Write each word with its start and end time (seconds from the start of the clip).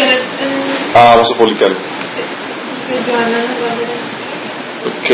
Ah, 0.00 1.14
vamos 1.14 1.32
a 1.32 1.36
publicarlo. 1.38 1.76
Ok, 4.86 5.10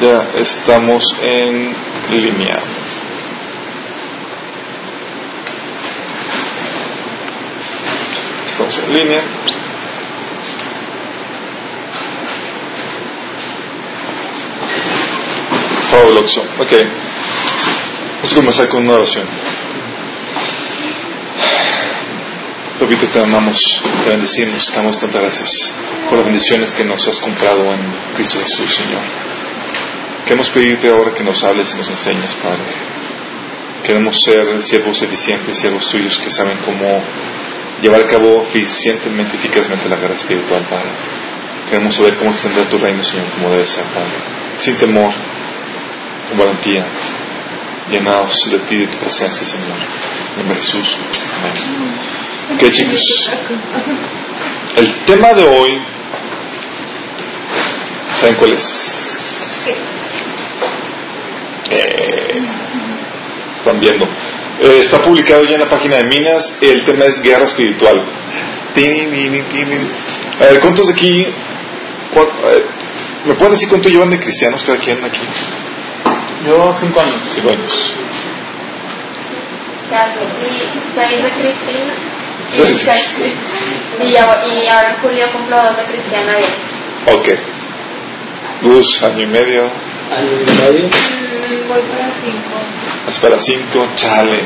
ya 0.00 0.28
estamos 0.40 1.02
en 1.22 1.74
línea. 2.12 2.60
Estamos 8.46 8.78
en 8.78 8.92
línea. 8.92 9.24
Pablo 15.90 16.20
Ok. 16.20 16.72
Vamos 18.16 18.32
a 18.32 18.36
comenzar 18.36 18.68
con 18.68 18.84
una 18.84 18.94
oración. 18.94 19.26
Repito, 22.80 23.06
te 23.08 23.18
amamos, 23.20 23.60
te 24.04 24.08
bendecimos, 24.08 24.64
te 24.64 24.76
damos 24.76 24.98
tantas 24.98 25.20
gracias 25.20 25.50
por 26.08 26.16
las 26.16 26.24
bendiciones 26.24 26.72
que 26.72 26.82
nos 26.82 27.06
has 27.06 27.18
comprado 27.18 27.70
en 27.74 28.14
Cristo 28.14 28.38
Jesús, 28.38 28.74
Señor. 28.74 29.02
Queremos 30.24 30.48
pedirte 30.48 30.88
ahora 30.88 31.12
que 31.12 31.22
nos 31.22 31.44
hables 31.44 31.70
y 31.74 31.76
nos 31.76 31.90
enseñes, 31.90 32.34
Padre. 32.36 32.64
Queremos 33.84 34.18
ser 34.22 34.62
siervos 34.62 35.02
eficientes, 35.02 35.58
siervos 35.58 35.86
tuyos 35.90 36.18
que 36.20 36.30
saben 36.30 36.56
cómo 36.64 37.02
llevar 37.82 38.00
a 38.00 38.06
cabo 38.06 38.46
eficientemente, 38.48 39.36
eficazmente 39.36 39.86
la 39.86 39.96
guerra 39.96 40.14
espiritual, 40.14 40.64
Padre. 40.70 40.88
Queremos 41.68 41.94
saber 41.94 42.16
cómo 42.16 42.30
extender 42.30 42.66
tu 42.70 42.78
reino, 42.78 43.04
Señor, 43.04 43.30
como 43.32 43.50
debe 43.50 43.66
ser, 43.66 43.84
Padre. 43.92 44.16
Sin 44.56 44.76
temor, 44.76 45.12
con 46.30 46.38
valentía, 46.38 46.86
llenados 47.90 48.34
de 48.50 48.58
ti 48.60 48.76
y 48.76 48.80
de 48.80 48.86
tu 48.86 48.98
presencia, 48.98 49.44
Señor. 49.44 49.76
En 50.30 50.38
nombre 50.38 50.54
de 50.56 50.62
Jesús. 50.62 50.98
Amén. 51.38 52.09
Ok, 52.54 52.70
chicos. 52.70 53.30
El 54.76 54.94
tema 55.04 55.32
de 55.34 55.44
hoy, 55.44 55.80
¿saben 58.12 58.36
cuál 58.36 58.52
es? 58.52 58.66
Eh, 61.70 62.42
están 63.56 63.78
viendo. 63.78 64.04
Eh, 64.04 64.78
está 64.80 64.98
publicado 65.02 65.44
ya 65.44 65.54
en 65.54 65.60
la 65.60 65.70
página 65.70 65.96
de 65.98 66.04
Minas. 66.04 66.56
El 66.60 66.84
tema 66.84 67.04
es 67.04 67.20
guerra 67.22 67.44
espiritual. 67.44 68.02
A 70.40 70.44
ver, 70.44 70.60
¿cuántos 70.60 70.86
de 70.86 70.92
aquí? 70.92 71.26
¿Me 73.26 73.34
pueden 73.34 73.52
decir 73.52 73.68
cuánto 73.68 73.88
llevan 73.88 74.10
de 74.10 74.18
cristianos 74.18 74.64
cada 74.64 74.78
quien 74.78 75.04
aquí? 75.04 75.22
Yo 76.46 76.72
cinco 76.74 77.00
años. 77.00 77.20
Cinco 77.34 77.50
años. 77.50 77.92
Y 80.40 80.70
seis 80.94 81.22
de 81.22 81.30
Cristina. 81.30 81.94
Y, 82.52 84.06
y, 84.06 84.16
ahora 84.16 84.96
Julio 85.00 85.26
cumple 85.32 85.56
dos 85.56 85.76
de 85.76 85.84
Cristiana 85.84 86.36
bien. 86.36 86.50
Ok. 87.06 87.28
Luz, 88.62 89.02
año 89.04 89.22
y 89.22 89.26
medio. 89.26 89.70
Año 90.10 90.32
y 90.32 90.44
medio. 90.60 90.88
Mm, 90.88 91.68
voy 91.68 91.82
para 91.82 92.10
cinco. 92.20 92.58
Es 93.08 93.18
para 93.18 93.38
cinco, 93.38 93.86
chale. 93.94 94.44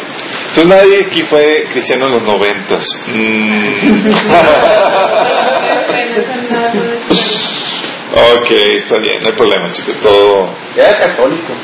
Entonces 0.49 0.67
nadie 0.67 1.07
aquí 1.07 1.23
fue 1.23 1.67
cristiano 1.73 2.05
en 2.07 2.13
los 2.13 2.23
noventas. 2.23 2.87
Mm. 3.09 4.13
ok, 8.37 8.51
está 8.77 8.99
bien, 8.99 9.23
no 9.23 9.29
hay 9.29 9.35
problema, 9.35 9.73
chicos, 9.73 9.99
todo... 10.01 10.55
Era 10.77 10.99
católico. 10.99 11.55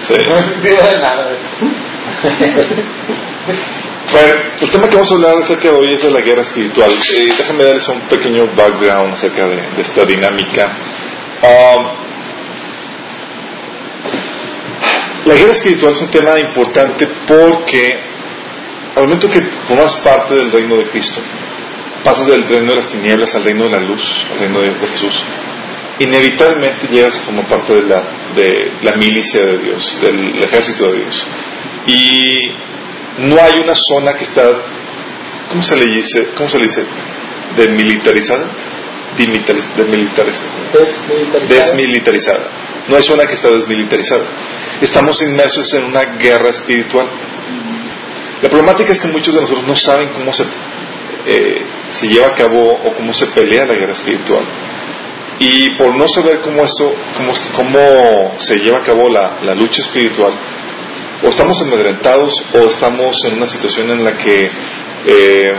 Sí. 0.00 0.14
No 0.28 0.40
nada. 1.00 1.36
Bueno, 4.12 4.34
el 4.60 4.70
tema 4.70 4.88
que 4.88 4.96
vamos 4.96 5.10
a 5.10 5.14
hablar 5.14 5.36
acerca 5.38 5.70
de 5.70 5.76
hoy 5.76 5.92
es 5.92 6.02
de 6.02 6.10
la 6.10 6.20
guerra 6.20 6.42
espiritual. 6.42 6.90
Eh, 6.90 7.32
déjame 7.36 7.64
darles 7.64 7.88
un 7.88 8.00
pequeño 8.02 8.44
background 8.54 9.14
acerca 9.14 9.48
de, 9.48 9.80
esta 9.80 10.04
dinámica. 10.04 10.62
Um, 11.42 11.86
la 15.26 15.34
guerra 15.34 15.52
espiritual 15.52 15.92
es 15.92 16.02
un 16.02 16.10
tema 16.10 16.38
importante 16.38 17.08
porque 17.26 17.98
al 18.94 19.04
momento 19.04 19.28
que 19.28 19.40
formas 19.66 19.96
parte 19.96 20.34
del 20.34 20.52
reino 20.52 20.76
de 20.76 20.84
Cristo, 20.84 21.20
pasas 22.04 22.26
del 22.28 22.46
reino 22.46 22.70
de 22.70 22.76
las 22.76 22.88
tinieblas 22.88 23.34
al 23.34 23.44
reino 23.44 23.64
de 23.64 23.70
la 23.70 23.80
luz, 23.80 24.26
al 24.32 24.38
reino 24.38 24.60
de, 24.60 24.74
Jesús, 24.90 25.24
inevitablemente 25.98 26.86
llegas 26.88 27.16
a 27.16 27.20
formar 27.20 27.48
parte 27.48 27.74
de 27.74 27.82
la, 27.82 28.02
de 28.36 28.72
la 28.82 28.96
milicia 28.96 29.40
de 29.40 29.58
Dios, 29.58 29.98
del 30.00 30.42
ejército 30.44 30.92
de 30.92 30.98
Dios. 30.98 31.26
Y 31.86 32.73
no 33.18 33.36
hay 33.40 33.60
una 33.62 33.74
zona 33.74 34.14
que 34.14 34.24
está, 34.24 34.42
¿cómo 35.48 35.62
se 35.62 35.76
le 35.76 35.86
dice? 35.86 36.30
¿Cómo 36.36 36.48
se 36.48 36.58
le 36.58 36.64
dice? 36.64 36.84
Desmilitarizada. 37.56 38.46
Desmilitarizada. 39.16 40.48
Desmilitarizada. 41.48 42.48
No 42.88 42.96
hay 42.96 43.02
zona 43.02 43.26
que 43.26 43.34
está 43.34 43.50
desmilitarizada. 43.50 44.24
Estamos 44.80 45.22
inmersos 45.22 45.72
en 45.74 45.84
una 45.84 46.04
guerra 46.16 46.50
espiritual. 46.50 47.06
La 48.42 48.48
problemática 48.48 48.92
es 48.92 49.00
que 49.00 49.08
muchos 49.08 49.34
de 49.34 49.40
nosotros 49.40 49.66
no 49.66 49.76
saben 49.76 50.08
cómo 50.10 50.32
se, 50.32 50.44
eh, 51.26 51.62
se 51.90 52.08
lleva 52.08 52.28
a 52.28 52.34
cabo 52.34 52.72
o 52.72 52.92
cómo 52.94 53.14
se 53.14 53.26
pelea 53.28 53.64
la 53.64 53.74
guerra 53.74 53.92
espiritual. 53.92 54.44
Y 55.38 55.70
por 55.70 55.94
no 55.96 56.08
saber 56.08 56.40
cómo 56.40 56.64
esto, 56.64 56.94
cómo, 57.16 57.32
cómo 57.54 58.34
se 58.38 58.56
lleva 58.56 58.78
a 58.78 58.82
cabo 58.82 59.08
la, 59.08 59.38
la 59.42 59.54
lucha 59.54 59.80
espiritual, 59.80 60.32
o 61.22 61.28
estamos 61.28 61.60
amedrentados 61.62 62.44
o 62.54 62.58
estamos 62.66 63.24
en 63.24 63.36
una 63.36 63.46
situación 63.46 63.90
en 63.90 64.04
la 64.04 64.16
que 64.16 64.50
eh, 65.06 65.52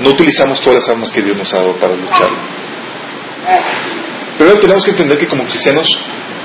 no 0.00 0.10
utilizamos 0.10 0.60
todas 0.60 0.80
las 0.80 0.88
armas 0.88 1.10
que 1.10 1.22
Dios 1.22 1.36
nos 1.36 1.52
ha 1.54 1.58
dado 1.58 1.76
para 1.76 1.94
luchar. 1.94 2.30
Primero 4.36 4.58
tenemos 4.60 4.84
que 4.84 4.90
entender 4.92 5.18
que 5.18 5.26
como 5.26 5.44
cristianos 5.44 5.98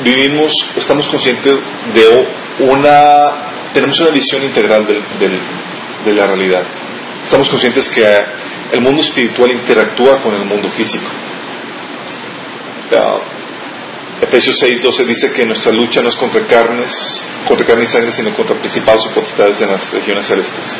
vivimos, 0.03 0.53
estamos 0.75 1.07
conscientes 1.07 1.53
de 1.93 2.27
una, 2.59 3.71
tenemos 3.73 3.99
una 3.99 4.09
visión 4.09 4.43
integral 4.43 4.85
de 4.87 6.13
la 6.13 6.25
realidad. 6.25 6.63
Estamos 7.23 7.49
conscientes 7.49 7.87
que 7.89 8.03
el 8.71 8.81
mundo 8.81 9.01
espiritual 9.01 9.51
interactúa 9.51 10.21
con 10.21 10.33
el 10.33 10.45
mundo 10.45 10.69
físico. 10.69 11.05
Efesios 14.23 14.57
6:12 14.61 15.05
dice 15.05 15.31
que 15.33 15.45
nuestra 15.45 15.71
lucha 15.71 16.01
no 16.01 16.09
es 16.09 16.15
contra 16.15 16.47
carnes, 16.47 16.93
contra 17.47 17.65
carne 17.65 17.83
y 17.83 17.87
sangre, 17.87 18.13
sino 18.13 18.33
contra 18.33 18.57
principados 18.57 19.05
y 19.05 19.13
potestades 19.13 19.59
de 19.59 19.67
las 19.67 19.91
regiones 19.91 20.25
celestes. 20.25 20.77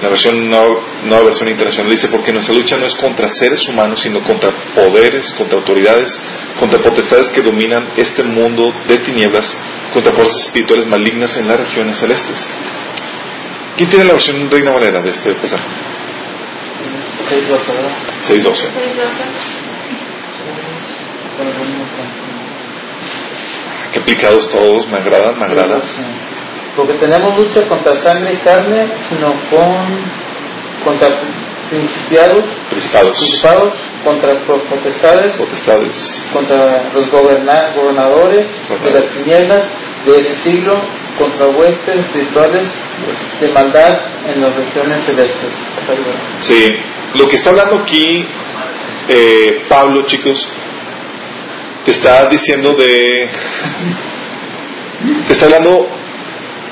La 0.00 0.08
versión 0.08 0.50
nueva, 0.50 1.22
versión 1.22 1.48
internacional 1.50 1.92
dice 1.92 2.08
porque 2.08 2.32
nuestra 2.32 2.54
lucha 2.54 2.76
no 2.76 2.86
es 2.86 2.94
contra 2.94 3.30
seres 3.30 3.68
humanos, 3.68 4.00
sino 4.00 4.22
contra 4.24 4.50
poderes, 4.74 5.32
contra 5.34 5.58
autoridades, 5.58 6.18
contra 6.58 6.82
potestades 6.82 7.30
que 7.30 7.42
dominan 7.42 7.86
este 7.96 8.24
mundo 8.24 8.72
de 8.88 8.98
tinieblas, 8.98 9.54
contra 9.92 10.12
fuerzas 10.12 10.40
espirituales 10.46 10.86
malignas 10.86 11.36
en 11.36 11.46
las 11.46 11.60
regiones 11.60 11.98
celestes. 11.98 12.48
¿Quién 13.76 13.90
tiene 13.90 14.06
la 14.06 14.14
versión 14.14 14.50
Reina 14.50 14.72
Valera 14.72 15.00
de 15.02 15.10
este 15.10 15.34
pasaje? 15.34 15.68
6.12. 17.30 18.42
6.12. 18.42 18.68
Qué 23.92 23.98
aplicados 23.98 24.48
todos, 24.48 24.88
me 24.88 24.98
agradan, 24.98 25.38
me 25.38 25.44
agradan. 25.44 25.82
Porque 26.74 26.94
tenemos 26.94 27.36
lucha 27.36 27.68
contra 27.68 27.94
sangre 27.96 28.34
y 28.34 28.36
carne, 28.38 28.90
sino 29.08 29.28
con 29.50 30.22
contra 30.84 31.08
principiados, 31.68 32.44
principados, 32.70 33.18
principados 33.18 33.72
contra 34.04 34.34
potestades, 34.44 35.36
potestades, 35.36 36.24
contra 36.32 36.90
los 36.92 37.10
gobernadores 37.10 38.48
de 38.82 38.90
las 38.90 39.06
tinieblas 39.14 39.68
de 40.04 40.20
ese 40.20 40.36
siglo, 40.42 40.74
contra 41.18 41.46
huestes 41.48 41.98
espirituales 42.06 42.66
de 43.40 43.48
maldad 43.52 43.90
en 44.26 44.40
las 44.40 44.56
regiones 44.56 45.04
celestes. 45.04 45.54
Sí, 46.40 46.68
lo 47.14 47.26
que 47.26 47.36
está 47.36 47.50
hablando 47.50 47.78
aquí 47.78 48.26
eh, 49.08 49.62
Pablo, 49.68 50.02
chicos, 50.06 50.48
te 51.84 51.90
está 51.90 52.26
diciendo 52.26 52.74
de... 52.74 53.28
Te 55.26 55.32
está 55.32 55.46
hablando, 55.46 55.88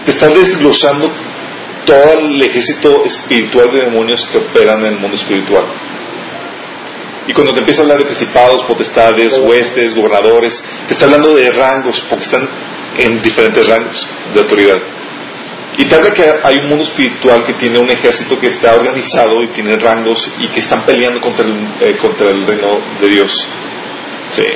te 0.05 0.13
está 0.13 0.29
desglosando 0.29 1.11
todo 1.85 2.13
el 2.19 2.43
ejército 2.43 3.05
espiritual 3.05 3.73
de 3.73 3.83
demonios 3.83 4.25
que 4.31 4.39
operan 4.39 4.81
en 4.81 4.95
el 4.95 5.01
mundo 5.01 5.17
espiritual. 5.17 5.65
Y 7.27 7.33
cuando 7.33 7.53
te 7.53 7.61
empieza 7.61 7.81
a 7.81 7.85
hablar 7.85 7.99
de 7.99 8.05
principados, 8.05 8.65
potestades, 8.65 9.39
huestes, 9.39 9.95
gobernadores, 9.95 10.63
te 10.87 10.95
está 10.95 11.07
hablando 11.07 11.35
de 11.35 11.51
rangos, 11.51 12.03
porque 12.09 12.25
están 12.25 12.49
en 12.99 13.21
diferentes 13.21 13.67
rangos 13.69 14.07
de 14.35 14.41
autoridad. 14.41 14.79
Y 15.77 15.85
te 15.85 15.95
habla 15.95 16.11
que 16.13 16.25
hay 16.43 16.57
un 16.57 16.69
mundo 16.69 16.85
espiritual 16.85 17.45
que 17.45 17.55
tiene 17.55 17.79
un 17.79 17.89
ejército 17.91 18.39
que 18.39 18.49
está 18.49 18.75
organizado 18.75 19.43
y 19.43 19.49
tiene 19.49 19.77
rangos 19.77 20.31
y 20.39 20.49
que 20.49 20.61
están 20.61 20.85
peleando 20.85 21.21
contra 21.21 21.45
el, 21.47 21.53
eh, 21.81 21.97
contra 21.99 22.31
el 22.31 22.47
reino 22.47 22.79
de 23.01 23.09
Dios. 23.09 23.49
Sí. 24.31 24.47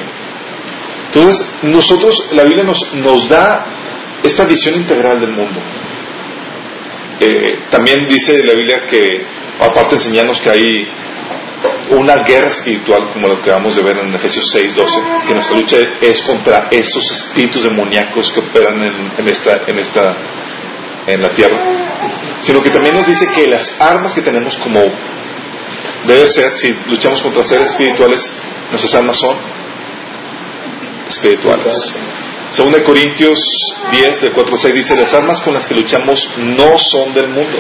Entonces, 1.15 1.47
nosotros, 1.63 2.29
la 2.33 2.43
Biblia 2.43 2.65
nos, 2.65 2.93
nos 2.95 3.29
da 3.29 3.67
esta 4.23 4.45
visión 4.47 4.75
integral 4.75 5.21
del 5.21 5.31
mundo. 5.31 5.61
Eh, 7.21 7.61
también 7.71 8.09
dice 8.09 8.43
la 8.45 8.55
Biblia 8.55 8.81
que 8.91 9.25
aparte 9.61 9.95
enseñarnos 9.95 10.41
que 10.41 10.51
hay 10.51 10.89
una 11.91 12.17
guerra 12.25 12.49
espiritual 12.49 13.13
como 13.13 13.29
lo 13.29 13.41
que 13.41 13.51
vamos 13.51 13.77
de 13.77 13.83
ver 13.83 13.99
en 13.99 14.13
Efesios 14.13 14.53
6:12, 14.53 15.27
que 15.29 15.35
nuestra 15.35 15.57
lucha 15.57 15.77
es 16.01 16.21
contra 16.23 16.67
esos 16.71 17.11
espíritus 17.13 17.63
demoníacos 17.63 18.33
que 18.33 18.41
operan 18.41 18.83
en, 19.17 19.29
esta, 19.29 19.63
en 19.67 19.79
esta, 19.79 20.17
en 21.07 21.23
la 21.23 21.29
tierra, 21.29 21.61
sino 22.41 22.61
que 22.61 22.71
también 22.71 22.97
nos 22.97 23.07
dice 23.07 23.27
que 23.35 23.47
las 23.47 23.77
armas 23.79 24.13
que 24.15 24.23
tenemos 24.23 24.57
como 24.59 24.81
debe 26.07 26.27
ser, 26.27 26.51
si 26.57 26.75
luchamos 26.89 27.23
contra 27.23 27.45
seres 27.45 27.71
espirituales, 27.71 28.21
nuestras 28.71 28.95
armas 28.95 29.17
son 29.17 29.54
espirituales. 31.09 31.75
Según 32.51 32.73
de 32.73 32.85
Corintios 32.85 33.39
10, 33.91 34.21
del 34.21 34.33
4 34.33 34.57
6, 34.57 34.75
dice, 34.75 34.97
las 34.97 35.13
armas 35.13 35.41
con 35.41 35.55
las 35.55 35.67
que 35.67 35.75
luchamos 35.75 36.31
no 36.37 36.79
son 36.79 37.13
del 37.13 37.29
mundo, 37.29 37.59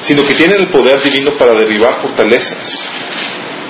sino 0.00 0.22
que 0.22 0.34
tienen 0.34 0.60
el 0.60 0.68
poder 0.68 1.02
divino 1.02 1.36
para 1.36 1.54
derribar 1.54 2.00
fortalezas. 2.00 2.88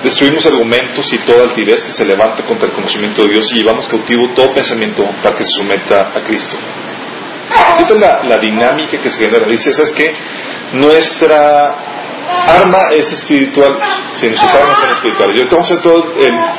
Destruimos 0.02 0.46
argumentos 0.46 1.12
y 1.12 1.18
toda 1.18 1.42
altivez 1.44 1.82
que 1.82 1.92
se 1.92 2.04
levanta 2.04 2.44
contra 2.44 2.68
el 2.68 2.74
conocimiento 2.74 3.22
de 3.22 3.30
Dios 3.30 3.50
y 3.52 3.56
llevamos 3.56 3.88
cautivo 3.88 4.28
todo 4.34 4.52
pensamiento 4.52 5.02
para 5.22 5.36
que 5.36 5.44
se 5.44 5.50
someta 5.56 6.12
a 6.14 6.22
Cristo. 6.22 6.56
Esta 7.78 7.94
es 7.94 8.00
la, 8.28 8.38
dinámica 8.38 8.98
que 8.98 9.10
se 9.10 9.20
genera. 9.20 9.48
Dice, 9.48 9.72
¿sabes 9.72 9.92
qué? 9.92 10.12
Nuestra 10.72 11.74
arma 12.60 12.88
es 12.92 13.12
espiritual. 13.12 13.78
Si 14.12 14.28
nuestras 14.28 14.54
armas 14.54 14.78
son 14.78 14.90
espirituales. 14.90 15.36
Y 15.36 15.38
ahorita 15.38 15.56
vamos 15.56 15.70
a 15.70 15.80
todas 15.80 16.04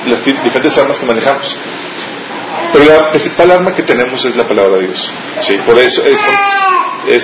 las 0.05 0.25
diferentes 0.25 0.77
armas 0.77 0.97
que 0.97 1.05
manejamos. 1.05 1.57
Pero 2.71 2.85
la 2.85 3.09
principal 3.09 3.51
arma 3.51 3.73
que 3.73 3.83
tenemos 3.83 4.23
es 4.25 4.35
la 4.35 4.47
palabra 4.47 4.77
de 4.77 4.87
Dios. 4.87 5.13
Sí, 5.39 5.55
por 5.65 5.77
eso 5.77 6.03
es, 6.03 6.17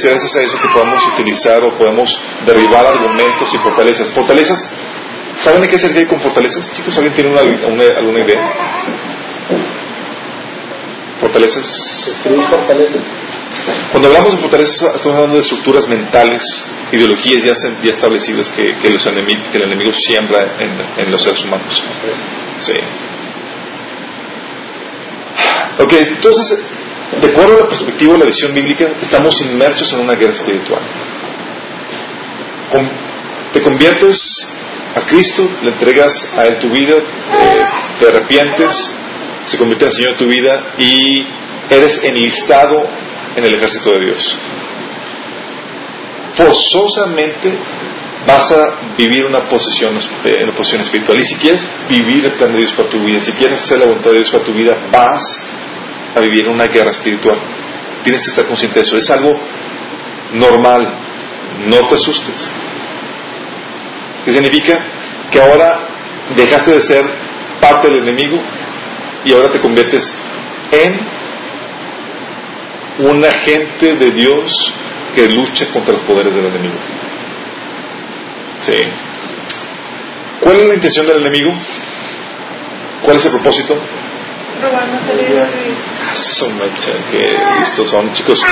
gracias 0.03 0.35
a 0.35 0.41
eso 0.41 0.57
que 0.57 0.67
podemos 0.73 1.05
utilizar 1.13 1.63
o 1.63 1.77
podemos 1.77 2.09
derribar 2.45 2.85
argumentos 2.85 3.53
y 3.53 3.57
fortalezas. 3.59 4.11
Fortalezas, 4.13 4.67
¿saben 5.37 5.61
de 5.61 5.67
qué 5.67 5.77
se 5.77 6.07
con 6.07 6.19
fortalezas? 6.19 6.71
Chicos, 6.71 6.97
¿alguien 6.97 7.13
tiene 7.13 7.39
alguna 7.39 8.23
idea? 8.23 8.53
¿Fortalezas? 11.19 11.65
fortalezas. 12.49 13.01
Cuando 13.91 14.09
hablamos 14.09 14.33
de 14.33 14.37
fortalezas, 14.39 14.81
estamos 14.95 15.15
hablando 15.15 15.35
de 15.35 15.41
estructuras 15.41 15.87
mentales, 15.87 16.43
ideologías 16.91 17.43
ya, 17.43 17.53
ya 17.83 17.89
establecidas 17.89 18.49
que, 18.51 18.89
los 18.89 19.03
que 19.03 19.57
el 19.57 19.63
enemigo 19.63 19.91
siembra 19.93 20.55
en, 20.59 21.05
en 21.05 21.11
los 21.11 21.23
seres 21.23 21.43
humanos. 21.45 21.83
Sí. 22.59 22.73
Ok, 25.77 25.93
entonces, 25.93 26.57
de 27.21 27.27
acuerdo 27.27 27.57
a 27.57 27.63
la 27.63 27.67
perspectiva 27.67 28.13
de 28.13 28.19
la 28.19 28.25
visión 28.25 28.53
bíblica, 28.53 28.93
estamos 29.01 29.41
inmersos 29.41 29.91
en 29.93 29.99
una 29.99 30.13
guerra 30.13 30.33
espiritual. 30.33 30.81
te 33.51 33.61
conviertes 33.61 34.47
a 34.95 35.01
Cristo, 35.05 35.49
le 35.61 35.71
entregas 35.71 36.13
a 36.37 36.45
Él 36.45 36.59
tu 36.59 36.69
vida, 36.69 36.95
eh, 36.97 37.65
te 37.99 38.07
arrepientes, 38.07 38.73
se 39.45 39.57
convierte 39.57 39.85
en 39.85 39.89
el 39.89 39.95
Señor 39.95 40.11
de 40.13 40.17
tu 40.17 40.27
vida 40.27 40.73
y 40.77 41.27
eres 41.69 41.99
enlistado 42.03 42.87
en 43.35 43.45
el 43.45 43.55
ejército 43.55 43.91
de 43.91 44.05
Dios. 44.05 44.37
Forzosamente 46.35 47.57
vas 48.25 48.51
a 48.51 48.95
vivir 48.97 49.25
una 49.25 49.47
posición, 49.47 49.97
eh, 50.25 50.39
una 50.43 50.53
posición 50.53 50.81
espiritual. 50.81 51.19
Y 51.19 51.25
si 51.25 51.35
quieres 51.35 51.65
vivir 51.87 52.25
el 52.25 52.33
plan 52.33 52.51
de 52.51 52.59
Dios 52.59 52.73
para 52.73 52.89
tu 52.89 52.99
vida, 52.99 53.21
si 53.21 53.31
quieres 53.33 53.61
hacer 53.61 53.79
la 53.79 53.85
voluntad 53.85 54.11
de 54.11 54.17
Dios 54.17 54.31
para 54.31 54.43
tu 54.43 54.53
vida, 54.53 54.75
vas 54.91 55.41
a 56.15 56.21
vivir 56.21 56.47
una 56.47 56.65
guerra 56.67 56.91
espiritual. 56.91 57.37
Tienes 58.03 58.23
que 58.23 58.29
estar 58.29 58.47
consciente 58.47 58.79
de 58.79 58.85
eso. 58.85 58.97
Es 58.97 59.09
algo 59.09 59.37
normal. 60.33 60.87
No 61.67 61.87
te 61.87 61.95
asustes. 61.95 62.51
¿Qué 64.23 64.31
significa? 64.31 64.83
Que 65.31 65.41
ahora 65.41 65.87
dejaste 66.35 66.71
de 66.71 66.81
ser 66.81 67.03
parte 67.59 67.89
del 67.89 67.99
enemigo 67.99 68.41
y 69.23 69.33
ahora 69.33 69.49
te 69.49 69.59
conviertes 69.59 70.17
en 70.71 70.99
un 73.07 73.23
agente 73.23 73.95
de 73.95 74.11
Dios 74.11 74.73
que 75.13 75.27
lucha 75.27 75.71
contra 75.71 75.93
los 75.93 76.03
poderes 76.03 76.33
del 76.33 76.45
enemigo. 76.45 76.75
Sí. 78.59 78.77
¿Cuál 80.41 80.57
es 80.57 80.67
la 80.67 80.73
intención 80.75 81.07
del 81.07 81.19
enemigo? 81.19 81.53
¿Cuál 83.03 83.17
es 83.17 83.25
el 83.25 83.31
propósito? 83.31 83.79
Que 87.11 87.37
listos 87.59 87.89
son, 87.89 88.13
chicos. 88.13 88.43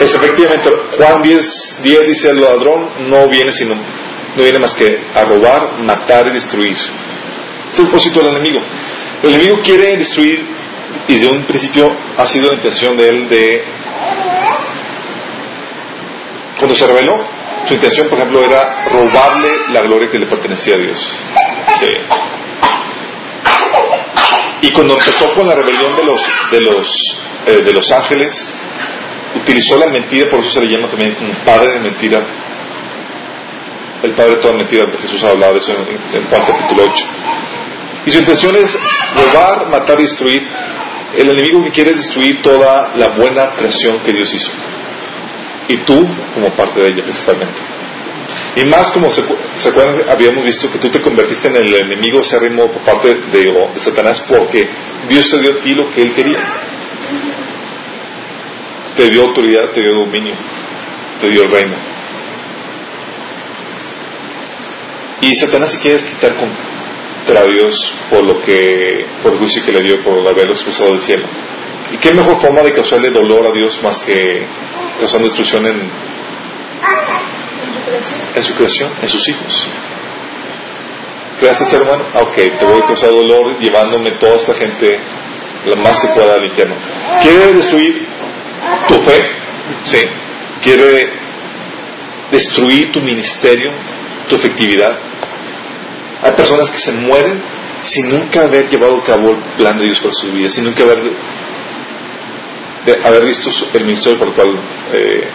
Es 0.00 0.14
efectivamente, 0.14 0.70
Juan 0.96 1.22
10, 1.22 1.76
10 1.82 2.06
dice: 2.06 2.30
el 2.30 2.40
ladrón 2.40 2.90
no 3.10 3.28
viene 3.28 3.52
sino, 3.52 3.74
no 3.74 4.42
viene 4.42 4.58
más 4.58 4.74
que 4.74 5.00
a 5.14 5.24
robar, 5.24 5.78
matar 5.80 6.26
y 6.28 6.32
destruir. 6.32 6.76
Es 7.72 7.78
el 7.78 7.86
propósito 7.86 8.20
del 8.20 8.36
enemigo. 8.36 8.60
El 9.22 9.34
enemigo 9.34 9.56
quiere 9.62 9.96
destruir, 9.96 10.46
y 11.08 11.14
desde 11.14 11.28
un 11.28 11.44
principio 11.44 11.96
ha 12.16 12.26
sido 12.26 12.48
la 12.48 12.54
intención 12.54 12.96
de 12.96 13.08
él 13.08 13.28
de. 13.28 13.64
Cuando 16.58 16.74
se 16.74 16.86
reveló, 16.86 17.24
su 17.64 17.74
intención, 17.74 18.08
por 18.08 18.18
ejemplo, 18.18 18.42
era 18.42 18.84
robarle 18.88 19.50
la 19.72 19.82
gloria 19.82 20.08
que 20.10 20.18
le 20.18 20.26
pertenecía 20.26 20.74
a 20.74 20.78
Dios. 20.78 21.16
Sí. 21.80 22.37
Y 24.60 24.70
cuando 24.72 24.94
empezó 24.94 25.32
con 25.34 25.46
la 25.46 25.54
rebelión 25.54 25.94
de 25.96 26.04
los, 26.04 26.20
de 26.50 26.60
los, 26.60 26.86
eh, 27.46 27.62
de 27.64 27.72
los 27.72 27.90
ángeles, 27.92 28.44
utilizó 29.36 29.78
la 29.78 29.88
mentira, 29.88 30.28
por 30.28 30.40
eso 30.40 30.50
se 30.50 30.60
le 30.60 30.72
llama 30.74 30.88
también 30.88 31.16
un 31.20 31.44
padre 31.44 31.74
de 31.74 31.80
mentira. 31.80 32.18
El 34.02 34.12
padre 34.12 34.36
de 34.36 34.40
toda 34.40 34.54
mentira, 34.54 34.84
Jesús 35.00 35.22
ha 35.24 35.30
hablado 35.30 35.54
de 35.54 35.58
eso 35.58 35.72
en, 35.72 36.22
Juan 36.28 36.42
capítulo 36.46 36.84
8. 36.84 37.04
Y 38.06 38.10
su 38.10 38.18
intención 38.18 38.56
es 38.56 38.76
robar, 39.14 39.68
matar 39.68 39.98
destruir. 39.98 40.46
El 41.16 41.30
enemigo 41.30 41.62
que 41.64 41.70
quiere 41.70 41.90
es 41.90 41.96
destruir 41.96 42.42
toda 42.42 42.92
la 42.96 43.08
buena 43.16 43.50
creación 43.56 44.00
que 44.00 44.12
Dios 44.12 44.32
hizo. 44.34 44.52
Y 45.68 45.84
tú 45.84 46.06
como 46.34 46.50
parte 46.56 46.80
de 46.80 46.88
ella 46.88 47.02
principalmente. 47.02 47.77
Y 48.58 48.64
más 48.64 48.90
como 48.90 49.08
se, 49.08 49.20
acuerdan, 49.68 50.10
habíamos 50.10 50.42
visto 50.42 50.68
que 50.68 50.78
tú 50.78 50.88
te 50.88 51.00
convertiste 51.00 51.46
en 51.46 51.56
el 51.56 51.76
enemigo 51.76 52.20
acérrimo 52.20 52.66
por 52.66 52.82
parte 52.82 53.14
de, 53.14 53.70
Satanás 53.76 54.24
porque 54.28 54.68
Dios 55.08 55.30
te 55.30 55.40
dio 55.40 55.52
a 55.52 55.60
ti 55.60 55.74
lo 55.74 55.88
que 55.90 56.02
él 56.02 56.12
quería. 56.12 56.40
Te 58.96 59.10
dio 59.10 59.22
autoridad, 59.22 59.70
te 59.72 59.80
dio 59.80 59.94
dominio, 59.94 60.34
te 61.20 61.28
dio 61.28 61.42
el 61.44 61.52
reino. 61.52 61.76
Y 65.20 65.34
Satanás 65.36 65.74
se 65.74 65.78
quiere 65.78 66.02
quitar 66.02 66.34
contra 66.34 67.44
Dios 67.46 67.94
por 68.10 68.24
lo 68.24 68.40
que, 68.42 69.06
por 69.22 69.34
el 69.34 69.38
juicio 69.38 69.64
que 69.64 69.70
le 69.70 69.82
dio 69.82 70.02
por 70.02 70.18
haberlo 70.28 70.54
expulsado 70.54 70.90
del 70.90 71.02
cielo. 71.02 71.26
¿Y 71.92 71.98
qué 71.98 72.12
mejor 72.12 72.40
forma 72.40 72.62
de 72.62 72.72
causarle 72.72 73.10
dolor 73.10 73.46
a 73.46 73.52
Dios 73.52 73.80
más 73.84 74.00
que 74.00 74.44
causando 74.98 75.28
destrucción 75.28 75.64
en 75.64 76.08
en 78.34 78.42
su 78.42 78.54
creación, 78.54 78.90
en 79.02 79.08
sus 79.08 79.28
hijos. 79.28 79.68
¿Creaste 81.38 81.66
ser 81.66 81.82
humano? 81.82 82.04
Ah, 82.14 82.22
ok, 82.22 82.34
te 82.34 82.64
voy 82.64 82.82
a 82.82 82.86
causar 82.86 83.10
dolor 83.10 83.58
llevándome 83.60 84.10
toda 84.12 84.36
esta 84.36 84.54
gente 84.54 84.98
lo 85.66 85.76
más 85.76 86.00
que 86.00 86.08
pueda 86.08 86.34
al 86.34 86.44
infierno. 86.44 86.74
Quiere 87.20 87.52
destruir 87.54 88.06
tu 88.88 88.94
fe, 89.02 89.30
sí. 89.84 90.00
Quiere 90.62 91.12
destruir 92.32 92.90
tu 92.90 93.00
ministerio, 93.00 93.70
tu 94.28 94.34
efectividad. 94.34 94.98
Hay 96.22 96.32
personas 96.32 96.70
que 96.70 96.78
se 96.78 96.92
mueren 96.92 97.40
sin 97.82 98.10
nunca 98.10 98.42
haber 98.42 98.68
llevado 98.68 98.96
a 98.98 99.04
cabo 99.04 99.30
el 99.30 99.38
plan 99.56 99.78
de 99.78 99.84
Dios 99.84 100.00
para 100.00 100.12
su 100.12 100.32
vida, 100.32 100.50
sin 100.50 100.64
nunca 100.64 100.82
haber, 100.82 100.98
haber 103.04 103.24
visto 103.24 103.48
el 103.74 103.84
ministerio 103.84 104.18
por 104.18 104.28
el 104.28 104.34
cual, 104.34 104.58
eh, 104.92 105.28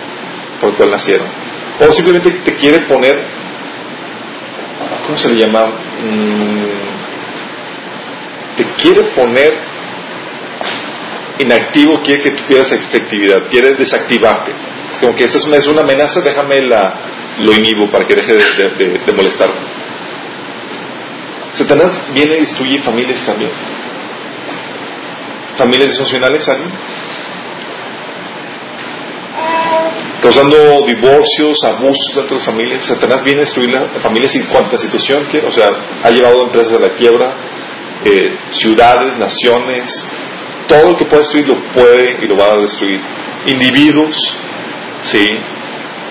por 0.59 0.71
el 0.71 0.75
cual 0.75 0.91
nacieron 0.91 1.43
o 1.79 1.91
simplemente 1.91 2.31
te 2.31 2.55
quiere 2.55 2.81
poner, 2.81 3.23
¿cómo 5.05 5.17
se 5.17 5.29
le 5.29 5.35
llama? 5.45 5.65
Mm, 6.01 6.65
te 8.57 8.65
quiere 8.81 9.03
poner 9.15 9.53
inactivo, 11.39 12.01
quiere 12.03 12.21
que 12.21 12.31
tú 12.31 12.43
pierdas 12.47 12.71
efectividad, 12.71 13.47
quiere 13.49 13.73
desactivarte. 13.73 14.51
Es 14.93 14.99
como 14.99 15.15
que 15.15 15.23
esta 15.23 15.37
es 15.37 15.67
una 15.67 15.81
amenaza, 15.81 16.21
déjame 16.21 16.61
la, 16.61 16.93
lo 17.39 17.53
inhibo 17.53 17.89
para 17.89 18.05
que 18.05 18.15
deje 18.15 18.33
de, 18.33 18.99
de, 19.05 19.13
molestarme. 19.13 19.55
Satanás 21.53 21.99
viene 22.13 22.37
y 22.37 22.39
destruye 22.41 22.79
familias 22.79 23.25
también. 23.25 23.51
Familias 25.57 25.89
disfuncionales, 25.89 26.47
¿alguien? 26.47 26.71
Causando 30.23 30.85
divorcios, 30.87 31.61
abusos 31.65 32.15
dentro 32.15 32.37
de 32.37 32.39
las 32.39 32.45
familias. 32.45 32.85
Satanás 32.85 33.21
viene 33.25 33.39
a 33.39 33.41
destruir 33.41 33.69
la 33.69 33.99
familia 33.99 34.29
sin 34.29 34.45
cuánta 34.45 34.77
situación 34.77 35.27
que, 35.27 35.39
o 35.39 35.51
sea, 35.51 35.67
ha 36.01 36.09
llevado 36.09 36.45
empresas 36.45 36.77
a 36.77 36.79
la 36.79 36.95
quiebra, 36.95 37.35
eh, 38.05 38.33
ciudades, 38.51 39.17
naciones, 39.17 39.89
todo 40.69 40.91
lo 40.91 40.97
que 40.97 41.05
puede 41.05 41.23
destruir 41.23 41.47
lo 41.49 41.61
puede 41.73 42.23
y 42.23 42.27
lo 42.27 42.37
va 42.37 42.53
a 42.53 42.61
destruir. 42.61 43.01
Individuos, 43.47 44.15
sí, 45.03 45.27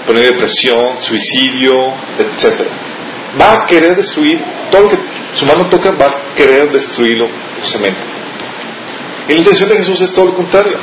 poner 0.06 0.26
depresión, 0.26 0.98
suicidio, 1.00 1.72
etcétera. 2.18 2.70
va 3.40 3.54
a 3.54 3.66
querer 3.66 3.96
destruir 3.96 4.38
todo 4.70 4.82
lo 4.82 4.88
que 4.90 4.98
su 5.34 5.46
mano 5.46 5.70
toca, 5.70 5.92
va 5.92 6.06
a 6.06 6.34
querer 6.34 6.70
destruirlo 6.70 7.28
justamente. 7.62 8.00
Y 9.28 9.32
la 9.32 9.38
intención 9.38 9.70
de 9.70 9.76
Jesús 9.76 9.98
es 10.02 10.12
todo 10.12 10.26
lo 10.26 10.34
contrario. 10.34 10.76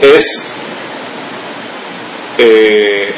Es, 0.00 0.24
eh, 2.42 3.14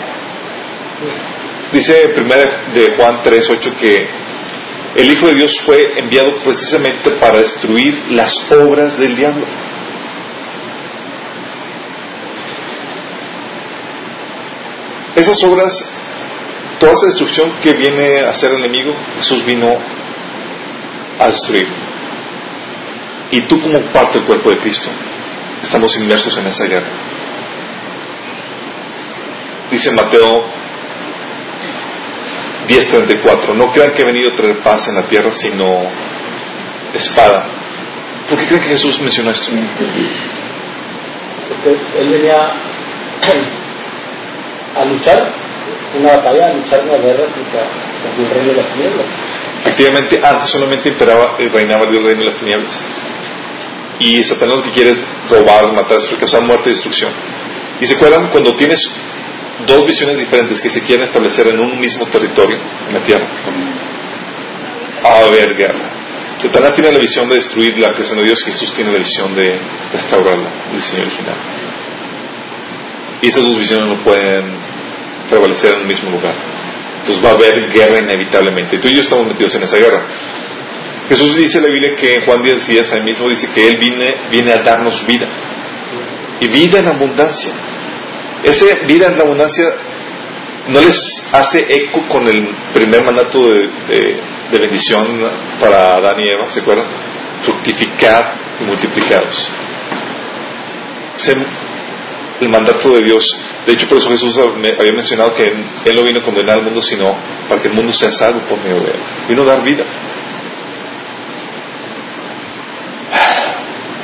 dice 1.73 2.09
primera 2.15 2.73
de 2.75 2.97
Juan 2.97 3.23
3.8 3.23 3.77
que 3.79 4.07
el 4.97 5.11
Hijo 5.11 5.27
de 5.27 5.35
Dios 5.35 5.53
fue 5.65 5.95
enviado 5.97 6.43
precisamente 6.43 7.13
para 7.13 7.39
destruir 7.39 7.95
las 8.11 8.35
obras 8.53 8.99
del 8.99 9.17
diablo. 9.17 9.47
Esas 15.17 15.43
obras, 15.45 15.73
toda 16.79 16.93
esa 16.93 17.07
destrucción 17.07 17.53
que 17.63 17.73
viene 17.75 18.21
a 18.21 18.31
hacer 18.31 18.51
el 18.51 18.65
enemigo, 18.65 18.95
Jesús 19.17 19.45
vino 19.47 19.79
a 21.19 21.27
destruir. 21.27 21.69
Y 23.31 23.41
tú 23.43 23.61
como 23.61 23.81
parte 23.93 24.19
del 24.19 24.27
cuerpo 24.27 24.51
de 24.51 24.59
Cristo, 24.59 24.91
estamos 25.63 25.97
inmersos 25.97 26.37
en 26.37 26.47
esa 26.47 26.67
guerra. 26.67 27.12
Dice 29.73 29.91
Mateo 29.97 30.45
10:34, 32.69 33.55
no 33.55 33.73
crean 33.73 33.93
que 33.95 34.03
he 34.03 34.05
venido 34.05 34.31
a 34.31 34.37
traer 34.37 34.63
paz 34.63 34.87
en 34.89 34.97
la 34.97 35.09
tierra, 35.09 35.33
sino 35.33 35.65
espada. 36.93 37.49
¿Por 38.29 38.39
qué 38.39 38.45
creen 38.47 38.63
que 38.63 38.69
Jesús 38.69 39.01
mencionó 39.01 39.31
esto? 39.31 39.51
Porque 41.49 41.71
él 41.99 42.11
venía 42.11 42.37
a 44.77 44.85
luchar 44.85 45.33
una 45.99 46.17
batalla, 46.17 46.49
a 46.49 46.53
luchar 46.53 46.85
una 46.85 46.99
guerra 46.99 47.25
contra, 47.33 47.67
el 48.19 48.31
reino 48.31 48.51
de 48.51 48.57
las 48.57 48.67
tinieblas. 48.75 49.07
Efectivamente, 49.65 50.21
antes 50.23 50.51
solamente 50.51 50.91
imperaba 50.91 51.37
y 51.39 51.49
reinaba 51.49 51.85
el 51.85 52.05
reino 52.05 52.21
de 52.21 52.27
las 52.27 52.37
tinieblas. 52.37 52.79
Y 54.01 54.23
Satanás 54.25 54.57
lo 54.57 54.63
que 54.65 54.73
quiere 54.73 54.91
es 54.91 55.01
robar, 55.31 55.73
matar, 55.73 55.97
causar 56.19 56.43
muerte 56.43 56.69
y 56.69 56.73
destrucción. 56.73 57.11
Y 57.81 57.87
se 57.87 57.95
acuerdan 57.95 58.29
cuando 58.31 58.55
tienes 58.55 58.79
dos 59.67 59.83
visiones 59.87 60.19
diferentes 60.19 60.61
que 60.61 60.71
se 60.71 60.83
quieren 60.83 61.07
establecer 61.07 61.49
en 61.49 61.61
un 61.61 61.81
mismo 61.81 62.07
territorio, 62.07 62.59
en 62.89 62.95
la 62.95 63.01
tierra, 63.01 63.27
a 65.05 65.27
haber 65.27 65.55
guerra. 65.57 65.91
Satanás 66.41 66.75
tiene 66.75 66.91
la 66.91 66.99
visión 66.99 67.29
de 67.29 67.37
destruir 67.37 67.79
la 67.79 67.93
creación 67.93 68.19
de 68.19 68.25
Dios, 68.25 68.43
Jesús 68.45 68.75
tiene 68.75 68.91
la 68.91 68.99
visión 68.99 69.35
de 69.35 69.61
restaurarla, 69.93 70.51
el 70.71 70.77
diseño 70.77 71.03
original. 71.03 71.37
Y 73.23 73.29
esas 73.29 73.45
dos 73.45 73.57
visiones 73.57 73.87
no 73.87 74.03
pueden 74.03 74.45
prevalecer 75.31 75.75
en 75.75 75.83
un 75.83 75.87
mismo 75.87 76.11
lugar. 76.11 76.35
Entonces 76.99 77.25
va 77.25 77.31
a 77.31 77.33
haber 77.35 77.71
guerra 77.73 78.01
inevitablemente. 78.01 78.79
Tú 78.79 78.89
y 78.89 78.97
yo 78.97 79.03
estamos 79.03 79.27
metidos 79.27 79.55
en 79.55 79.63
esa 79.63 79.77
guerra. 79.77 80.05
Jesús 81.09 81.37
dice 81.37 81.59
en 81.59 81.65
la 81.65 81.71
Biblia 81.71 81.97
que 81.97 82.15
en 82.15 82.25
Juan 82.25 82.43
10 82.43 82.67
días 82.67 82.93
ahí 82.93 83.03
mismo 83.03 83.29
dice 83.29 83.49
que 83.55 83.69
Él 83.69 83.77
viene, 83.79 84.15
viene 84.31 84.53
a 84.53 84.63
darnos 84.63 85.07
vida. 85.07 85.29
Y 86.41 86.49
vida 86.49 86.81
en 86.81 86.89
abundancia. 86.89 87.53
Esa 88.45 88.65
vida 88.87 89.07
en 89.07 89.21
abundancia 89.21 89.65
no 90.69 90.81
les 90.81 91.29
hace 91.33 91.67
eco 91.69 92.07
con 92.09 92.27
el 92.29 92.49
primer 92.73 93.03
mandato 93.03 93.41
de, 93.41 94.33
bendición 94.51 95.21
para 95.61 95.97
Adán 95.97 96.21
y 96.21 96.29
Eva, 96.29 96.51
¿se 96.51 96.61
acuerdan? 96.61 96.87
Fructificar 97.43 98.35
y 98.61 98.65
multiplicados 98.65 99.51
el 102.43 102.49
mandato 102.49 102.91
de 102.95 103.05
Dios. 103.05 103.25
De 103.67 103.73
hecho, 103.73 103.89
por 103.89 103.99
eso 103.99 104.11
Jesús 104.11 104.37
había 104.39 104.93
mencionado 104.95 105.35
que 105.35 105.45
Él 105.45 105.95
no 105.95 106.03
vino 106.03 106.21
a 106.21 106.25
condenar 106.25 106.59
al 106.59 106.65
mundo, 106.65 106.83
sino 106.83 107.17
para 107.49 107.61
que 107.61 107.69
el 107.69 107.75
mundo 107.75 107.93
sea 107.93 108.11
salvo 108.11 108.41
por 108.49 108.59
medio 108.59 108.81
de 108.81 108.91
Él. 108.91 109.01
Vino 109.29 109.43
a 109.43 109.47
dar 109.47 109.63
vida. 109.63 109.85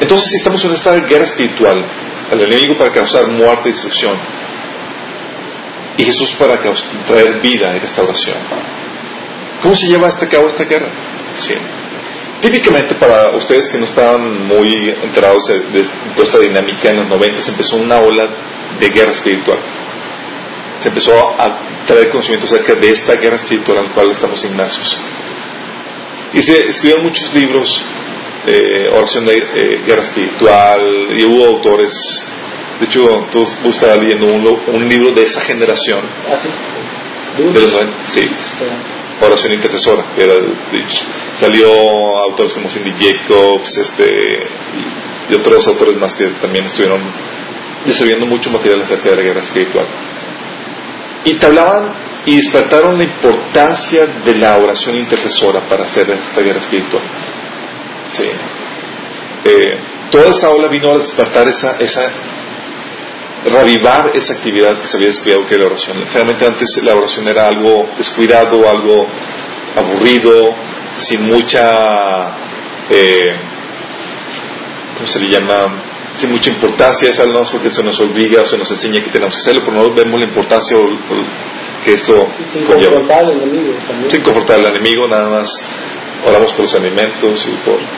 Entonces, 0.00 0.28
si 0.30 0.36
estamos 0.38 0.64
en 0.64 0.72
esta 0.72 0.94
guerra 1.00 1.24
espiritual, 1.24 1.84
al 2.30 2.40
enemigo 2.40 2.76
para 2.76 2.92
causar 2.92 3.28
muerte 3.28 3.68
y 3.68 3.72
destrucción, 3.72 4.18
y 5.96 6.04
Jesús 6.04 6.34
para 6.38 6.58
traer 7.06 7.40
vida 7.40 7.76
y 7.76 7.78
restauración. 7.80 8.36
¿Cómo 9.62 9.74
se 9.74 9.88
lleva 9.88 10.06
a 10.06 10.28
cabo 10.28 10.46
esta 10.46 10.64
guerra? 10.64 10.90
Sí. 11.36 11.54
Típicamente 12.40 12.94
para 12.94 13.34
ustedes 13.36 13.68
que 13.68 13.78
no 13.78 13.86
estaban 13.86 14.46
muy 14.46 14.72
enterados 15.02 15.42
de, 15.48 15.82
toda 16.14 16.24
esta 16.24 16.38
dinámica 16.38 16.90
en 16.90 16.98
los 16.98 17.08
90 17.08 17.42
se 17.42 17.50
empezó 17.50 17.76
una 17.76 17.98
ola 17.98 18.28
de 18.78 18.88
guerra 18.90 19.10
espiritual. 19.10 19.58
Se 20.80 20.88
empezó 20.88 21.12
a 21.36 21.84
traer 21.84 22.10
conocimiento 22.10 22.46
acerca 22.46 22.74
de 22.74 22.90
esta 22.90 23.14
guerra 23.14 23.34
espiritual 23.34 23.78
en 23.78 23.84
la 23.86 23.90
cual 23.90 24.12
estamos 24.12 24.44
inmersos. 24.44 24.96
Y 26.32 26.40
se 26.40 26.68
escribieron 26.68 27.06
muchos 27.06 27.34
libros, 27.34 27.82
de 28.50 28.88
oración 28.88 29.24
de 29.26 29.36
eh, 29.36 29.82
guerra 29.86 30.02
espiritual, 30.02 30.80
y 31.16 31.24
hubo 31.24 31.46
autores. 31.46 31.92
De 32.80 32.86
hecho, 32.86 33.26
tú, 33.30 33.42
estabas 33.68 33.98
leyendo 33.98 34.26
un, 34.26 34.88
libro 34.88 35.12
de 35.12 35.22
esa 35.22 35.40
generación. 35.40 36.00
¿Ah, 36.30 36.38
sí? 36.40 36.48
De 37.52 37.60
los 37.60 37.72
90, 37.72 37.96
sí 38.06 38.20
oración 39.26 39.52
intercesora, 39.54 40.04
era 40.16 40.34
Salió 41.36 41.68
autores 42.30 42.52
como 42.52 42.68
Cindy 42.68 42.92
Jacobs 42.92 43.78
este, 43.78 44.04
y, 45.30 45.34
otros 45.34 45.66
autores 45.68 45.96
más 45.98 46.14
que 46.14 46.26
también 46.40 46.64
estuvieron 46.64 47.00
desarrollando 47.84 48.26
mucho 48.26 48.50
material 48.50 48.82
acerca 48.82 49.10
de 49.10 49.16
la 49.16 49.22
guerra 49.22 49.42
espiritual. 49.42 49.86
Y 51.24 51.34
te 51.36 51.46
hablaban 51.46 51.92
y 52.24 52.36
despertaron 52.36 52.98
la 52.98 53.04
importancia 53.04 54.06
de 54.24 54.34
la 54.36 54.56
oración 54.56 54.96
intercesora 54.96 55.68
para 55.68 55.84
hacer 55.84 56.10
esta 56.10 56.40
guerra 56.40 56.58
espiritual. 56.58 57.02
Sí. 58.10 58.30
Eh, 59.44 59.78
toda 60.10 60.28
esa 60.28 60.50
ola 60.50 60.68
vino 60.68 60.92
a 60.92 60.98
despertar 60.98 61.48
esa, 61.48 61.76
esa 61.78 62.12
reavivar 63.44 64.10
esa 64.14 64.34
actividad 64.34 64.80
que 64.80 64.86
se 64.86 64.96
había 64.96 65.08
descuidado 65.08 65.46
que 65.46 65.58
la 65.58 65.66
oración. 65.66 66.04
Realmente 66.12 66.46
antes 66.46 66.68
la 66.82 66.94
oración 66.94 67.28
era 67.28 67.46
algo 67.46 67.88
descuidado, 67.96 68.68
algo 68.68 69.06
aburrido, 69.76 70.54
sin 70.96 71.26
mucha, 71.26 71.68
eh, 72.90 73.36
¿cómo 74.94 75.06
se 75.06 75.20
le 75.20 75.30
llama? 75.30 75.84
Sin 76.14 76.30
mucha 76.30 76.50
importancia, 76.50 77.10
es 77.10 77.20
algo 77.20 77.40
porque 77.52 77.70
se 77.70 77.82
nos 77.82 78.00
obliga 78.00 78.42
o 78.42 78.46
se 78.46 78.58
nos 78.58 78.70
enseña 78.70 79.02
que 79.02 79.10
tenemos 79.10 79.34
que 79.36 79.40
hacerlo, 79.40 79.62
pero 79.64 79.76
no 79.76 79.94
vemos 79.94 80.18
la 80.18 80.26
importancia 80.26 80.76
que 81.84 81.92
esto 81.92 82.28
sin 82.52 82.64
confortar 82.64 83.24
al 83.24 83.32
enemigo 83.32 83.72
también. 83.86 84.10
Sin 84.10 84.22
confortar 84.22 84.58
al 84.58 84.66
enemigo, 84.66 85.06
nada 85.06 85.28
más 85.28 85.48
oramos 86.26 86.52
por 86.52 86.62
los 86.62 86.74
alimentos 86.74 87.46
y 87.46 87.52
por... 87.64 87.78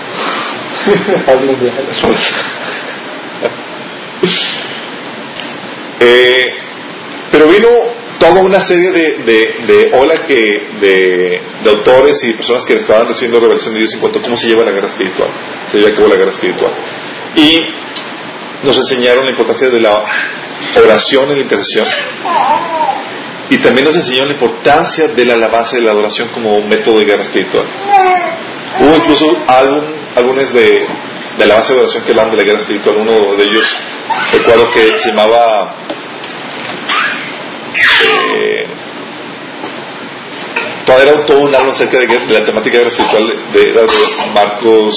Eh, 6.02 6.46
pero 7.30 7.46
vino 7.46 7.68
toda 8.18 8.42
una 8.42 8.60
serie 8.60 8.90
de, 8.90 9.18
de, 9.66 9.90
ola 9.92 10.26
que, 10.26 10.68
de, 10.80 11.42
autores 11.70 12.22
y 12.24 12.34
personas 12.34 12.64
que 12.64 12.74
estaban 12.74 13.08
recibiendo 13.08 13.40
revelación 13.40 13.74
de 13.74 13.80
Dios 13.80 13.94
en 13.94 14.00
cuanto 14.00 14.18
a 14.18 14.22
cómo 14.22 14.36
se 14.36 14.48
lleva 14.48 14.64
la 14.64 14.72
guerra 14.72 14.86
espiritual. 14.86 15.30
Se 15.70 15.78
lleva 15.78 15.90
a 15.90 15.94
cabo 15.94 16.08
la 16.08 16.16
guerra 16.16 16.30
espiritual. 16.30 16.72
Y 17.36 17.56
nos 18.62 18.76
enseñaron 18.76 19.24
la 19.24 19.30
importancia 19.30 19.68
de 19.68 19.80
la 19.80 20.04
oración 20.76 21.30
en 21.30 21.36
la 21.36 21.42
intercesión. 21.42 21.86
Y 23.50 23.58
también 23.58 23.84
nos 23.84 23.96
enseñaron 23.96 24.28
la 24.28 24.34
importancia 24.34 25.08
de 25.08 25.24
la 25.24 25.34
alabanza 25.34 25.76
y 25.76 25.82
la 25.82 25.90
adoración 25.90 26.28
como 26.28 26.54
un 26.54 26.68
método 26.68 27.00
de 27.00 27.04
guerra 27.04 27.22
espiritual. 27.22 27.66
Hubo 28.78 28.96
incluso 28.96 29.26
álbumes 30.16 30.52
de, 30.52 30.86
de 31.36 31.44
alabanza 31.44 31.72
y 31.72 31.76
adoración 31.76 32.04
que 32.04 32.12
hablan 32.12 32.30
de 32.30 32.36
la 32.36 32.44
guerra 32.44 32.60
espiritual. 32.60 32.96
Uno 32.98 33.34
de 33.34 33.44
ellos, 33.44 33.76
recuerdo 34.32 34.66
que 34.72 34.98
se 34.98 35.08
llamaba 35.10 35.74
eh, 38.02 38.66
era 40.98 41.24
todo 41.24 41.40
un 41.40 41.54
álbum 41.54 41.70
acerca 41.70 41.98
de, 41.98 42.06
la 42.06 42.42
temática 42.42 42.78
de 42.78 42.84
la 42.84 42.90
espiritual 42.90 43.32
de, 43.52 43.60
de 43.60 43.88
Marcos 44.34 44.94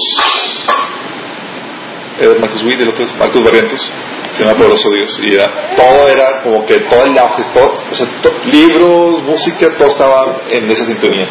era 2.20 2.40
Marcos 2.40 2.64
Witt, 2.64 2.80
el 2.80 2.90
otro 2.90 3.06
es 3.06 3.16
Marcos 3.16 3.44
Barrientos 3.44 3.92
se 4.32 4.44
llama 4.44 4.58
Poderoso 4.58 4.90
Dios 4.90 5.20
y 5.22 5.36
todo 5.76 6.10
era 6.10 6.42
como 6.44 6.66
que 6.66 6.80
todo 6.82 7.04
el 7.06 7.18
auge, 7.18 7.42
o 7.42 7.96
sea, 7.96 8.08
libros, 8.46 9.24
música, 9.24 9.76
todo 9.78 9.88
estaba 9.90 10.42
en 10.50 10.70
esa 10.72 10.86
sintonía 10.86 11.28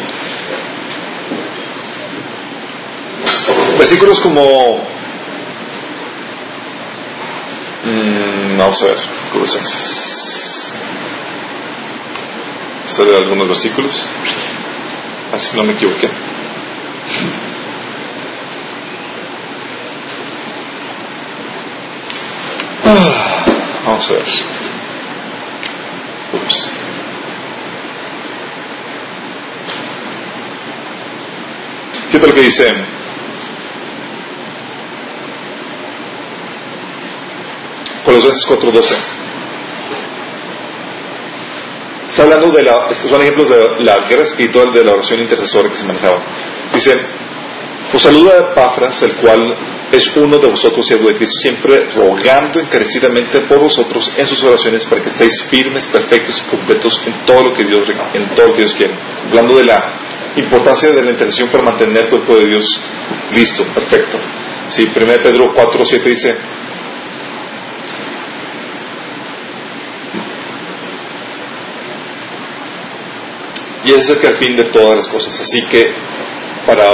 versículos 3.77 4.19
como 4.19 4.77
mmm, 7.83 8.57
vamos 8.57 8.81
a 8.83 8.85
ver 8.87 8.97
Colosenses 9.31 10.33
de 13.01 13.17
algunos 13.17 13.47
versículos. 13.47 13.95
Así 15.31 15.57
no 15.57 15.63
me 15.63 15.73
equivoqué. 15.73 16.09
Vamos 23.85 24.09
a 24.09 24.13
¿Qué 32.11 32.19
tal 32.19 32.33
que 32.33 32.41
dice? 32.41 32.65
Colosenses 38.05 38.45
4:12. 38.47 38.95
Está 42.09 42.23
hablando 42.23 42.51
de 42.51 42.61
la, 42.61 42.87
estos 42.91 43.09
son 43.09 43.21
ejemplos 43.21 43.49
de 43.49 43.83
la 43.83 44.07
guerra 44.07 44.23
espiritual 44.23 44.71
de 44.71 44.83
la 44.83 44.91
oración 44.91 45.21
intercesora 45.21 45.69
que 45.69 45.75
se 45.75 45.83
manejaba. 45.83 46.19
Dice, 46.73 46.93
os 47.91 48.01
saluda 48.01 48.53
Pafras, 48.53 49.01
el 49.01 49.15
cual 49.15 49.72
es 49.93 50.17
uno 50.17 50.39
de 50.39 50.47
vosotros, 50.47 50.87
siervo 50.87 51.07
de 51.07 51.15
Cristo, 51.15 51.39
siempre 51.39 51.87
rogando 51.93 52.59
encarecidamente 52.59 53.41
por 53.41 53.59
vosotros 53.59 54.11
en 54.17 54.25
sus 54.25 54.43
oraciones 54.43 54.85
para 54.87 55.03
que 55.03 55.09
estéis 55.09 55.43
firmes, 55.51 55.85
perfectos 55.85 56.43
y 56.43 56.49
completos 56.49 56.99
en 57.05 57.25
todo 57.25 57.43
lo 57.43 57.53
que 57.53 57.63
Dios, 57.63 57.87
en 58.15 58.35
todo 58.35 58.47
lo 58.47 58.53
que 58.53 58.63
Dios 58.63 58.73
quiere. 58.73 58.95
Hablando 59.27 59.55
de 59.55 59.65
la 59.65 59.93
importancia 60.35 60.89
de 60.89 61.03
la 61.03 61.11
intercesión 61.11 61.49
para 61.49 61.65
mantener 61.65 62.05
el 62.05 62.09
cuerpo 62.09 62.35
de 62.37 62.47
Dios 62.47 62.65
listo, 63.35 63.63
perfecto. 63.65 64.17
Sí, 64.69 64.89
1 64.95 65.05
Pedro 65.21 65.53
4, 65.53 65.85
7 65.85 66.09
dice, 66.09 66.37
y 73.85 73.91
es 73.91 74.05
cerca 74.07 74.29
el 74.29 74.37
fin 74.37 74.55
de 74.55 74.63
todas 74.65 74.95
las 74.95 75.07
cosas. 75.07 75.39
Así 75.39 75.61
que 75.69 75.93
para, 76.65 76.87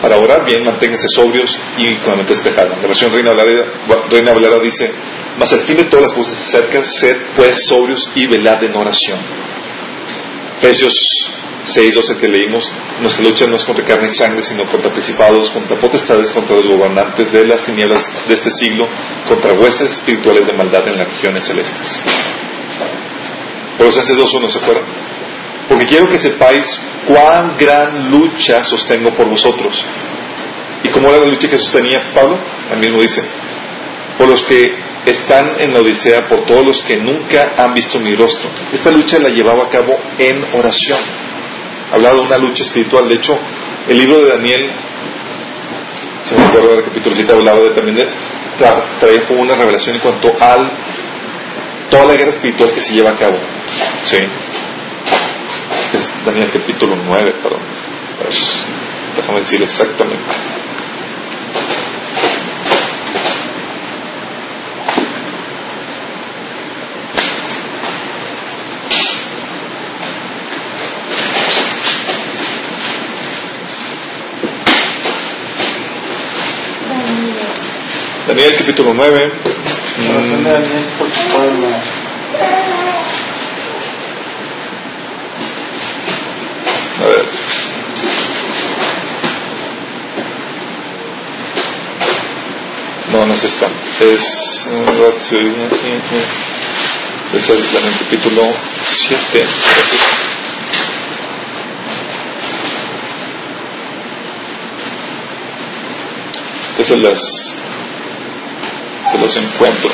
para 0.00 0.16
orar 0.18 0.44
bien, 0.44 0.64
manténganse 0.64 1.08
sobrios 1.08 1.58
y 1.78 1.96
con 1.98 2.10
la 2.10 2.16
mente 2.16 2.34
despejada. 2.34 2.76
La 2.76 2.86
versión 2.86 3.12
Reina 3.12 3.32
Valera, 3.32 3.66
Reina 4.10 4.32
Valera 4.32 4.58
dice, 4.60 4.90
mas 5.38 5.52
el 5.52 5.60
fin 5.60 5.76
de 5.76 5.84
todas 5.84 6.06
las 6.06 6.12
cosas 6.12 6.42
acerca, 6.42 6.84
sed 6.84 7.16
pues 7.34 7.64
sobrios 7.66 8.10
y 8.14 8.26
velad 8.26 8.62
en 8.62 8.76
oración. 8.76 9.18
Efesios 10.58 10.94
6, 11.64 11.94
12 11.94 12.16
que 12.18 12.28
leímos, 12.28 12.72
nuestra 13.00 13.24
lucha 13.24 13.46
no 13.46 13.56
es 13.56 13.64
contra 13.64 13.84
carne 13.84 14.08
y 14.08 14.10
sangre, 14.10 14.42
sino 14.42 14.68
contra 14.70 14.90
principados, 14.92 15.50
contra 15.50 15.78
potestades, 15.78 16.30
contra 16.30 16.56
los 16.56 16.66
gobernantes 16.66 17.32
de 17.32 17.44
las 17.44 17.64
tinieblas 17.64 18.06
de 18.28 18.34
este 18.34 18.50
siglo, 18.52 18.86
contra 19.28 19.52
huestes 19.52 19.90
espirituales 19.90 20.46
de 20.46 20.52
maldad 20.52 20.86
en 20.86 20.96
las 20.96 21.08
regiones 21.08 21.44
celestes. 21.44 22.02
Colosenses 23.78 24.16
2.1, 24.16 24.50
¿se 24.50 24.58
acuerdan? 24.58 24.84
Porque 25.68 25.86
quiero 25.86 26.08
que 26.08 26.18
sepáis 26.18 26.80
cuán 27.06 27.56
gran 27.56 28.10
lucha 28.10 28.62
sostengo 28.64 29.10
por 29.10 29.28
vosotros. 29.28 29.84
¿Y 30.82 30.88
cómo 30.90 31.08
era 31.08 31.20
la 31.20 31.26
lucha 31.26 31.48
que 31.48 31.58
sostenía 31.58 32.10
Pablo? 32.14 32.38
Él 32.72 32.78
mismo 32.78 33.00
dice, 33.00 33.22
por 34.18 34.28
los 34.28 34.42
que 34.42 34.86
están 35.04 35.60
en 35.60 35.72
la 35.72 35.80
Odisea, 35.80 36.28
por 36.28 36.44
todos 36.44 36.66
los 36.66 36.82
que 36.82 36.96
nunca 36.96 37.54
han 37.56 37.72
visto 37.74 37.98
mi 37.98 38.14
rostro. 38.14 38.50
Esta 38.72 38.90
lucha 38.90 39.18
la 39.18 39.28
llevaba 39.28 39.64
a 39.64 39.68
cabo 39.68 39.98
en 40.18 40.44
oración. 40.54 40.98
Hablaba 41.92 42.16
de 42.16 42.22
una 42.22 42.38
lucha 42.38 42.64
espiritual. 42.64 43.08
De 43.08 43.14
hecho, 43.14 43.38
el 43.88 43.98
libro 43.98 44.18
de 44.18 44.30
Daniel, 44.30 44.72
si 46.24 46.34
me 46.34 46.44
acuerdo 46.44 46.74
del 46.74 46.84
capítulo 46.84 47.14
7, 47.14 47.32
hablaba 47.32 47.60
de, 47.60 47.70
también 47.70 47.96
de, 47.96 48.08
traía 48.98 49.20
una 49.30 49.54
revelación 49.54 49.96
en 49.96 50.02
cuanto 50.02 50.28
a 50.40 50.56
toda 51.88 52.06
la 52.06 52.14
guerra 52.14 52.30
espiritual 52.30 52.72
que 52.72 52.80
se 52.80 52.94
lleva 52.94 53.10
a 53.10 53.16
cabo. 53.16 53.38
¿Sí? 54.04 54.18
Daniel 56.26 56.50
capítulo 56.50 56.96
9, 56.96 57.34
perdón. 57.40 57.60
déjame 59.14 59.38
decir 59.38 59.62
exactamente. 59.62 60.24
Daniel 78.26 78.56
capítulo 78.58 78.92
9. 78.94 79.32
A 86.98 87.04
ver. 87.04 87.26
No, 93.26 93.30
no 93.30 93.34
es 93.34 93.44
esta. 93.44 93.66
Es. 94.00 94.22
Es 97.34 97.50
el, 97.50 97.58
el 97.58 97.98
capítulo 97.98 98.42
7. 98.86 99.46
Es 106.78 106.90
el 106.90 107.02
las. 107.02 107.20
Se 109.26 109.40
encuentro. 109.40 109.90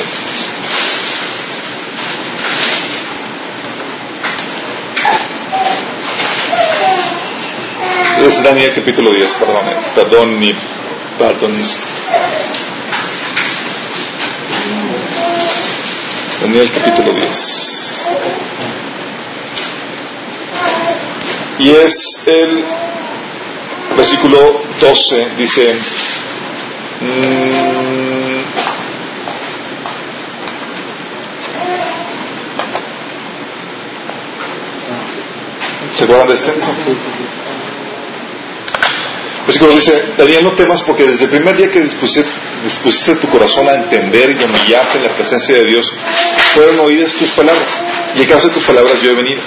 Es 8.27 8.43
Daniel 8.43 8.73
capítulo 8.75 9.11
10, 9.11 9.33
perdón, 9.33 9.65
perdón, 9.95 10.39
perdón. 11.17 11.92
Daniel 16.43 16.69
capítulo 16.73 17.13
10. 17.13 18.05
Y 21.59 21.69
es 21.69 22.21
el 22.25 22.65
versículo 23.95 24.61
12, 24.77 25.29
dice, 25.37 25.73
mmm, 26.99 28.43
¿se 35.95 36.03
acuerdan 36.03 36.27
de 36.27 36.33
este? 36.33 36.51
Versículo 39.45 39.71
dice, 39.75 40.13
Daniel, 40.17 40.43
no 40.43 40.55
temas 40.55 40.81
porque 40.83 41.05
desde 41.07 41.23
el 41.23 41.29
primer 41.29 41.55
día 41.55 41.71
que 41.71 41.79
dispusiste, 41.79 42.32
dispusiste 42.63 43.15
tu 43.15 43.27
corazón 43.29 43.67
a 43.67 43.73
entender 43.73 44.31
y 44.31 44.43
humillarte 44.43 44.97
en 44.97 45.03
la 45.03 45.15
presencia 45.15 45.55
de 45.55 45.65
Dios, 45.65 45.93
fueron 46.53 46.79
oídas 46.79 47.13
tus 47.13 47.29
palabras. 47.31 47.79
Y 48.15 48.21
a 48.21 48.27
causa 48.27 48.47
de 48.47 48.53
tus 48.53 48.63
palabras 48.63 49.01
yo 49.01 49.11
he 49.11 49.15
venido. 49.15 49.41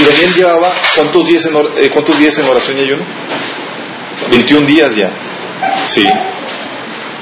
Y 0.00 0.04
Daniel 0.04 0.34
llevaba, 0.34 0.72
¿cuántos 0.96 1.26
días 1.26 1.44
en, 1.46 1.56
eh, 1.56 1.90
¿cuántos 1.92 2.18
días 2.18 2.38
en 2.38 2.48
oración 2.48 2.78
y 2.78 2.80
ayuno? 2.80 3.04
21 4.30 4.66
días 4.66 4.94
ya. 4.94 5.10
Sí. 5.86 6.04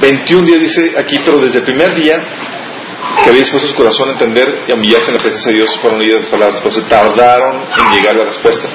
21 0.01 0.47
días 0.47 0.61
dice 0.61 0.93
aquí, 0.99 1.17
pero 1.25 1.39
desde 1.39 1.59
el 1.59 1.65
primer 1.65 1.95
día 1.95 2.23
que 3.23 3.31
había 3.31 3.41
dispuesto 3.41 3.69
su 3.69 3.75
corazón 3.75 4.11
a 4.11 4.13
entender 4.13 4.65
y 4.69 4.73
a 4.73 4.75
humillarse 4.75 5.09
en 5.09 5.17
la 5.17 5.23
presencia 5.23 5.53
de 5.53 5.59
Dios, 5.59 5.79
fueron 5.81 6.01
oídas 6.01 6.21
tus 6.21 6.31
palabras, 6.31 6.61
pero 6.61 6.75
se 6.75 6.83
tardaron 6.83 7.65
en 7.79 7.97
llegar 7.97 8.17
la 8.17 8.27
respuesta. 8.27 8.69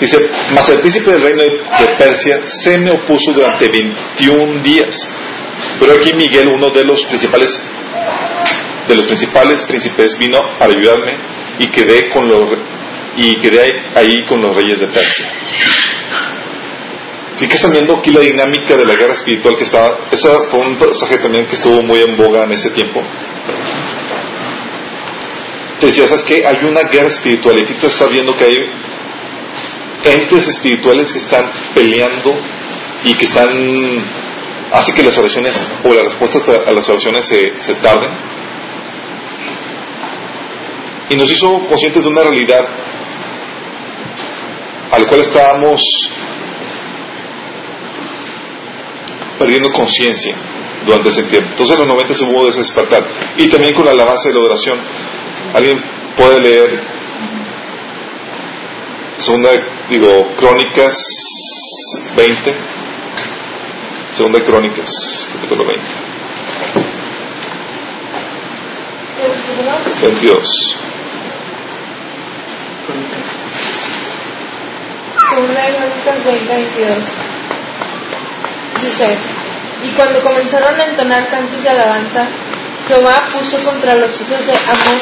Dice, 0.00 0.30
mas 0.54 0.68
el 0.68 0.80
príncipe 0.80 1.10
del 1.10 1.22
reino 1.22 1.42
de 1.42 1.96
Persia 1.98 2.42
se 2.46 2.78
me 2.78 2.92
opuso 2.92 3.32
durante 3.32 3.68
21 3.68 4.62
días. 4.62 5.08
Pero 5.80 5.94
aquí 5.94 6.12
Miguel, 6.14 6.48
uno 6.48 6.70
de 6.70 6.84
los 6.84 7.04
principales 7.04 7.50
de 8.88 8.96
los 8.96 9.06
principales 9.06 9.62
príncipes, 9.64 10.16
vino 10.18 10.38
para 10.58 10.72
ayudarme 10.72 11.12
y 11.58 11.70
quedé 11.70 12.10
con 12.10 12.26
los 12.28 12.48
y 13.16 13.36
quedé 13.36 13.82
ahí 13.94 14.24
con 14.26 14.40
los 14.40 14.56
reyes 14.56 14.80
de 14.80 14.86
Persia. 14.86 15.28
Sí 17.36 17.46
que 17.46 17.54
están 17.54 17.72
viendo 17.72 17.96
aquí 17.96 18.10
la 18.10 18.20
dinámica 18.20 18.76
de 18.76 18.84
la 18.84 18.94
guerra 18.94 19.12
espiritual 19.12 19.56
que 19.56 19.64
estaba, 19.64 19.98
esa 20.10 20.44
fue 20.50 20.60
un 20.60 20.76
pasaje 20.76 21.18
también 21.18 21.46
que 21.46 21.54
estuvo 21.54 21.82
muy 21.82 22.00
en 22.00 22.16
boga 22.16 22.44
en 22.44 22.52
ese 22.52 22.70
tiempo. 22.70 23.02
Te 25.80 25.86
decía, 25.86 26.08
¿sabes 26.08 26.24
qué? 26.24 26.42
Hay 26.44 26.64
una 26.64 26.82
guerra 26.90 27.08
espiritual 27.08 27.56
y 27.58 27.64
aquí 27.64 27.74
te 27.74 27.86
estás 27.86 28.10
viendo 28.10 28.34
que 28.36 28.44
hay 28.44 28.56
entes 30.04 30.48
espirituales 30.48 31.12
que 31.12 31.18
están 31.18 31.50
peleando 31.74 32.34
y 33.04 33.14
que 33.14 33.24
están 33.24 33.48
hace 34.72 34.92
que 34.92 35.02
las 35.02 35.16
oraciones 35.18 35.66
o 35.84 35.94
las 35.94 36.04
respuestas 36.04 36.42
a 36.66 36.72
las 36.72 36.88
oraciones 36.88 37.26
se, 37.26 37.60
se 37.60 37.74
tarden 37.76 38.10
y 41.10 41.16
nos 41.16 41.30
hizo 41.30 41.66
conscientes 41.66 42.04
de 42.04 42.10
una 42.10 42.22
realidad 42.22 42.68
a 44.90 44.98
la 44.98 45.06
cual 45.06 45.20
estábamos 45.20 45.82
perdiendo 49.38 49.72
conciencia 49.72 50.34
durante 50.84 51.08
ese 51.08 51.22
tiempo. 51.24 51.50
Entonces 51.50 51.74
en 51.74 51.80
los 51.80 51.88
90 51.88 52.14
se 52.14 52.24
hubo 52.24 52.46
despertar. 52.46 53.06
Y 53.36 53.48
también 53.48 53.74
con 53.74 53.84
la 53.84 53.92
alabanza 53.92 54.28
y 54.28 54.32
la 54.32 54.40
adoración. 54.40 54.78
¿Alguien 55.54 55.82
puede 56.16 56.40
leer 56.40 56.98
segunda 59.18 59.50
digo, 59.90 60.34
Crónicas 60.36 60.96
20, 62.16 62.56
segunda 64.14 64.40
Crónicas, 64.40 64.90
capítulo 65.32 65.64
20. 65.66 65.86
22. 70.02 70.78
Segunda 75.30 75.60
Crónicas 75.76 76.24
20, 76.24 76.54
22. 76.54 76.98
Yosef. 78.82 79.18
Y 79.82 79.90
cuando 79.92 80.22
comenzaron 80.22 80.80
a 80.80 80.84
entonar 80.84 81.28
cantos 81.30 81.62
de 81.62 81.70
alabanza, 81.70 82.28
Jehová 82.88 83.28
puso 83.32 83.62
contra 83.64 83.94
los 83.94 84.20
hijos 84.20 84.46
de 84.46 84.52
Amón, 84.52 85.00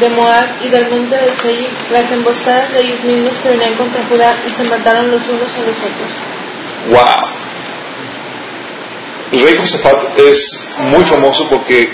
de 0.00 0.10
Moab 0.10 0.62
y 0.62 0.68
del 0.68 0.90
monte 0.90 1.16
de 1.16 1.34
Seir 1.36 1.70
las 1.90 2.10
emboscadas 2.12 2.72
de 2.72 2.80
ellos 2.80 3.02
mismos 3.04 3.38
que 3.38 3.50
venían 3.50 3.74
contra 3.76 4.04
Judá 4.04 4.38
y 4.46 4.50
se 4.50 4.64
mataron 4.64 5.10
los 5.10 5.22
unos 5.28 5.54
a 5.54 5.60
los 5.60 5.78
otros. 5.78 6.10
¡Wow! 6.88 7.45
El 9.32 9.40
rey 9.40 9.54
Josafat 9.58 10.18
es 10.18 10.58
muy 10.78 11.04
famoso 11.04 11.48
porque 11.48 11.88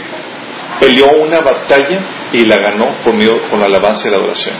peleó 0.80 1.12
una 1.12 1.40
batalla 1.40 2.30
y 2.32 2.44
la 2.44 2.56
ganó 2.56 2.96
por 3.04 3.14
medio 3.14 3.48
con 3.48 3.60
la 3.60 3.66
alabanza 3.66 4.08
y 4.08 4.10
la 4.10 4.18
adoración. 4.18 4.56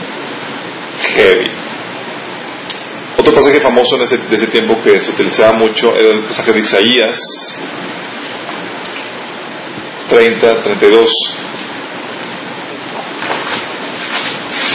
Heavy. 1.15 1.51
Otro 3.17 3.33
pasaje 3.33 3.61
famoso 3.61 3.95
en 3.95 4.03
ese, 4.03 4.17
de 4.17 4.35
ese 4.35 4.47
tiempo 4.47 4.81
que 4.81 4.99
se 4.99 5.11
utilizaba 5.11 5.53
mucho 5.53 5.95
era 5.95 6.09
el 6.09 6.23
pasaje 6.23 6.51
de 6.51 6.59
Isaías 6.59 7.19
30, 10.09 10.61
32. 10.61 11.11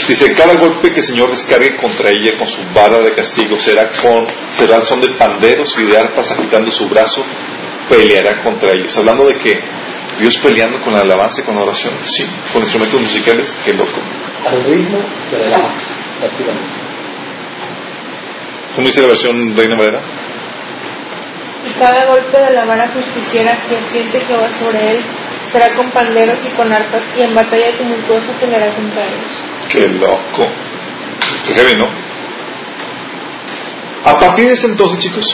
Dice, 0.09 0.35
cada 0.35 0.55
golpe 0.55 0.91
que 0.91 1.01
el 1.01 1.05
Señor 1.05 1.31
descargue 1.31 1.77
contra 1.77 2.09
ella 2.11 2.39
con 2.39 2.47
su 2.47 2.63
vara 2.75 2.99
de 3.01 3.13
castigo 3.13 3.59
será 3.59 3.91
con, 4.01 4.27
será 4.51 4.77
el 4.77 4.85
son 4.85 5.01
de 5.03 5.11
panderos 5.11 5.77
y 5.79 5.85
de 5.85 5.99
arpas 5.99 6.33
agitando 6.33 6.71
su 6.71 6.89
brazo, 6.89 7.23
peleará 7.89 8.43
contra 8.43 8.73
ellos. 8.73 8.97
Hablando 8.97 9.27
de 9.27 9.39
que 9.39 9.61
Dios 10.19 10.37
peleando 10.39 10.81
con 10.81 10.95
la 10.95 11.01
alabanza 11.01 11.43
y 11.43 11.45
con 11.45 11.55
la 11.55 11.63
oración, 11.63 11.95
sí, 12.05 12.25
con 12.53 12.63
instrumentos 12.63 13.01
musicales, 13.01 13.57
qué 13.65 13.73
loco. 13.73 14.01
Al 14.47 14.65
ritmo 14.65 14.99
de 15.31 15.39
la 15.39 15.47
alabanza, 15.47 15.87
¿Cómo 18.75 18.87
dice 18.87 19.01
la 19.01 19.09
versión 19.09 19.57
Reina 19.57 19.77
Valera? 19.77 20.01
Y 21.65 21.71
cada 21.79 22.07
golpe 22.07 22.41
de 22.41 22.53
la 22.53 22.65
vara 22.65 22.89
justiciera 22.89 23.63
que 23.69 23.77
siente 23.89 24.21
Jehová 24.21 24.51
sobre 24.51 24.93
él 24.93 25.05
será 25.51 25.75
con 25.75 25.91
panderos 25.91 26.39
y 26.45 26.51
con 26.51 26.73
arpas, 26.73 27.03
y 27.17 27.25
en 27.25 27.35
batalla 27.35 27.73
tumultuosa 27.77 28.33
peleará 28.39 28.73
contra 28.73 29.05
ellos. 29.05 29.33
Qué 29.69 29.89
loco. 29.89 30.49
Qué 31.47 31.55
heavy, 31.55 31.77
¿no? 31.77 31.89
A 34.05 34.19
partir 34.19 34.47
de 34.47 34.55
ese 34.55 34.67
entonces, 34.67 34.99
chicos, 35.01 35.27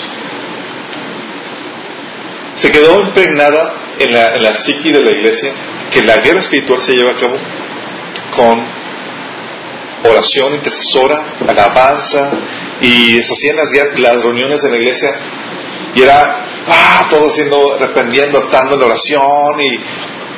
se 2.56 2.70
quedó 2.70 3.00
impregnada 3.00 3.74
en 3.98 4.12
la, 4.12 4.36
en 4.36 4.42
la 4.42 4.54
psiqui 4.54 4.92
de 4.92 5.00
la 5.00 5.10
iglesia 5.10 5.52
que 5.92 6.02
la 6.02 6.18
guerra 6.18 6.40
espiritual 6.40 6.82
se 6.82 6.94
lleva 6.94 7.12
a 7.12 7.16
cabo 7.16 7.36
con 8.34 8.64
oración 10.10 10.54
intercesora, 10.54 11.36
alabanza, 11.48 12.30
y 12.80 13.22
se 13.22 13.32
hacían 13.32 13.56
las, 13.56 13.70
las 13.98 14.22
reuniones 14.22 14.62
en 14.64 14.70
la 14.72 14.76
iglesia 14.76 15.10
y 15.94 16.02
era, 16.02 16.46
ah, 16.66 17.06
todo 17.08 17.28
haciendo, 17.28 17.78
reprendiendo, 17.78 18.38
atando 18.38 18.76
la 18.76 18.86
oración 18.86 19.60
y 19.60 19.78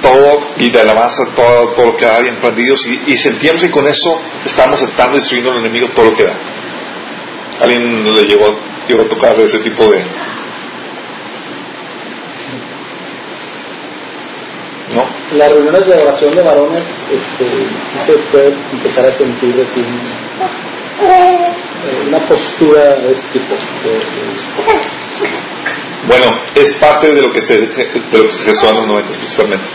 todo, 0.03 0.51
y 0.59 0.71
de 0.71 0.81
alabanza, 0.81 1.25
todo, 1.35 1.73
todo 1.75 1.87
lo 1.87 1.97
que 1.97 2.05
da 2.05 2.21
bien 2.21 2.37
prendidos, 2.41 2.87
y, 2.87 3.13
y 3.13 3.59
que 3.59 3.71
con 3.71 3.87
eso 3.87 4.21
estábamos 4.45 4.83
atando 4.83 5.17
y 5.17 5.21
destruyendo 5.21 5.53
al 5.53 5.59
enemigo 5.61 5.89
todo 5.95 6.11
lo 6.11 6.13
que 6.13 6.25
da. 6.25 6.39
¿Alguien 7.61 8.05
le 8.05 8.23
llegó, 8.25 8.47
llegó 8.87 9.03
a 9.05 9.09
tocar 9.09 9.41
ese 9.41 9.61
tipo 9.61 9.91
de, 9.91 10.05
¿no? 14.95 15.05
Las 15.37 15.51
reuniones 15.51 15.87
de 15.87 15.95
oración 16.03 16.35
de 16.37 16.43
varones, 16.43 16.83
este, 17.11 17.45
sí 17.45 17.99
se 18.07 18.13
puede 18.31 18.55
empezar 18.73 19.05
a 19.07 19.13
sentir 19.13 19.55
así 19.61 19.81
un- 19.81 21.07
eh, 21.09 22.05
una 22.09 22.19
postura 22.27 22.97
de 22.97 23.13
ese 23.13 23.29
tipo. 23.33 23.55
de- 23.85 23.91
de- 23.91 25.37
Bueno, 26.09 26.27
es 26.55 26.73
parte 26.75 27.09
de 27.13 27.21
lo 27.23 27.33
que 27.33 27.43
se, 27.43 27.55
de 27.59 27.67
lo 28.19 28.25
que 28.29 28.33
se 28.33 28.45
gestó 28.45 28.69
en 28.71 28.77
los 28.77 28.87
90 28.87 29.19
principalmente. 29.19 29.67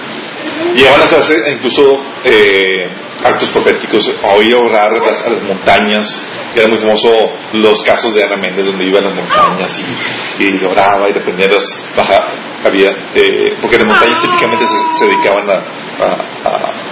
Llegaban 0.75 1.01
a 1.01 1.03
hacerse 1.03 1.51
incluso 1.51 1.99
eh, 2.23 2.87
actos 3.23 3.49
proféticos, 3.49 4.09
a 4.23 4.35
oír 4.35 4.55
orar 4.55 4.91
a 4.93 4.97
las, 5.05 5.21
a 5.21 5.29
las 5.29 5.43
montañas. 5.43 6.07
Era 6.55 6.67
muy 6.67 6.77
famoso 6.79 7.09
los 7.53 7.81
casos 7.83 8.13
de 8.15 8.23
Ana 8.23 8.37
Méndez, 8.37 8.65
donde 8.65 8.85
iba 8.85 8.99
a 8.99 9.01
las 9.03 9.15
montañas 9.15 9.79
y, 10.39 10.43
y 10.55 10.65
oraba 10.65 11.09
y 11.09 11.13
dependía 11.13 11.47
de 11.47 11.55
las 11.55 11.83
baja, 11.95 12.27
había, 12.65 12.89
eh, 13.15 13.57
porque 13.61 13.77
las 13.77 13.87
montañas 13.87 14.21
típicamente 14.21 14.65
se, 14.67 14.97
se 14.99 15.05
dedicaban 15.07 15.49
a, 15.49 15.53
a, 15.53 16.49
a- 16.49 16.91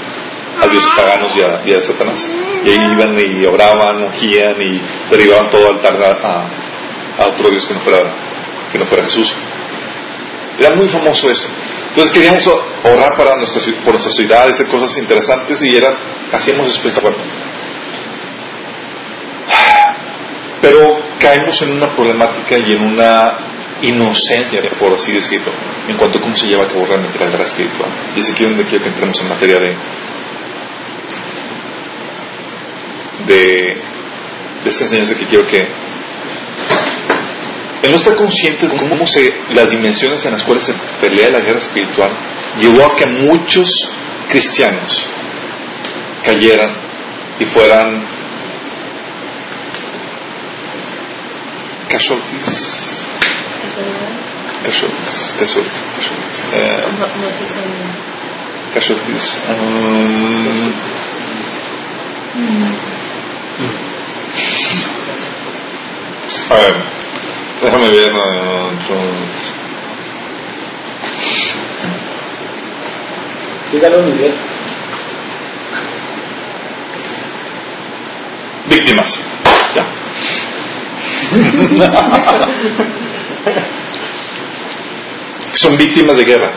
a 0.61 0.67
dioses 0.67 0.89
paganos 0.95 1.33
y 1.37 1.41
a, 1.41 1.61
y 1.65 1.73
a 1.73 1.81
Satanás. 1.81 2.19
Y 2.65 2.69
ahí 2.69 2.77
iban 2.93 3.17
y 3.17 3.45
oraban, 3.45 4.03
ungían 4.03 4.61
y 4.61 4.81
derivaban 5.09 5.49
todo 5.49 5.69
altar 5.69 5.95
a, 6.03 7.23
a, 7.23 7.27
otro 7.27 7.49
dios 7.49 7.65
que 7.65 7.73
no 7.75 7.79
fuera 7.81 7.99
que 8.71 8.77
no 8.77 8.85
fuera 8.85 9.03
Jesús. 9.05 9.33
Era 10.59 10.75
muy 10.75 10.89
famoso 10.89 11.29
esto. 11.31 11.47
Entonces 11.89 12.11
queríamos 12.13 12.45
orar 12.83 13.15
para 13.15 13.37
nuestra, 13.37 13.61
por 13.83 13.93
nuestra 13.93 14.11
ciudad, 14.11 14.49
hacer 14.49 14.67
cosas 14.67 14.95
interesantes 14.97 15.63
y 15.63 15.75
era, 15.77 15.95
hacíamos 16.33 16.67
eso 16.67 16.81
principalmente. 16.81 17.23
Pero 20.61 20.99
caemos 21.19 21.61
en 21.61 21.71
una 21.71 21.95
problemática 21.95 22.57
y 22.59 22.73
en 22.73 22.83
una 22.83 23.37
inocencia, 23.81 24.61
por 24.79 24.93
así 24.93 25.13
decirlo, 25.13 25.51
en 25.87 25.97
cuanto 25.97 26.19
a 26.19 26.21
cómo 26.21 26.35
se 26.35 26.47
lleva 26.47 26.63
a 26.63 26.67
cabo 26.67 26.85
realmente 26.85 27.17
la 27.19 27.29
guerra 27.29 27.45
espiritual. 27.45 27.89
Y 28.15 28.19
es 28.19 28.29
aquí 28.29 28.43
donde 28.43 28.65
quiero 28.65 28.83
que 28.83 28.89
entremos 28.89 29.19
en 29.21 29.29
materia 29.29 29.57
de, 29.59 29.75
de, 33.27 33.81
de 34.63 34.69
esta 34.69 34.83
enseñanza 34.83 35.15
que 35.15 35.25
quiero 35.25 35.47
que 35.47 35.67
el 37.81 37.91
no 37.91 37.97
estar 37.97 38.15
conscientes 38.15 38.71
de 38.71 38.77
cómo 38.77 39.07
se, 39.07 39.33
las 39.53 39.71
dimensiones 39.71 40.25
en 40.25 40.33
las 40.33 40.43
cuales 40.43 40.65
se 40.65 40.73
pelea 40.99 41.29
la 41.29 41.39
guerra 41.39 41.59
espiritual 41.59 42.11
llevó 42.59 42.83
a 42.83 42.95
que 42.95 43.05
muchos 43.05 43.89
cristianos 44.27 45.01
cayeran 46.23 46.73
y 47.39 47.45
fueran 47.45 48.05
casualties. 51.87 53.05
Casualties, 54.63 55.33
casualties, 55.37 55.81
casualties. 55.95 56.39
Eh, 56.53 56.83
No, 56.99 57.07
no 57.07 57.27
te 57.35 57.43
estoy 57.43 57.63
viendo. 57.63 57.93
casualties. 58.73 59.37
um, 59.49 60.73
a 66.49 66.55
ver, 66.55 66.75
déjame 67.61 67.87
ver. 67.89 68.11
uh, 68.13 68.69
entonces. 68.71 69.51
Dígalo 73.71 73.99
en 73.99 74.07
inglés. 74.09 74.33
Víctimas. 78.67 79.19
Ya. 79.75 79.85
Son 85.53 85.77
víctimas 85.77 86.17
de 86.17 86.25
guerra. 86.25 86.51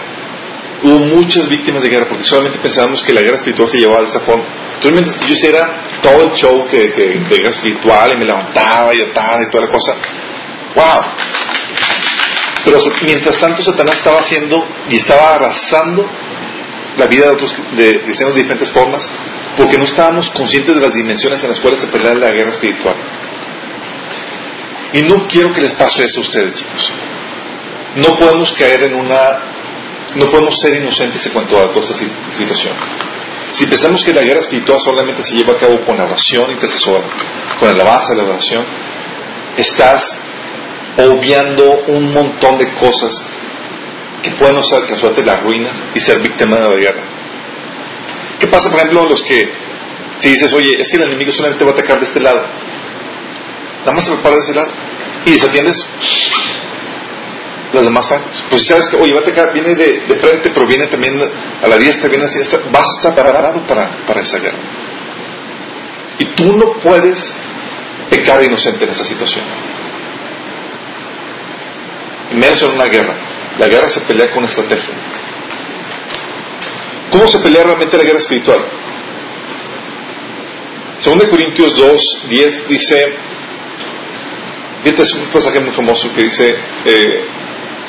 Hubo 0.82 0.98
muchas 0.98 1.48
víctimas 1.48 1.82
de 1.82 1.88
guerra 1.88 2.06
porque 2.08 2.24
solamente 2.24 2.58
pensábamos 2.58 3.02
que 3.02 3.12
la 3.12 3.20
guerra 3.20 3.36
espiritual 3.36 3.68
se 3.68 3.78
llevaba 3.78 4.02
de 4.02 4.08
esa 4.08 4.20
forma. 4.20 4.44
Entonces, 4.74 4.92
mientras 4.92 5.26
yo 5.26 5.32
hiciera 5.32 6.00
todo 6.02 6.24
el 6.24 6.32
show 6.32 6.66
que, 6.68 6.92
que, 6.92 7.06
de 7.20 7.36
guerra 7.36 7.50
espiritual 7.50 8.10
y 8.14 8.18
me 8.18 8.24
levantaba 8.24 8.92
y 8.94 9.00
ataba 9.00 9.38
y 9.46 9.50
toda 9.50 9.66
la 9.66 9.70
cosa, 9.70 9.92
¡wow! 10.74 11.04
Pero 12.64 12.78
mientras 13.04 13.38
tanto, 13.38 13.62
Satanás 13.62 13.96
estaba 13.96 14.18
haciendo 14.18 14.66
y 14.88 14.96
estaba 14.96 15.34
arrasando 15.34 16.08
la 16.96 17.06
vida 17.06 17.26
de 17.26 17.32
otros 17.32 17.54
de 17.72 18.02
cristianos 18.02 18.34
de 18.34 18.42
diferentes 18.42 18.70
formas 18.70 19.08
porque 19.56 19.78
no 19.78 19.84
estábamos 19.84 20.30
conscientes 20.30 20.74
de 20.74 20.80
las 20.80 20.94
dimensiones 20.94 21.42
en 21.42 21.50
las 21.50 21.60
cuales 21.60 21.80
se 21.80 21.86
pelea 21.88 22.14
la 22.14 22.30
guerra 22.30 22.50
espiritual. 22.50 22.94
Y 24.94 25.02
no 25.02 25.26
quiero 25.28 25.52
que 25.52 25.60
les 25.62 25.72
pase 25.74 26.04
eso 26.04 26.18
a 26.20 26.22
ustedes, 26.22 26.54
chicos. 26.54 26.92
No 27.96 28.16
podemos 28.16 28.52
caer 28.52 28.82
en 28.84 28.94
una... 28.94 29.50
No 30.14 30.26
podemos 30.26 30.54
ser 30.60 30.74
inocentes 30.76 31.24
en 31.26 31.32
cuanto 31.32 31.58
a 31.58 31.68
toda 31.72 31.80
esta 31.80 31.94
si- 31.94 32.10
situación. 32.36 32.74
Si 33.52 33.66
pensamos 33.66 34.02
que 34.04 34.12
la 34.12 34.22
guerra 34.22 34.40
espiritual 34.40 34.78
solamente 34.80 35.22
se 35.22 35.34
lleva 35.36 35.54
a 35.54 35.58
cabo 35.58 35.82
con 35.84 35.96
la 35.96 36.04
oración 36.04 36.50
intercesora, 36.50 37.04
con 37.58 37.68
la 37.68 37.74
alabanza 37.74 38.12
de 38.14 38.22
la 38.22 38.28
oración, 38.30 38.64
estás 39.56 40.02
obviando 40.98 41.84
un 41.88 42.12
montón 42.12 42.58
de 42.58 42.68
cosas 42.74 43.12
que 44.22 44.30
pueden 44.32 44.56
usar 44.56 44.86
causarte 44.86 45.24
la 45.24 45.36
ruina 45.36 45.90
y 45.94 46.00
ser 46.00 46.20
víctima 46.20 46.56
de 46.56 46.62
la 46.62 46.76
guerra. 46.76 47.02
¿Qué 48.38 48.46
pasa, 48.48 48.70
por 48.70 48.78
ejemplo, 48.80 49.06
los 49.08 49.22
que, 49.22 49.50
si 50.18 50.28
dices, 50.30 50.52
oye, 50.52 50.70
es 50.78 50.90
que 50.90 50.96
el 50.98 51.04
enemigo 51.04 51.32
solamente 51.32 51.64
va 51.64 51.70
a 51.70 51.74
atacar 51.74 51.98
de 51.98 52.04
este 52.06 52.20
lado, 52.20 52.44
nada 53.82 53.92
más 53.92 54.04
se 54.04 54.12
prepara 54.12 54.36
de 54.36 54.54
lado 54.54 54.72
y 55.26 55.30
desatiendes 55.32 55.76
las 57.72 57.84
demás 57.84 58.08
fallas. 58.08 58.44
Pues 58.50 58.66
sabes 58.66 58.88
que, 58.88 58.96
oye, 58.96 59.12
va 59.12 59.20
a 59.20 59.22
atacar, 59.22 59.52
viene 59.52 59.74
de, 59.74 60.04
de 60.06 60.16
frente, 60.16 60.50
pero 60.50 60.66
viene 60.66 60.86
también 60.86 61.20
a 61.62 61.68
la 61.68 61.76
diestra, 61.76 62.08
viene 62.08 62.24
a 62.24 62.26
la 62.26 62.32
siniestra, 62.32 62.60
vas 62.70 62.88
a 62.88 62.98
estar 62.98 63.14
preparado 63.14 63.66
para, 63.66 64.04
para 64.06 64.20
esa 64.20 64.38
guerra. 64.38 64.58
Y 66.18 66.24
tú 66.36 66.56
no 66.56 66.72
puedes 66.82 67.34
pecar 68.10 68.42
inocente 68.44 68.84
en 68.84 68.90
esa 68.90 69.04
situación. 69.04 69.44
menos 72.34 72.62
en 72.62 72.70
una 72.72 72.86
guerra. 72.86 73.16
La 73.58 73.68
guerra 73.68 73.88
se 73.88 74.00
pelea 74.00 74.30
con 74.30 74.44
estrategia. 74.44 74.94
¿Cómo 77.10 77.28
se 77.28 77.38
pelea 77.40 77.64
realmente 77.64 77.96
la 77.96 78.04
guerra 78.04 78.18
espiritual? 78.18 78.64
Según 80.98 81.18
Corintios 81.28 81.76
2, 81.76 82.24
10 82.28 82.68
dice, 82.68 82.96
fíjate, 84.82 85.02
es 85.02 85.12
un 85.14 85.26
pasaje 85.32 85.60
muy 85.60 85.72
famoso 85.72 86.12
que 86.14 86.22
dice, 86.22 86.54
eh, 86.84 87.24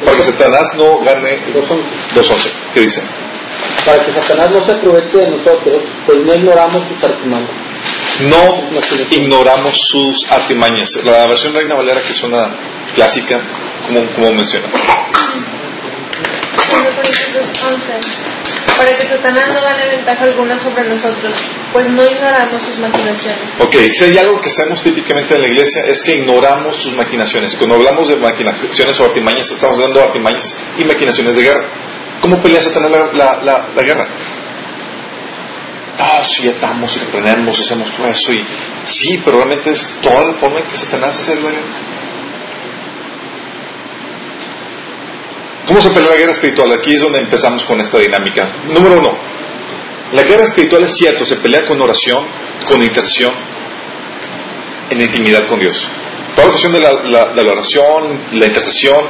para 0.04 0.18
que 0.18 0.24
Satanás 0.24 0.64
no 0.78 1.00
gane 1.00 1.38
2.11, 1.54 2.52
¿qué 2.74 2.82
dice? 2.82 3.02
Para 3.86 4.04
que 4.04 4.12
Satanás 4.12 4.52
no 4.52 4.66
se 4.66 4.72
aproveche 4.72 5.18
de 5.18 5.32
nosotros, 5.32 5.84
pues 6.06 6.20
no 6.26 6.34
ignoramos 6.34 6.84
sus 6.88 7.04
artimañas. 7.04 7.50
No 8.30 8.70
ignoramos 9.12 9.76
sus 9.90 10.32
artimañas. 10.32 10.90
La 11.04 11.28
versión 11.28 11.54
Reina 11.54 11.76
Valera, 11.76 12.02
que 12.02 12.14
es 12.14 12.24
una 12.24 12.56
clásica, 12.96 13.42
como, 13.88 14.06
como 14.14 14.32
menciona. 14.34 14.68
Para 18.78 18.98
que 18.98 19.06
Satanás 19.06 19.46
no 19.48 19.62
gane 19.62 19.96
ventaja 19.96 20.24
alguna 20.24 20.58
sobre 20.60 20.90
nosotros, 20.90 21.34
pues 21.72 21.90
no 21.90 22.04
ignoramos 22.04 22.62
sus 22.62 22.78
maquinaciones. 22.80 23.60
Ok, 23.60 23.76
si 23.92 24.04
hay 24.06 24.18
algo 24.18 24.40
que 24.42 24.50
hacemos 24.50 24.82
típicamente 24.82 25.36
en 25.36 25.42
la 25.42 25.48
iglesia 25.48 25.84
es 25.88 26.02
que 26.02 26.16
ignoramos 26.16 26.82
sus 26.82 26.94
maquinaciones. 26.94 27.56
Cuando 27.56 27.76
hablamos 27.76 28.08
de 28.10 28.18
maquinaciones 28.18 29.00
o 29.00 29.06
artimañas, 29.06 29.50
estamos 29.52 29.78
hablando 29.78 30.00
de 30.00 30.06
artimañas 30.06 30.44
y 30.78 30.86
maquinaciones 30.86 31.36
de 31.36 31.42
guerra. 31.42 31.70
¿Cómo 32.22 32.42
pelea 32.42 32.62
Satanás 32.62 32.92
la, 33.14 33.42
la, 33.44 33.70
la, 33.76 33.84
guerra? 33.84 34.08
No, 35.98 36.26
si 36.26 36.48
atamos 36.48 36.96
y 36.96 37.00
reprendemos, 37.00 37.60
hacemos 37.60 37.92
todo 37.92 38.08
eso 38.08 38.34
y 38.34 38.46
sí, 38.86 39.22
pero 39.24 39.38
realmente 39.38 39.72
es 39.72 39.90
toda 40.02 40.26
la 40.26 40.34
forma 40.36 40.60
en 40.60 40.66
que 40.66 40.78
Satanás 40.78 41.20
hace 41.20 41.36
la 41.36 41.52
guerra. 41.52 41.93
¿Cómo 45.68 45.80
se 45.80 45.92
pelea 45.92 46.12
la 46.12 46.18
guerra 46.18 46.34
espiritual? 46.34 46.74
Aquí 46.78 46.94
es 46.94 47.02
donde 47.02 47.20
empezamos 47.20 47.64
con 47.64 47.80
esta 47.80 47.98
dinámica. 47.98 48.48
Número 48.68 48.98
uno, 49.00 49.18
la 50.12 50.24
guerra 50.24 50.44
espiritual 50.44 50.84
es 50.84 50.94
cierto, 50.96 51.26
se 51.26 51.38
pelea 51.38 51.66
con 51.66 51.82
oración, 51.82 52.26
con 52.68 52.84
intercesión, 52.84 53.34
en 54.90 55.02
intimidad 55.02 55.48
con 55.48 55.60
Dios. 55.60 55.88
Toda 56.36 56.48
la 56.48 56.52
cuestión 56.52 56.74
de 56.74 56.80
la, 56.80 57.34
la, 57.34 57.52
oración, 57.52 58.26
la 58.34 58.46
intercesión, 58.46 59.06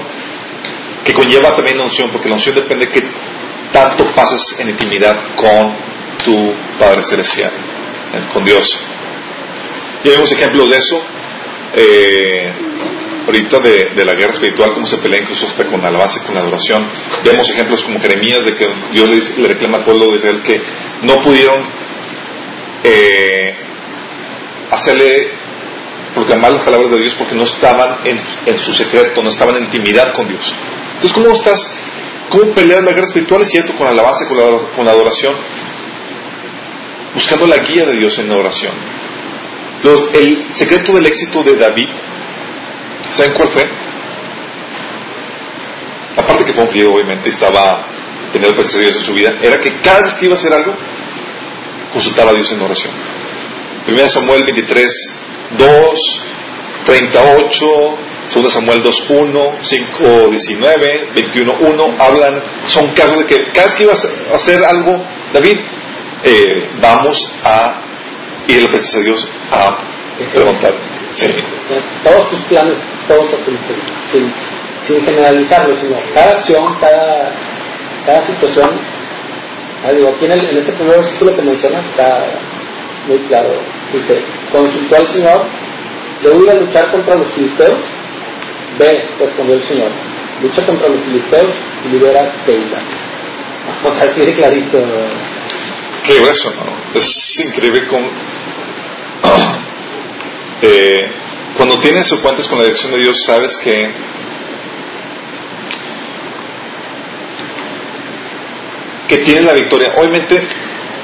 que 1.03 1.13
conlleva 1.13 1.55
también 1.55 1.77
la 1.77 1.85
unción, 1.85 2.11
porque 2.11 2.29
la 2.29 2.35
unción 2.35 2.55
depende 2.55 2.85
de 2.85 2.91
que 2.91 3.01
tanto 3.71 4.05
pases 4.13 4.55
en 4.59 4.69
intimidad 4.69 5.35
con 5.35 5.75
tu 6.23 6.53
Padre 6.77 7.03
Celestial, 7.03 7.51
eh, 8.13 8.29
con 8.31 8.45
Dios. 8.45 8.77
Y 10.03 10.09
vemos 10.09 10.31
ejemplos 10.31 10.69
de 10.69 10.77
eso. 10.77 11.05
Eh, 11.75 12.53
ahorita 13.25 13.59
de, 13.59 14.05
la 14.05 14.13
guerra 14.13 14.33
espiritual, 14.33 14.73
cómo 14.73 14.85
se 14.85 14.97
pelea 14.97 15.21
incluso 15.21 15.47
hasta 15.47 15.65
con 15.65 15.85
alabanza 15.85 16.19
y 16.21 16.25
con 16.25 16.37
adoración. 16.37 16.89
Vemos 17.23 17.49
ejemplos 17.49 17.83
como 17.83 17.99
Jeremías 17.99 18.45
de 18.45 18.55
que 18.55 18.65
Dios 18.91 19.37
le, 19.37 19.47
reclama 19.47 19.77
al 19.77 19.83
pueblo 19.85 20.11
de 20.11 20.17
Israel 20.17 20.41
que 20.41 20.61
no 21.03 21.21
pudieron 21.21 21.63
eh, 22.83 23.55
hacerle 24.71 25.31
proclamar 26.13 26.51
las 26.53 26.63
palabras 26.63 26.91
de 26.91 26.99
Dios 26.99 27.15
porque 27.15 27.35
no 27.35 27.43
estaban 27.43 27.99
en, 28.05 28.57
su 28.59 28.73
secreto, 28.73 29.23
no 29.23 29.29
estaban 29.29 29.55
en 29.57 29.63
intimidad 29.65 30.13
con 30.13 30.27
Dios. 30.27 30.53
Entonces, 30.95 31.13
¿cómo 31.13 31.31
estás? 31.31 31.59
¿Cómo 32.29 32.53
peleas 32.53 32.83
la 32.83 32.91
guerra 32.91 33.05
espiritual? 33.05 33.41
Es 33.41 33.49
cierto, 33.49 33.75
con 33.75 33.87
alabanza 33.87 34.25
y 34.25 34.27
con 34.27 34.37
la, 34.37 34.69
con 34.75 34.85
la 34.85 34.91
adoración, 34.91 35.33
buscando 37.13 37.47
la 37.47 37.57
guía 37.57 37.85
de 37.85 37.97
Dios 37.97 38.17
en 38.19 38.29
la 38.29 38.35
oración. 38.35 38.73
el 40.13 40.53
secreto 40.53 40.93
del 40.93 41.05
éxito 41.05 41.43
de 41.43 41.55
David 41.55 41.89
¿Saben 43.15 43.33
cuál 43.33 43.49
fue? 43.49 43.69
Aparte 46.17 46.45
que 46.45 46.53
fue 46.53 46.63
un 46.63 46.71
fiel, 46.71 46.87
obviamente, 46.87 47.29
estaba 47.29 47.85
teniendo 48.31 48.55
presencia 48.55 48.79
de 48.79 48.85
Dios 48.85 48.97
en 48.97 49.03
su 49.03 49.13
vida, 49.13 49.33
era 49.41 49.59
que 49.59 49.79
cada 49.81 50.01
vez 50.01 50.15
que 50.15 50.25
iba 50.25 50.35
a 50.35 50.37
hacer 50.37 50.53
algo, 50.53 50.73
consultaba 51.93 52.31
a 52.31 52.33
Dios 52.33 52.51
en 52.51 52.61
oración. 52.61 52.91
1 53.87 54.07
Samuel 54.07 54.43
23, 54.43 55.13
2, 55.57 56.23
38, 56.85 57.97
2 58.33 58.53
Samuel 58.53 58.81
2, 58.81 59.03
1, 59.09 59.57
5, 59.61 60.27
19, 60.29 61.09
21, 61.13 61.53
1, 61.59 61.95
hablan, 61.99 62.43
son 62.65 62.93
casos 62.93 63.19
de 63.19 63.25
que 63.25 63.51
cada 63.51 63.65
vez 63.65 63.73
que 63.75 63.83
iba 63.83 63.93
a 63.93 64.35
hacer 64.35 64.63
algo, 64.65 65.05
David, 65.31 65.57
eh, 66.23 66.69
vamos 66.81 67.31
a 67.43 67.81
ir 68.47 68.59
a 68.59 68.61
la 68.61 68.67
presencia 68.69 68.99
de 68.99 69.05
Dios 69.05 69.27
a 69.51 69.77
preguntar. 70.33 70.92
Sí. 71.15 71.27
Todos 72.03 72.29
tus 72.29 72.41
planes 72.43 72.77
todos 73.07 73.29
sin, 74.11 74.33
sin 74.85 75.05
generalizarlo, 75.05 75.75
sino 75.77 75.97
cada 76.13 76.31
acción, 76.31 76.63
cada, 76.79 77.31
cada 78.05 78.25
situación. 78.25 78.69
Ah, 79.83 79.91
digo, 79.91 80.09
aquí 80.15 80.25
en, 80.25 80.31
el, 80.31 80.49
en 80.49 80.57
este 80.57 80.71
primer 80.73 80.97
versículo 80.97 81.35
que 81.35 81.41
menciona 81.41 81.79
está 81.79 82.25
muy 83.07 83.17
claro. 83.19 83.49
Dice, 83.91 84.23
consultó 84.51 84.95
al 84.95 85.07
Señor, 85.07 85.45
¿debo 86.21 86.43
ir 86.43 86.51
a 86.51 86.55
luchar 86.55 86.91
contra 86.91 87.15
los 87.15 87.27
filisteos? 87.33 87.79
Ve, 88.79 89.05
respondió 89.19 89.55
el 89.55 89.63
Señor, 89.63 89.89
lucha 90.41 90.65
contra 90.65 90.89
los 90.89 91.01
filisteos 91.01 91.51
y 91.85 91.89
libera 91.89 92.31
Teula. 92.45 92.79
O 93.85 93.95
sea, 93.95 94.09
así 94.09 94.25
de 94.25 94.33
clarito. 94.33 94.77
Qué 96.05 96.19
grueso, 96.19 96.49
¿no? 96.51 96.99
Es 96.99 97.39
increíble 97.39 97.87
con... 97.87 98.01
cuando 101.57 101.77
tienes 101.79 102.11
o 102.11 102.21
cuentas 102.21 102.47
con 102.47 102.57
la 102.57 102.65
dirección 102.65 102.91
de 102.93 102.99
Dios, 102.99 103.17
sabes 103.25 103.57
que 103.57 103.73
que 109.07 109.17
tienes 109.17 109.43
la 109.43 109.53
victoria. 109.53 109.93
Obviamente, 109.97 110.41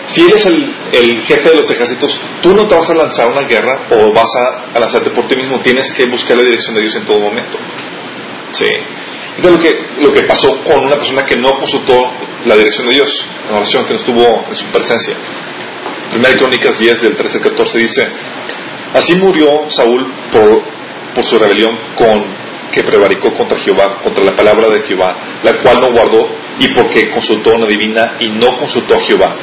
si 0.07 0.25
eres 0.25 0.45
el, 0.45 0.75
el, 0.91 1.21
jefe 1.25 1.49
de 1.49 1.55
los 1.55 1.69
ejércitos, 1.69 2.19
tú 2.41 2.55
no 2.55 2.67
te 2.67 2.75
vas 2.75 2.89
a 2.89 2.95
lanzar 2.95 3.27
una 3.29 3.47
guerra 3.47 3.87
o 3.91 4.11
vas 4.11 4.31
a, 4.35 4.79
lanzarte 4.79 5.11
por 5.11 5.27
ti 5.27 5.35
mismo, 5.35 5.59
tienes 5.61 5.91
que 5.91 6.05
buscar 6.05 6.37
la 6.37 6.43
dirección 6.43 6.75
de 6.75 6.81
Dios 6.81 6.95
en 6.95 7.05
todo 7.05 7.19
momento. 7.19 7.57
Sí. 8.53 8.65
Entonces 9.35 9.51
lo 9.51 9.59
que, 9.59 10.05
lo 10.05 10.11
que 10.11 10.23
pasó 10.23 10.63
con 10.63 10.85
una 10.85 10.95
persona 10.95 11.25
que 11.25 11.35
no 11.35 11.51
consultó 11.51 12.11
la 12.45 12.55
dirección 12.55 12.87
de 12.87 12.93
Dios, 12.93 13.25
la 13.49 13.57
oración 13.57 13.85
que 13.85 13.93
no 13.93 13.99
estuvo 13.99 14.45
en 14.49 14.55
su 14.55 14.65
presencia. 14.67 15.15
Primera 16.11 16.35
Crónicas 16.35 16.79
10 16.79 17.01
del 17.01 17.15
13 17.15 17.37
al 17.37 17.43
14 17.43 17.77
dice, 17.77 18.07
Así 18.93 19.15
murió 19.15 19.69
Saúl 19.69 20.11
por, 20.31 21.23
su 21.23 21.37
rebelión 21.37 21.77
con 21.95 22.23
que 22.71 22.83
prevaricó 22.83 23.33
contra 23.33 23.59
Jehová, 23.59 23.97
contra 24.01 24.23
la 24.23 24.31
palabra 24.31 24.69
de 24.69 24.81
Jehová, 24.81 25.15
la 25.43 25.53
cual 25.61 25.81
no 25.81 25.91
guardó 25.91 26.29
y 26.59 26.73
porque 26.73 27.09
consultó 27.09 27.51
a 27.51 27.55
una 27.57 27.67
divina 27.67 28.15
y 28.19 28.29
no 28.29 28.55
consultó 28.57 28.95
a 28.95 28.99
Jehová. 29.01 29.35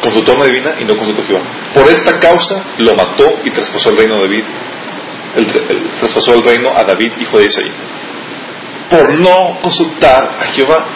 Consultó 0.00 0.32
a 0.32 0.34
una 0.36 0.44
divina 0.44 0.74
y 0.78 0.84
no 0.84 0.94
consultó 0.96 1.22
a 1.22 1.24
Jehová. 1.24 1.42
Por 1.74 1.88
esta 1.88 2.18
causa 2.20 2.74
lo 2.78 2.94
mató 2.94 3.40
y 3.44 3.50
traspasó 3.50 3.90
el 3.90 3.96
reino 3.96 4.14
a 4.16 4.20
David, 4.20 4.44
traspasó 5.98 6.34
el 6.34 6.42
reino 6.42 6.70
a 6.76 6.84
David, 6.84 7.12
hijo 7.20 7.38
de 7.38 7.46
Isaí. 7.46 7.72
Por 8.88 9.18
no 9.18 9.60
consultar 9.62 10.36
a 10.40 10.44
Jehová. 10.52 10.86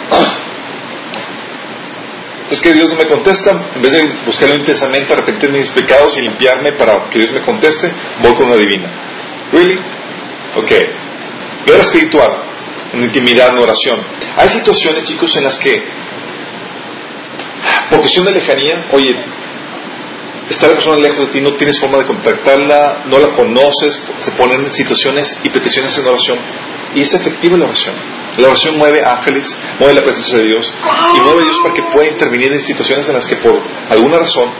Es 2.51 2.59
que 2.59 2.73
Dios 2.73 2.89
no 2.89 2.97
me 2.97 3.07
contesta, 3.07 3.71
en 3.73 3.81
vez 3.81 3.93
de 3.93 4.01
buscarlo 4.25 4.55
intensamente, 4.55 5.13
arrepentir 5.13 5.49
mis 5.51 5.69
pecados 5.69 6.17
y 6.17 6.21
limpiarme 6.23 6.73
para 6.73 7.09
que 7.09 7.19
Dios 7.19 7.31
me 7.31 7.41
conteste, 7.41 7.89
voy 8.21 8.33
con 8.35 8.47
una 8.47 8.57
divina. 8.57 8.91
¿Really? 9.53 9.79
Ok. 10.57 10.71
Guerra 11.65 11.81
espiritual, 11.81 12.29
en 12.91 13.03
intimidad, 13.03 13.49
en 13.49 13.57
oración. 13.57 14.05
Hay 14.35 14.49
situaciones, 14.49 15.05
chicos, 15.05 15.33
en 15.37 15.45
las 15.45 15.57
que, 15.57 15.81
por 17.89 17.99
cuestión 17.99 18.25
de 18.25 18.31
lejanía, 18.33 18.87
oye, 18.91 19.15
está 20.49 20.67
la 20.67 20.73
persona 20.73 20.97
lejos 20.97 21.27
de 21.27 21.31
ti, 21.31 21.39
no 21.39 21.55
tienes 21.55 21.79
forma 21.79 21.99
de 21.99 22.05
contactarla, 22.05 23.03
no 23.05 23.17
la 23.17 23.33
conoces, 23.33 24.01
se 24.19 24.31
ponen 24.31 24.69
situaciones 24.73 25.33
y 25.41 25.49
peticiones 25.49 25.97
en 25.97 26.05
oración, 26.05 26.37
y 26.95 27.01
es 27.01 27.13
efectiva 27.13 27.57
la 27.57 27.65
oración. 27.65 27.95
La 28.37 28.47
oración 28.47 28.77
mueve 28.77 29.03
ángeles, 29.03 29.55
mueve 29.79 29.95
la 29.95 30.03
presencia 30.03 30.37
de 30.37 30.45
Dios 30.45 30.71
y 31.15 31.19
mueve 31.19 31.41
a 31.41 31.43
Dios 31.43 31.59
para 31.61 31.73
que 31.73 31.83
pueda 31.91 32.09
intervenir 32.09 32.53
en 32.53 32.61
situaciones 32.61 33.07
en 33.09 33.15
las 33.15 33.25
que 33.25 33.35
por 33.37 33.61
alguna 33.89 34.19
razón 34.19 34.51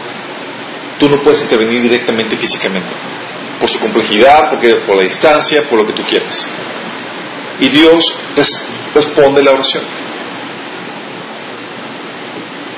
tú 0.99 1.09
no 1.09 1.21
puedes 1.23 1.41
intervenir 1.41 1.81
directamente 1.81 2.37
físicamente. 2.37 2.89
Por 3.59 3.69
su 3.69 3.79
complejidad, 3.79 4.59
por 4.85 4.97
la 4.97 5.03
distancia, 5.03 5.61
por 5.69 5.79
lo 5.79 5.87
que 5.87 5.93
tú 5.93 6.03
quieras. 6.03 6.35
Y 7.59 7.69
Dios 7.69 8.03
responde 8.93 9.43
la 9.43 9.51
oración. 9.51 9.83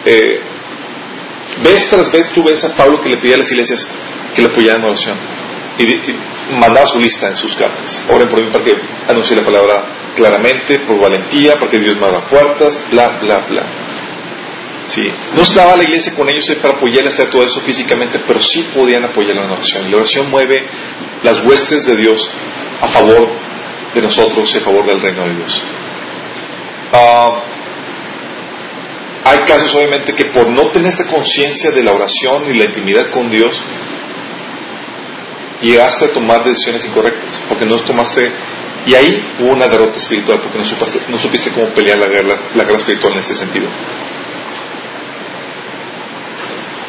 Eh, 0.06 0.42
vez 1.64 1.90
tras 1.90 2.12
vez 2.12 2.30
tú 2.34 2.44
ves 2.44 2.64
a 2.66 2.76
Pablo 2.76 3.02
que 3.02 3.10
le 3.10 3.18
pedía 3.18 3.36
a 3.36 3.40
las 3.40 3.52
iglesias 3.52 3.88
que 4.36 4.42
le 4.42 4.50
apoyaran 4.50 4.82
en 4.82 4.88
oración. 4.88 5.18
Y, 5.80 5.84
y 5.92 6.20
mandaba 6.60 6.86
su 6.86 7.00
lista 7.00 7.30
en 7.30 7.36
sus 7.36 7.56
cartas. 7.56 8.04
Oren 8.10 8.30
por 8.30 8.44
mí 8.44 8.52
para 8.52 8.64
que 8.64 8.76
anuncie 9.08 9.36
la 9.36 9.44
palabra 9.44 10.03
claramente, 10.16 10.80
por 10.80 11.00
valentía, 11.00 11.56
porque 11.60 11.80
Dios 11.80 11.98
me 11.98 12.06
abra 12.06 12.28
puertas, 12.28 12.80
bla, 12.92 13.20
bla, 13.22 13.46
bla. 13.48 13.64
Sí. 14.88 15.10
No 15.36 15.42
estaba 15.42 15.76
la 15.76 15.84
iglesia 15.84 16.14
con 16.14 16.30
ellos 16.30 16.46
para 16.62 16.76
apoyarles 16.76 17.14
a 17.14 17.24
hacer 17.24 17.32
todo 17.32 17.44
eso 17.44 17.62
físicamente, 17.62 18.20
pero 18.28 18.42
sí 18.42 18.70
podían 18.74 19.06
apoyar 19.06 19.38
en 19.38 19.48
la 19.48 19.54
oración. 19.54 19.90
La 19.90 19.98
oración 19.98 20.30
mueve 20.30 20.68
las 21.24 21.46
huestes 21.46 21.86
de 21.86 21.96
Dios 21.96 22.30
a 22.82 22.88
favor 22.90 23.30
de 23.94 24.02
nosotros 24.02 24.54
y 24.54 24.58
a 24.58 24.62
favor 24.62 24.86
del 24.86 25.02
reino 25.02 25.24
de 25.24 25.36
Dios. 25.36 25.64
Ah, 26.92 27.44
hay 29.26 29.40
casos 29.46 29.74
obviamente 29.74 30.14
que 30.14 30.26
por 30.26 30.48
no 30.48 30.70
tener 30.70 30.90
esta 30.90 31.08
conciencia 31.08 31.72
de 31.72 31.82
la 31.82 31.94
oración 31.94 32.54
y 32.54 32.58
la 32.58 32.66
intimidad 32.66 33.10
con 33.12 33.30
Dios, 33.32 33.62
llegaste 35.62 36.06
a 36.06 36.14
tomar 36.14 36.44
decisiones 36.44 36.86
incorrectas, 36.86 37.42
porque 37.48 37.66
no 37.66 37.78
tomaste, 37.84 38.32
y 38.86 38.94
ahí 38.96 39.36
hubo 39.40 39.54
una 39.54 39.68
derrota 39.68 39.98
espiritual, 39.98 40.40
porque 40.42 40.58
no, 40.58 40.66
no 41.10 41.20
supiste 41.20 41.52
cómo 41.52 41.68
pelear 41.70 41.98
la 41.98 42.08
guerra, 42.08 42.40
la 42.54 42.64
guerra 42.64 42.78
espiritual 42.78 43.14
en 43.14 43.20
ese 43.20 43.36
sentido. 43.36 43.68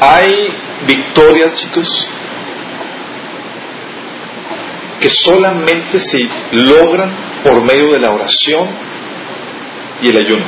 Hay 0.00 0.48
victorias, 0.86 1.54
chicos, 1.54 2.08
que 5.00 5.08
solamente 5.08 6.00
se 6.00 6.18
logran 6.52 7.10
por 7.44 7.62
medio 7.62 7.92
de 7.92 8.00
la 8.00 8.10
oración 8.10 8.68
y 10.00 10.08
el 10.08 10.16
ayuno. 10.16 10.44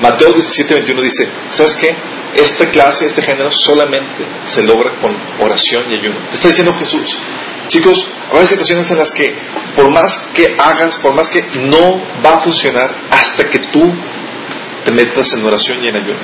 Mateo 0.00 0.32
17, 0.32 0.74
21 0.74 1.02
dice, 1.02 1.28
¿sabes 1.50 1.76
qué? 1.76 1.94
Esta 2.34 2.70
clase, 2.70 3.06
este 3.06 3.22
género 3.22 3.50
solamente 3.52 4.24
se 4.46 4.62
logra 4.62 4.94
con 5.00 5.14
oración 5.40 5.84
y 5.90 5.94
ayuno. 5.94 6.16
Está 6.32 6.48
diciendo 6.48 6.72
Jesús. 6.74 7.18
Chicos, 7.68 8.06
hay 8.38 8.46
situaciones 8.46 8.90
en 8.90 8.98
las 8.98 9.12
que 9.12 9.34
por 9.76 9.90
más 9.90 10.28
que 10.34 10.56
hagas, 10.58 10.96
por 10.98 11.14
más 11.14 11.28
que 11.28 11.42
no 11.68 12.00
va 12.24 12.34
a 12.34 12.40
funcionar 12.40 12.94
hasta 13.10 13.48
que 13.48 13.58
tú 13.58 13.82
te 14.84 14.92
metas 14.92 15.32
en 15.34 15.44
oración 15.44 15.84
y 15.84 15.88
en 15.88 15.96
ayuno. 15.96 16.18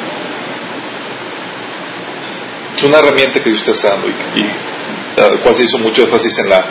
Es 2.77 2.83
una 2.85 2.99
herramienta 2.99 3.41
que 3.41 3.51
Dios 3.51 3.65
te 3.65 3.73
está 3.73 3.91
dando 3.91 4.09
y, 4.09 4.13
y 4.13 5.43
cual 5.43 5.57
se 5.57 5.65
hizo 5.65 5.79
mucho 5.79 6.03
énfasis 6.03 6.39
en 6.39 6.49
la 6.49 6.65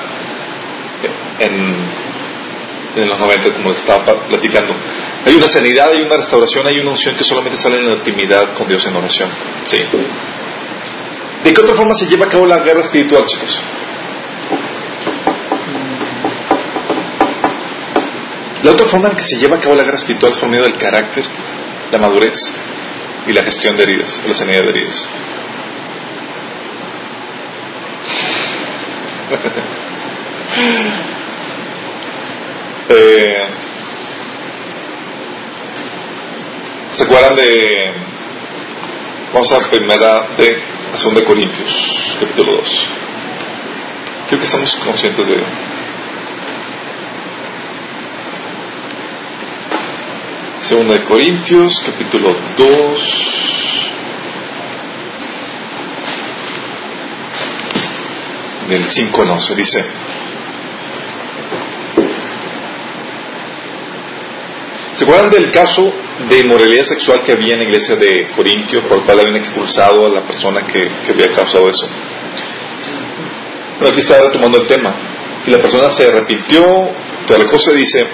en, 1.40 1.92
en 2.96 3.08
los 3.08 3.20
90 3.20 3.54
como 3.54 3.72
estaba 3.72 4.20
platicando 4.28 4.74
hay 5.26 5.36
una 5.36 5.48
sanidad, 5.48 5.90
hay 5.92 6.02
una 6.02 6.18
restauración 6.18 6.66
hay 6.66 6.80
una 6.80 6.92
unción 6.92 7.16
que 7.16 7.24
solamente 7.24 7.58
sale 7.58 7.80
en 7.80 7.88
la 7.88 7.94
intimidad 7.96 8.54
con 8.54 8.68
Dios 8.68 8.86
en 8.88 8.96
oración 8.96 9.30
¿sí? 9.68 9.78
¿de 11.44 11.54
qué 11.54 11.62
otra 11.62 11.76
forma 11.76 11.94
se 11.94 12.08
lleva 12.08 12.26
a 12.26 12.30
cabo 12.30 12.46
la 12.46 12.64
guerra 12.64 12.82
espiritual 12.82 13.26
chicos? 13.26 13.60
La 18.68 18.74
otra 18.74 18.86
forma 18.88 19.08
en 19.08 19.16
que 19.16 19.24
se 19.24 19.38
lleva 19.38 19.56
a 19.56 19.62
cabo 19.62 19.76
la 19.76 19.84
guerra 19.84 19.96
espiritual 19.96 20.34
es 20.34 20.38
por 20.40 20.50
medio 20.50 20.66
del 20.66 20.78
carácter 20.78 21.24
la 21.90 21.98
madurez 22.00 22.38
y 23.26 23.32
la 23.32 23.42
gestión 23.42 23.78
de 23.78 23.84
heridas, 23.84 24.22
la 24.28 24.36
sanidad 24.36 24.64
de 24.64 24.70
heridas. 24.70 25.10
Eh, 32.90 33.48
¿Se 36.92 37.04
acuerdan 37.04 37.36
de... 37.36 37.94
Vamos 39.34 39.52
a 39.52 39.70
primera 39.70 40.30
de 40.38 40.64
Segunda 40.94 41.20
de 41.20 41.28
Corintios, 41.28 42.18
capítulo 42.18 42.54
2. 42.54 42.88
Creo 44.28 44.40
que 44.40 44.46
estamos 44.46 44.74
conscientes 44.78 45.28
de... 45.28 45.77
Segunda 50.62 50.96
de 50.96 51.04
Corintios, 51.04 51.82
capítulo 51.86 52.36
2. 52.58 53.38
del 58.70 58.84
5 58.84 59.22
al 59.22 59.30
11. 59.30 59.56
Dice, 59.56 59.86
¿se 64.94 65.04
acuerdan 65.06 65.30
del 65.30 65.52
caso 65.52 65.94
de 66.28 66.40
inmoralidad 66.40 66.84
sexual 66.84 67.24
que 67.24 67.32
había 67.32 67.54
en 67.54 67.60
la 67.60 67.66
iglesia 67.66 67.96
de 67.96 68.28
Corintio, 68.36 68.86
por 68.90 68.98
el 68.98 69.06
cual 69.06 69.20
habían 69.22 69.38
expulsado 69.38 70.08
a 70.08 70.10
la 70.10 70.28
persona 70.28 70.66
que, 70.66 70.90
había 71.10 71.30
causado 71.34 71.70
eso? 71.70 71.88
Bueno, 73.80 73.94
aquí 73.94 74.02
está 74.02 74.22
retomando 74.22 74.60
el 74.60 74.68
tema. 74.68 74.96
Y 75.46 75.52
la 75.52 75.60
persona 75.60 75.90
se 75.92 76.08
arrepintió, 76.08 76.90
toda 77.26 77.40
la 77.40 77.46
cosa 77.46 77.72
dice, 77.72 78.06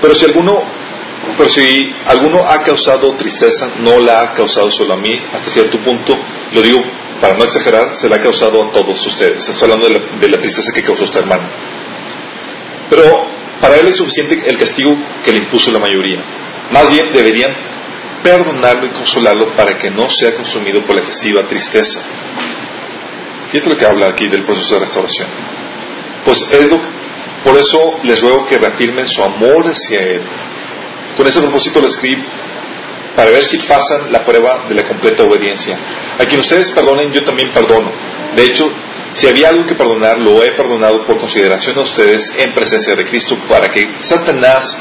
pero 0.00 0.14
si 0.14 0.24
alguno, 0.24 0.75
pero 1.36 1.50
si 1.50 1.88
alguno 2.06 2.44
ha 2.46 2.62
causado 2.62 3.14
tristeza, 3.16 3.72
no 3.78 3.98
la 3.98 4.20
ha 4.20 4.34
causado 4.34 4.70
solo 4.70 4.94
a 4.94 4.96
mí, 4.96 5.18
hasta 5.32 5.50
cierto 5.50 5.78
punto, 5.78 6.14
lo 6.52 6.62
digo 6.62 6.78
para 7.20 7.34
no 7.34 7.44
exagerar, 7.44 7.96
se 7.96 8.08
la 8.08 8.16
ha 8.16 8.20
causado 8.20 8.62
a 8.62 8.70
todos 8.70 9.06
ustedes. 9.06 9.48
Está 9.48 9.64
hablando 9.64 9.88
de 9.88 10.28
la, 10.28 10.38
tristeza 10.38 10.72
que 10.72 10.82
causó 10.82 11.04
esta 11.04 11.20
hermana. 11.20 11.48
Pero 12.90 13.26
para 13.60 13.76
él 13.76 13.86
es 13.88 13.96
suficiente 13.96 14.42
el 14.46 14.58
castigo 14.58 14.96
que 15.24 15.32
le 15.32 15.38
impuso 15.38 15.70
la 15.72 15.78
mayoría. 15.78 16.22
Más 16.70 16.90
bien 16.90 17.12
deberían 17.12 17.50
perdonarlo 18.22 18.86
y 18.86 18.90
consolarlo 18.90 19.54
para 19.56 19.78
que 19.78 19.90
no 19.90 20.08
sea 20.10 20.34
consumido 20.34 20.82
por 20.82 20.94
la 20.94 21.02
excesiva 21.02 21.46
tristeza. 21.48 22.00
Fíjate 23.50 23.70
lo 23.70 23.76
que 23.76 23.86
habla 23.86 24.08
aquí 24.08 24.28
del 24.28 24.44
proceso 24.44 24.74
de 24.74 24.80
restauración. 24.80 25.28
Pues 26.24 26.44
es 26.50 26.68
por 27.44 27.56
eso 27.56 28.00
les 28.02 28.20
ruego 28.22 28.44
que 28.46 28.58
reafirmen 28.58 29.08
su 29.08 29.22
amor 29.22 29.64
hacia 29.68 30.00
Él. 30.00 30.22
Con 31.16 31.26
ese 31.26 31.40
propósito 31.40 31.80
lo 31.80 31.88
escribí 31.88 32.22
para 33.16 33.30
ver 33.30 33.44
si 33.44 33.58
pasan 33.66 34.12
la 34.12 34.24
prueba 34.24 34.66
de 34.68 34.74
la 34.74 34.86
completa 34.86 35.24
obediencia. 35.24 35.78
A 36.18 36.24
quien 36.26 36.40
ustedes 36.40 36.70
perdonen, 36.72 37.10
yo 37.12 37.24
también 37.24 37.50
perdono. 37.52 37.90
De 38.36 38.44
hecho, 38.44 38.70
si 39.14 39.26
había 39.26 39.48
algo 39.48 39.64
que 39.64 39.74
perdonar, 39.74 40.18
lo 40.18 40.44
he 40.44 40.52
perdonado 40.52 41.06
por 41.06 41.18
consideración 41.18 41.78
a 41.78 41.80
ustedes 41.80 42.30
en 42.38 42.52
presencia 42.52 42.94
de 42.94 43.06
Cristo 43.06 43.38
para 43.48 43.68
que 43.70 43.88
Satanás 44.02 44.76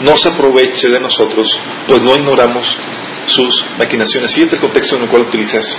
no 0.00 0.16
se 0.18 0.28
aproveche 0.28 0.90
de 0.90 1.00
nosotros, 1.00 1.58
pues 1.86 2.02
no 2.02 2.14
ignoramos 2.14 2.76
sus 3.26 3.64
maquinaciones. 3.78 4.34
Fíjate 4.34 4.56
el 4.56 4.60
contexto 4.60 4.96
en 4.96 5.02
el 5.04 5.08
cual 5.08 5.22
utiliza 5.22 5.58
esto. 5.58 5.76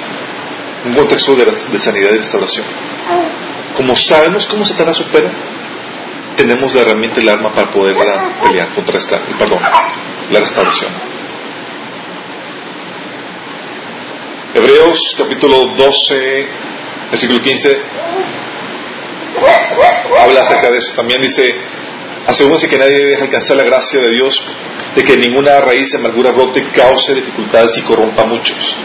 Un 0.86 0.94
contexto 0.94 1.36
de, 1.36 1.46
de 1.46 1.80
sanidad 1.80 2.12
y 2.14 2.18
restauración. 2.18 2.66
Como 3.76 3.96
sabemos 3.96 4.48
cómo 4.48 4.66
Satanás 4.66 5.00
opera, 5.02 5.32
tenemos 6.40 6.74
la 6.74 6.84
herramienta 6.84 7.20
el 7.20 7.28
arma 7.28 7.54
para 7.54 7.70
poder 7.70 7.94
pelear 8.42 8.74
contra 8.74 8.98
esta, 8.98 9.20
perdón, 9.38 9.60
la 10.32 10.40
restauración. 10.40 10.90
Hebreos 14.56 15.16
capítulo 15.18 15.76
12, 15.76 16.48
versículo 17.12 17.42
15, 17.42 17.82
habla 20.18 20.42
acerca 20.42 20.72
de 20.72 20.78
eso. 20.78 20.96
También 20.96 21.22
dice, 21.22 21.44
asegúrense 22.26 22.70
que 22.70 22.78
nadie 22.78 23.06
deje 23.10 23.24
alcanzar 23.24 23.58
la 23.58 23.64
gracia 23.64 24.00
de 24.00 24.12
Dios, 24.12 24.42
de 24.96 25.04
que 25.04 25.18
ninguna 25.18 25.60
raíz 25.60 25.92
de 25.92 25.98
amargura 25.98 26.32
brote, 26.32 26.64
cause 26.72 27.16
dificultades 27.16 27.78
y 27.80 27.82
corrompa 27.82 28.22
a 28.22 28.26
muchos. 28.26 28.78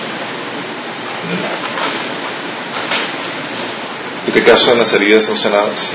Lo 4.26 4.32
que 4.32 4.42
causan 4.42 4.76
las 4.76 4.92
heridas 4.92 5.28
no 5.28 5.36
sanadas. 5.36 5.88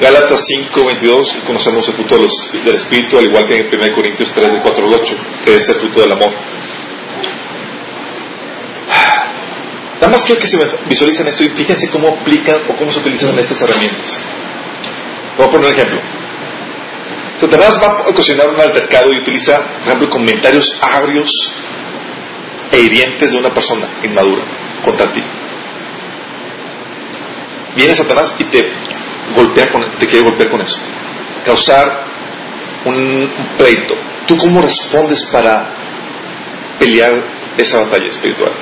Gálatas 0.00 0.40
5, 0.46 0.84
22, 0.84 1.36
conocemos 1.46 1.88
el 1.88 1.94
fruto 1.94 2.18
del 2.18 2.74
Espíritu, 2.74 3.18
al 3.18 3.24
igual 3.24 3.46
que 3.46 3.54
en 3.54 3.66
1 3.66 3.94
Corintios 3.94 4.30
3, 4.34 4.52
de 4.52 4.60
4 4.60 4.86
al 4.86 4.94
8, 4.94 5.16
que 5.44 5.56
es 5.56 5.68
el 5.70 5.76
fruto 5.76 6.00
del 6.02 6.12
amor. 6.12 6.32
Nada 9.94 10.12
más 10.12 10.22
quiero 10.24 10.38
que 10.40 10.46
se 10.46 10.58
visualicen 10.86 11.26
esto 11.26 11.44
y 11.44 11.48
fíjense 11.48 11.88
cómo 11.90 12.08
aplican 12.08 12.60
o 12.68 12.76
cómo 12.76 12.92
se 12.92 13.00
utilizan 13.00 13.38
estas 13.38 13.60
herramientas. 13.62 14.18
Voy 15.38 15.46
a 15.46 15.50
poner 15.50 15.66
un 15.66 15.72
ejemplo. 15.72 16.00
Satanás 17.40 17.78
va 17.82 17.86
a 17.86 18.10
ocasionar 18.10 18.48
un 18.50 18.60
altercado 18.60 19.12
y 19.12 19.20
utiliza, 19.20 19.58
por 19.78 19.88
ejemplo, 19.88 20.10
comentarios 20.10 20.78
agrios 20.82 21.32
e 22.70 22.80
hirientes 22.80 23.32
de 23.32 23.38
una 23.38 23.50
persona 23.50 23.88
inmadura 24.02 24.42
contra 24.84 25.10
ti. 25.10 25.22
Viene 27.74 27.94
Satanás 27.94 28.34
y 28.38 28.44
te 28.44 28.72
golpea 29.34 29.70
con, 29.72 29.82
te 29.98 30.06
quiere 30.06 30.24
golpear 30.24 30.50
con 30.50 30.60
eso. 30.60 30.78
Causar 31.44 32.06
un 32.84 33.32
pleito. 33.56 33.94
¿Tú 34.26 34.36
cómo 34.36 34.60
respondes 34.60 35.24
para 35.32 35.74
pelear 36.78 37.12
esa 37.56 37.80
batalla 37.80 38.08
espiritual? 38.08 38.52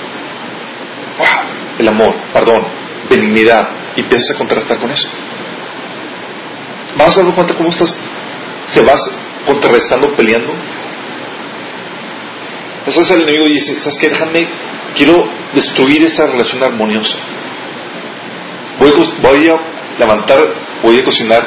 el 1.79 1.89
amor, 1.89 2.15
perdón, 2.33 2.67
benignidad, 3.09 3.69
y 3.97 4.01
empiezas 4.01 4.35
a 4.35 4.39
contrastar 4.39 4.79
con 4.79 4.91
eso. 4.91 5.09
¿Vas 6.97 7.17
dar 7.17 7.35
cuenta 7.35 7.55
cómo 7.55 7.71
estás? 7.71 7.95
¿Se 8.67 8.83
vas 8.83 9.01
contrarrestando, 9.47 10.15
peleando? 10.15 10.55
Entonces 12.87 13.17
el 13.17 13.23
enemigo 13.23 13.47
dice, 13.47 13.79
¿sabes 13.81 13.99
qué? 13.99 14.09
Déjame, 14.09 14.49
quiero 14.95 15.29
destruir 15.55 16.05
esa 16.05 16.27
relación 16.27 16.63
armoniosa. 16.63 17.19
Voy, 18.79 18.93
voy 19.23 19.49
a 19.49 19.55
levantar, 19.99 20.39
voy 20.83 20.99
a 20.99 21.05
cocinar 21.05 21.43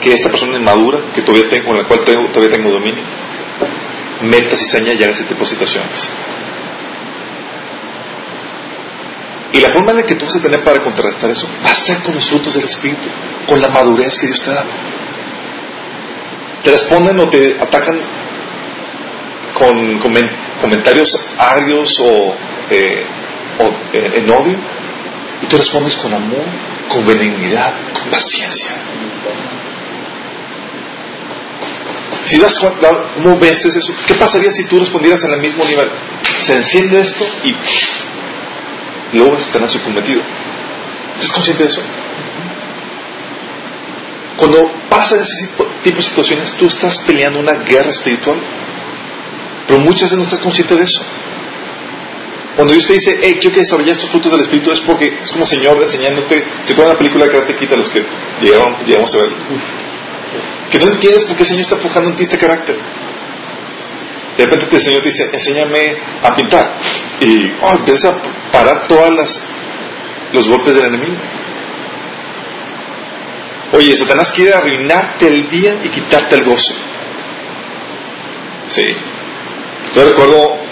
que 0.00 0.12
esta 0.12 0.30
persona 0.30 0.58
inmadura, 0.58 1.12
que 1.14 1.22
todavía 1.22 1.48
tengo, 1.48 1.66
con 1.68 1.76
la 1.76 1.84
cual 1.84 2.00
todavía 2.04 2.50
tengo 2.50 2.70
dominio, 2.70 3.02
meta 4.22 4.56
cizaña 4.56 4.92
y 4.94 5.02
haga 5.02 5.12
ese 5.12 5.24
tipo 5.24 5.40
de 5.40 5.46
situaciones. 5.46 6.08
Y 9.52 9.60
la 9.60 9.70
forma 9.70 9.92
en 9.92 10.06
que 10.06 10.14
tú 10.16 10.26
vas 10.26 10.36
a 10.36 10.40
tener 10.40 10.62
para 10.62 10.82
contrarrestar 10.82 11.30
eso 11.30 11.48
va 11.64 11.70
a 11.70 11.74
ser 11.74 12.02
con 12.02 12.14
los 12.14 12.28
frutos 12.28 12.54
del 12.54 12.64
Espíritu. 12.64 13.08
con 13.46 13.60
la 13.60 13.68
madurez 13.68 14.18
que 14.18 14.26
Dios 14.26 14.40
te 14.40 14.50
da. 14.50 14.64
Te 16.64 16.70
responden 16.72 17.20
o 17.20 17.28
te 17.28 17.56
atacan 17.60 17.96
con 19.54 19.98
comentarios 20.60 21.08
agrios 21.38 21.96
o, 22.00 22.34
eh, 22.70 23.06
eh, 23.92 24.12
en 24.16 24.30
odio 24.30 24.58
y 25.42 25.46
tú 25.46 25.56
respondes 25.56 25.94
con 25.96 26.12
amor, 26.12 26.44
con 26.88 27.06
benignidad, 27.06 27.92
con 27.92 28.10
paciencia. 28.10 28.76
Si 32.24 32.38
das 32.40 32.58
cuenta, 32.58 32.88
¿cómo 33.14 33.38
ves 33.38 33.64
eso? 33.64 33.92
¿Qué 34.04 34.14
pasaría 34.14 34.50
si 34.50 34.64
tú 34.64 34.80
respondieras 34.80 35.22
en 35.24 35.32
el 35.34 35.40
mismo 35.40 35.64
nivel? 35.64 35.88
Se 36.42 36.54
enciende 36.54 37.00
esto 37.00 37.24
y 37.44 39.16
luego 39.16 39.38
Satanás 39.38 39.70
su 39.70 39.80
cometido. 39.80 40.22
¿Estás 41.14 41.32
consciente 41.32 41.62
de 41.62 41.68
eso? 41.68 41.82
Cuando 44.36 44.58
pasan 44.90 45.20
ese 45.20 45.48
tipo 45.82 45.96
de 45.96 46.02
situaciones, 46.02 46.52
tú 46.56 46.66
estás 46.66 46.98
peleando 47.06 47.38
una 47.38 47.54
guerra 47.64 47.90
espiritual. 47.90 48.38
Pero 49.66 49.80
muchas 49.80 50.02
veces 50.02 50.18
no 50.18 50.24
estás 50.24 50.40
consciente 50.40 50.74
de 50.74 50.84
eso. 50.84 51.02
Cuando 52.56 52.72
Dios 52.72 52.86
te 52.86 52.94
dice, 52.94 53.18
hey, 53.20 53.36
quiero 53.38 53.54
que 53.54 53.60
desarrolles 53.60 53.92
estos 53.92 54.10
frutos 54.10 54.32
del 54.32 54.40
Espíritu, 54.40 54.70
es 54.72 54.80
porque 54.80 55.18
es 55.22 55.30
como 55.30 55.46
Señor 55.46 55.80
enseñándote. 55.82 56.42
¿Se 56.64 56.72
acuerdan 56.72 56.94
la 56.94 56.98
película 56.98 57.26
de 57.26 57.30
Karate 57.30 57.56
Quita, 57.56 57.76
los 57.76 57.90
que 57.90 58.02
llegamos 58.40 59.14
a 59.14 59.18
ver? 59.18 59.30
Que 60.70 60.78
no 60.78 60.86
entiendes 60.88 61.24
por 61.24 61.36
qué 61.36 61.42
el 61.42 61.48
Señor 61.48 61.62
está 61.62 61.76
empujando 61.76 62.10
en 62.10 62.16
ti 62.16 62.22
este 62.22 62.38
carácter. 62.38 62.76
De 64.38 64.44
repente 64.44 64.74
el 64.74 64.82
Señor 64.82 65.02
te 65.02 65.08
dice, 65.08 65.24
enséñame 65.32 65.96
a 66.22 66.34
pintar. 66.34 66.80
Y 67.20 67.52
oh, 67.60 67.72
empieza 67.78 68.08
a 68.08 68.50
parar 68.50 68.86
todos 68.86 69.10
los 70.32 70.48
golpes 70.48 70.74
del 70.74 70.86
enemigo. 70.86 71.16
Oye, 73.72 73.96
Satanás 73.96 74.30
quiere 74.30 74.54
arruinarte 74.54 75.26
el 75.26 75.48
día 75.50 75.80
y 75.84 75.90
quitarte 75.90 76.36
el 76.36 76.44
gozo. 76.44 76.74
Sí. 78.68 78.82
Yo 79.94 80.04
recuerdo, 80.04 80.65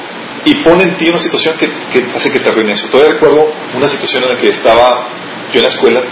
y 0.45 0.63
pone 0.63 0.85
en 0.85 0.97
ti 0.97 1.09
una 1.09 1.19
situación 1.19 1.57
que, 1.59 2.07
hace 2.15 2.31
que 2.31 2.41
te 2.41 2.49
arruine 2.49 2.73
eso. 2.73 2.89
Todavía 2.89 3.15
recuerdo 3.15 3.53
una 3.75 3.89
situación 3.89 4.25
en 4.25 4.29
la 4.31 4.37
que 4.37 4.49
estaba 4.49 5.09
yo 5.53 5.59
en 5.59 5.63
la 5.63 5.69
escuela 5.69 6.03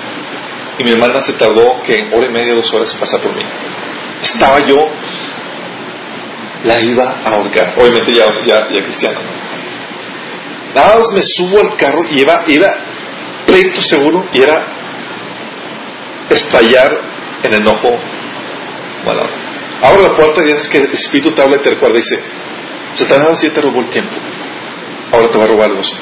y 0.79 0.85
mi 0.85 0.91
hermana 0.91 1.21
se 1.21 1.35
tardó 1.35 1.83
que 1.83 2.09
hora 2.13 2.27
y 2.27 2.31
media, 2.31 2.55
dos 2.55 2.73
horas 2.73 2.95
pasar 2.95 3.21
por 3.21 3.35
mí. 3.35 3.43
Estaba 4.23 4.61
yo, 4.67 4.79
la 6.65 6.81
iba 6.81 7.21
a 7.25 7.29
ahorcar. 7.35 7.75
Obviamente 7.79 8.15
ya, 8.15 8.25
ya, 8.47 8.67
cristiano. 8.69 9.21
Nada 10.75 10.97
más 10.97 11.07
me 11.13 11.23
subo 11.23 11.61
al 11.61 11.77
carro 11.77 12.05
y 12.11 12.21
iba, 12.21 12.45
iba 12.49 12.67
pleito 13.47 13.83
seguro 13.83 14.27
y 14.33 14.41
era 14.41 14.67
estallar 16.31 16.91
en 17.43 17.55
enojo. 17.55 17.99
Bueno, 19.05 19.23
abro 19.83 20.03
la 20.03 20.17
puerta 20.17 20.41
y 20.43 20.47
dices 20.47 20.69
que 20.69 20.79
el 20.79 20.93
Espíritu 20.93 21.35
te 21.35 21.43
te 21.43 21.71
recuerda 21.71 21.99
y 21.99 22.01
dice, 22.01 22.23
Satanás 22.95 23.41
ya 23.43 23.53
te 23.53 23.61
robó 23.61 23.81
el 23.81 23.89
tiempo, 23.89 24.15
ahora 25.13 25.31
te 25.31 25.39
va 25.39 25.45
a 25.45 25.49
robar 25.49 25.71
el 25.71 25.77
gozo. 25.77 25.97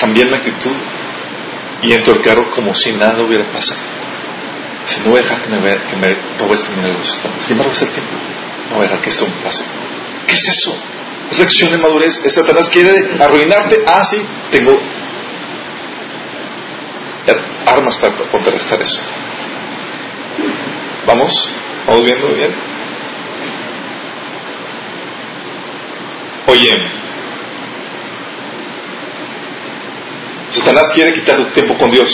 Cambié 0.00 0.24
la 0.26 0.36
actitud 0.36 0.76
y 1.82 1.92
carro 2.22 2.50
como 2.50 2.74
si 2.74 2.92
nada 2.92 3.22
hubiera 3.22 3.50
pasado. 3.50 3.80
Si 4.86 5.00
no 5.00 5.10
voy 5.10 5.20
a 5.20 5.22
dejar 5.22 5.42
que 5.42 5.48
me, 5.48 5.60
que 5.60 5.96
me 5.96 6.38
robes 6.38 6.64
también 6.64 6.86
el 6.86 6.96
gozo. 6.96 7.20
Si 7.40 7.54
me 7.54 7.62
robes 7.62 7.82
el 7.82 7.90
tiempo, 7.90 8.12
no 8.70 8.76
voy 8.76 8.84
a 8.84 8.88
dejar 8.88 9.00
que 9.00 9.10
esto 9.10 9.26
me 9.26 9.42
pase. 9.42 9.64
¿Qué 10.26 10.34
es 10.34 10.48
eso? 10.48 10.76
Es 11.30 11.38
reacción 11.38 11.70
de 11.70 11.78
madurez. 11.78 12.20
Satanás 12.28 12.68
quiere 12.68 12.92
arruinarte. 13.18 13.82
Ah, 13.86 14.04
sí, 14.04 14.20
tengo 14.50 14.78
armas 17.66 17.96
para 17.96 18.14
contrarrestar 18.30 18.82
eso. 18.82 19.00
¿Vamos? 21.06 21.32
¿Vamos 21.86 22.02
viendo 22.04 22.28
bien? 22.34 22.54
Oye, 26.46 26.70
Satanás 30.50 30.90
quiere 30.94 31.12
quitar 31.12 31.36
tu 31.36 31.52
tiempo 31.52 31.76
con 31.76 31.90
Dios. 31.90 32.10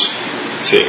Sí. 0.63 0.81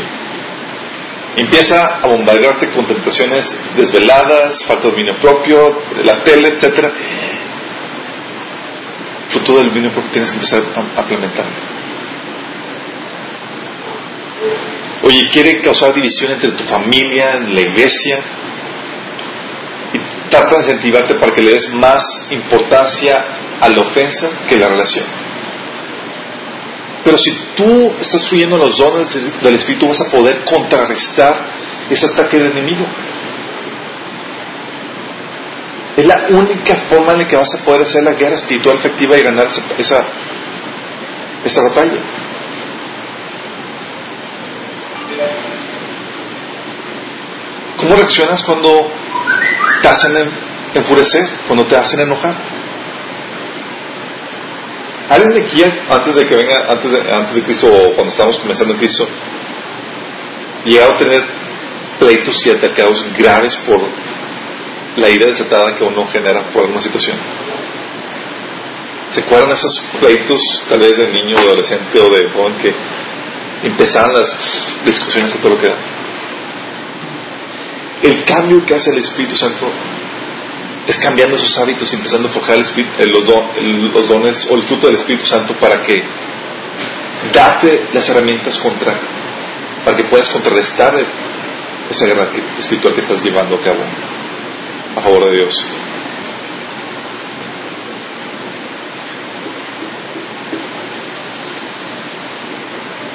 Empieza 1.38 2.00
a 2.02 2.08
bombardearte 2.08 2.72
con 2.72 2.86
tentaciones 2.88 3.46
desveladas, 3.76 4.66
falta 4.68 4.84
de 4.84 4.90
dominio 4.92 5.16
propio, 5.20 5.82
la 6.04 6.24
tele, 6.24 6.50
etcétera 6.50 6.92
fruto 9.32 9.58
del 9.58 9.72
vino 9.72 9.90
porque 9.94 10.10
tienes 10.10 10.30
que 10.30 10.38
empezar 10.38 10.62
a, 10.76 11.02
implementar. 11.02 11.46
Oye, 15.04 15.30
quiere 15.32 15.62
causar 15.62 15.94
división 15.94 16.32
entre 16.32 16.52
tu 16.52 16.64
familia, 16.66 17.38
en 17.38 17.56
la 17.56 17.62
iglesia, 17.62 18.24
y 19.94 20.30
trata 20.30 20.56
de 20.56 20.58
incentivarte 20.58 21.16
para 21.16 21.34
que 21.34 21.42
le 21.42 21.52
des 21.52 21.74
más 21.74 22.04
importancia 22.30 23.26
a 23.60 23.70
la 23.70 23.82
ofensa 23.82 24.30
que 24.48 24.56
a 24.56 24.60
la 24.60 24.68
relación. 24.70 25.06
Pero 27.04 27.18
si 27.18 27.32
tú 27.56 27.92
estás 28.00 28.28
fluyendo 28.28 28.58
los 28.58 28.78
dones 28.78 29.14
del 29.42 29.56
Espíritu, 29.56 29.88
vas 29.88 30.02
a 30.02 30.10
poder 30.12 30.44
contrarrestar 30.46 31.36
ese 31.90 32.06
ataque 32.06 32.38
del 32.38 32.52
enemigo. 32.52 32.86
Es 35.98 36.06
la 36.06 36.28
única 36.30 36.76
forma 36.90 37.14
en 37.14 37.20
la 37.20 37.28
que 37.28 37.36
vas 37.36 37.54
a 37.54 37.66
poder 37.66 37.82
hacer 37.82 38.04
la 38.04 38.14
guerra 38.14 38.36
espiritual 38.36 38.78
efectiva 38.78 39.18
y 39.18 39.24
ganar 39.24 39.48
esa, 39.78 40.06
esa, 41.44 41.62
batalla. 41.64 42.00
¿Cómo 47.78 47.96
reaccionas 47.96 48.42
cuando 48.44 48.88
te 49.82 49.88
hacen 49.88 50.14
enfurecer, 50.74 51.24
cuando 51.48 51.66
te 51.66 51.76
hacen 51.76 52.00
enojar? 52.02 52.36
¿Alguien 55.10 55.34
de 55.34 55.42
aquí, 55.42 55.64
antes 55.90 56.16
de 56.16 56.26
que 56.26 56.36
venga, 56.36 56.72
antes 56.72 56.92
de, 56.92 57.14
antes 57.14 57.36
de 57.36 57.44
Cristo, 57.44 57.68
o 57.68 57.94
cuando 57.96 58.12
estamos 58.12 58.40
comenzando 58.40 58.74
en 58.74 58.80
Cristo, 58.80 59.08
llegado 60.64 60.94
a 60.94 60.98
tener 60.98 61.22
pleitos 62.00 62.46
y 62.46 62.50
atacados 62.52 63.06
graves 63.18 63.56
por 63.58 63.82
la 64.96 65.10
ira 65.10 65.28
desatada 65.28 65.76
que 65.76 65.84
uno 65.84 66.08
genera 66.08 66.52
por 66.52 66.64
alguna 66.64 66.82
situación. 66.82 67.18
¿Se 69.12 69.22
acuerdan 69.22 69.52
esos 69.52 69.84
pleitos, 70.00 70.40
tal 70.70 70.80
vez 70.80 70.96
de 70.96 71.12
niño, 71.12 71.38
adolescente 71.38 72.00
o 72.00 72.10
de 72.10 72.30
joven, 72.30 72.56
que 72.56 72.74
empezaban 73.64 74.14
las 74.14 74.28
discusiones 74.86 75.36
a 75.36 75.38
todo 75.40 75.56
lo 75.56 75.62
que 75.62 75.68
da? 75.68 75.78
El 78.04 78.24
cambio 78.26 78.66
que 78.66 78.74
hace 78.74 78.90
el 78.92 79.00
Espíritu 79.00 79.38
Santo 79.38 79.72
es 80.88 80.98
cambiando 80.98 81.38
sus 81.38 81.56
hábitos 81.60 81.92
y 81.94 81.96
empezando 81.96 82.30
a 82.30 82.32
forjar 82.32 82.58
los, 82.58 84.08
dones 84.08 84.48
o 84.50 84.56
el 84.56 84.64
fruto 84.64 84.88
del 84.88 84.96
Espíritu 84.96 85.26
Santo 85.26 85.56
para 85.58 85.84
que 85.84 86.04
date 87.34 87.90
las 87.94 88.10
herramientas 88.10 88.58
contra, 88.58 89.00
para 89.86 89.96
que 89.96 90.06
puedas 90.06 90.30
contrarrestar 90.30 90.96
esa 91.90 92.06
guerra 92.06 92.32
espiritual 92.58 92.96
que 92.96 93.02
estás 93.02 93.24
llevando 93.24 93.56
a 93.56 93.62
cabo 93.62 93.84
a 94.96 95.02
favor 95.02 95.26
de 95.30 95.38
Dios. 95.38 95.64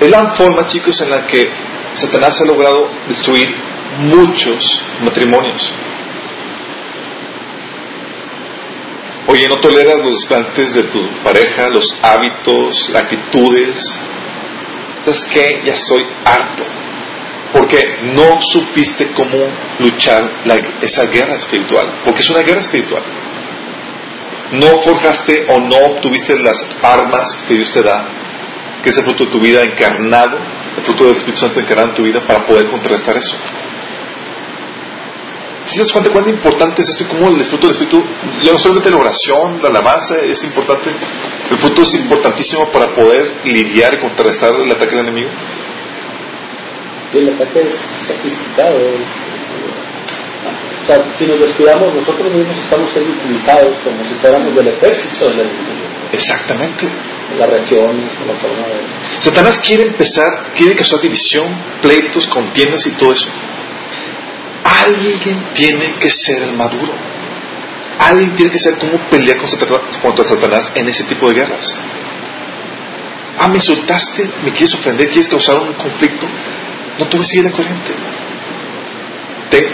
Es 0.07 0.13
la 0.13 0.33
forma, 0.35 0.65
chicos, 0.69 1.01
en 1.01 1.11
la 1.11 1.27
que 1.27 1.51
Satanás 1.95 2.41
ha 2.41 2.45
logrado 2.45 2.89
destruir 3.09 3.53
muchos 4.03 4.81
matrimonios. 5.03 5.69
Oye, 9.27 9.49
no 9.49 9.57
toleras 9.57 9.97
los 10.05 10.15
desplantes 10.15 10.75
de 10.75 10.85
tu 10.85 11.01
pareja, 11.25 11.69
los 11.71 11.93
hábitos, 12.05 12.89
actitudes. 12.95 13.99
¿Sabes 15.05 15.25
qué? 15.25 15.63
Ya 15.65 15.75
soy 15.75 16.07
harto 16.25 16.63
porque 17.53 17.81
no 18.15 18.41
supiste 18.43 19.11
cómo 19.13 19.39
luchar 19.81 20.31
esa 20.83 21.07
guerra 21.07 21.35
espiritual, 21.35 21.95
porque 22.05 22.21
es 22.21 22.31
una 22.31 22.43
guerra 22.43 22.61
espiritual. 22.61 23.03
No 24.53 24.83
forjaste 24.83 25.47
o 25.49 25.59
no 25.59 25.79
obtuviste 25.79 26.39
las 26.39 26.65
armas 26.81 27.27
que 27.49 27.55
Dios 27.55 27.73
te 27.73 27.83
da, 27.83 28.26
que 28.87 28.91
es 28.91 28.99
el 28.99 29.05
fruto 29.05 29.24
de 29.24 29.32
tu 29.32 29.41
vida 29.41 29.64
encarnado, 29.64 30.39
el 30.76 30.82
fruto 30.84 31.07
del 31.07 31.16
Espíritu 31.16 31.41
Santo 31.41 31.59
encarnado 31.59 31.89
en 31.89 31.95
tu 31.97 32.05
vida 32.05 32.24
para 32.24 32.47
poder 32.47 32.68
contrarrestar 32.68 33.16
eso. 33.16 33.37
Si 35.64 35.80
nos 35.80 35.91
cuenta 35.91 36.12
cuán 36.12 36.28
importante 36.28 36.82
es 36.82 36.91
esto 36.91 37.03
y 37.03 37.07
cómo 37.09 37.37
el 37.37 37.45
fruto 37.47 37.66
del 37.66 37.74
Espíritu, 37.74 38.01
ya 38.45 38.53
no 38.53 38.61
solamente 38.61 38.89
la 38.89 38.99
oración, 38.99 39.61
la 39.61 39.70
alabanza 39.70 40.20
es 40.22 40.41
importante, 40.45 40.91
el 41.51 41.59
fruto 41.59 41.82
es 41.82 41.95
importantísimo 41.95 42.70
para 42.70 42.95
poder 42.95 43.39
lidiar 43.43 43.95
y 43.95 43.99
contrarrestar 43.99 44.55
el 44.55 44.70
ataque 44.70 44.95
del 44.95 45.01
enemigo 45.01 45.30
el 47.12 47.30
ataque 47.30 47.62
es 47.62 47.74
sofisticado. 48.07 48.78
o 48.78 50.87
sea, 50.87 51.03
si 51.18 51.26
nos 51.26 51.41
descuidamos, 51.41 51.93
nosotros 51.93 52.32
mismos 52.32 52.57
estamos 52.57 52.89
siendo 52.93 53.14
utilizados 53.14 53.76
como 53.82 54.05
si 54.05 54.14
fuéramos 54.20 54.55
del 54.55 54.68
ejército 54.68 55.26
Exactamente. 56.12 56.89
La 57.35 58.35
forma 58.41 58.66
de... 58.66 59.20
Satanás 59.20 59.59
quiere 59.59 59.85
empezar, 59.85 60.53
quiere 60.55 60.77
causar 60.77 61.01
división, 61.01 61.47
pleitos, 61.83 62.27
contiendas 62.29 62.87
y 62.87 62.93
todo 62.93 63.12
eso. 63.12 63.29
Alguien 64.64 65.49
tiene 65.55 65.99
que 65.99 66.11
ser 66.11 66.43
el 66.43 66.53
maduro. 66.53 66.93
Alguien 67.99 68.35
tiene 68.35 68.53
que 68.53 68.59
saber 68.59 68.79
cómo 68.79 68.99
pelear 69.11 69.39
contra 69.39 70.24
Satanás 70.24 70.70
en 70.74 70.89
ese 70.89 71.05
tipo 71.05 71.29
de 71.29 71.35
guerras. 71.35 71.66
Ah, 73.39 73.49
me 73.49 73.57
insultaste, 73.57 74.31
me 74.43 74.51
quieres 74.51 74.74
ofender, 74.74 75.09
quieres 75.09 75.29
causar 75.29 75.59
un 75.59 75.74
conflicto. 75.74 76.27
No 76.99 77.07
te 77.07 77.16
voy 77.16 77.24
a 77.24 77.29
seguir 77.29 77.45
la 77.45 77.51
corriente. 77.51 77.93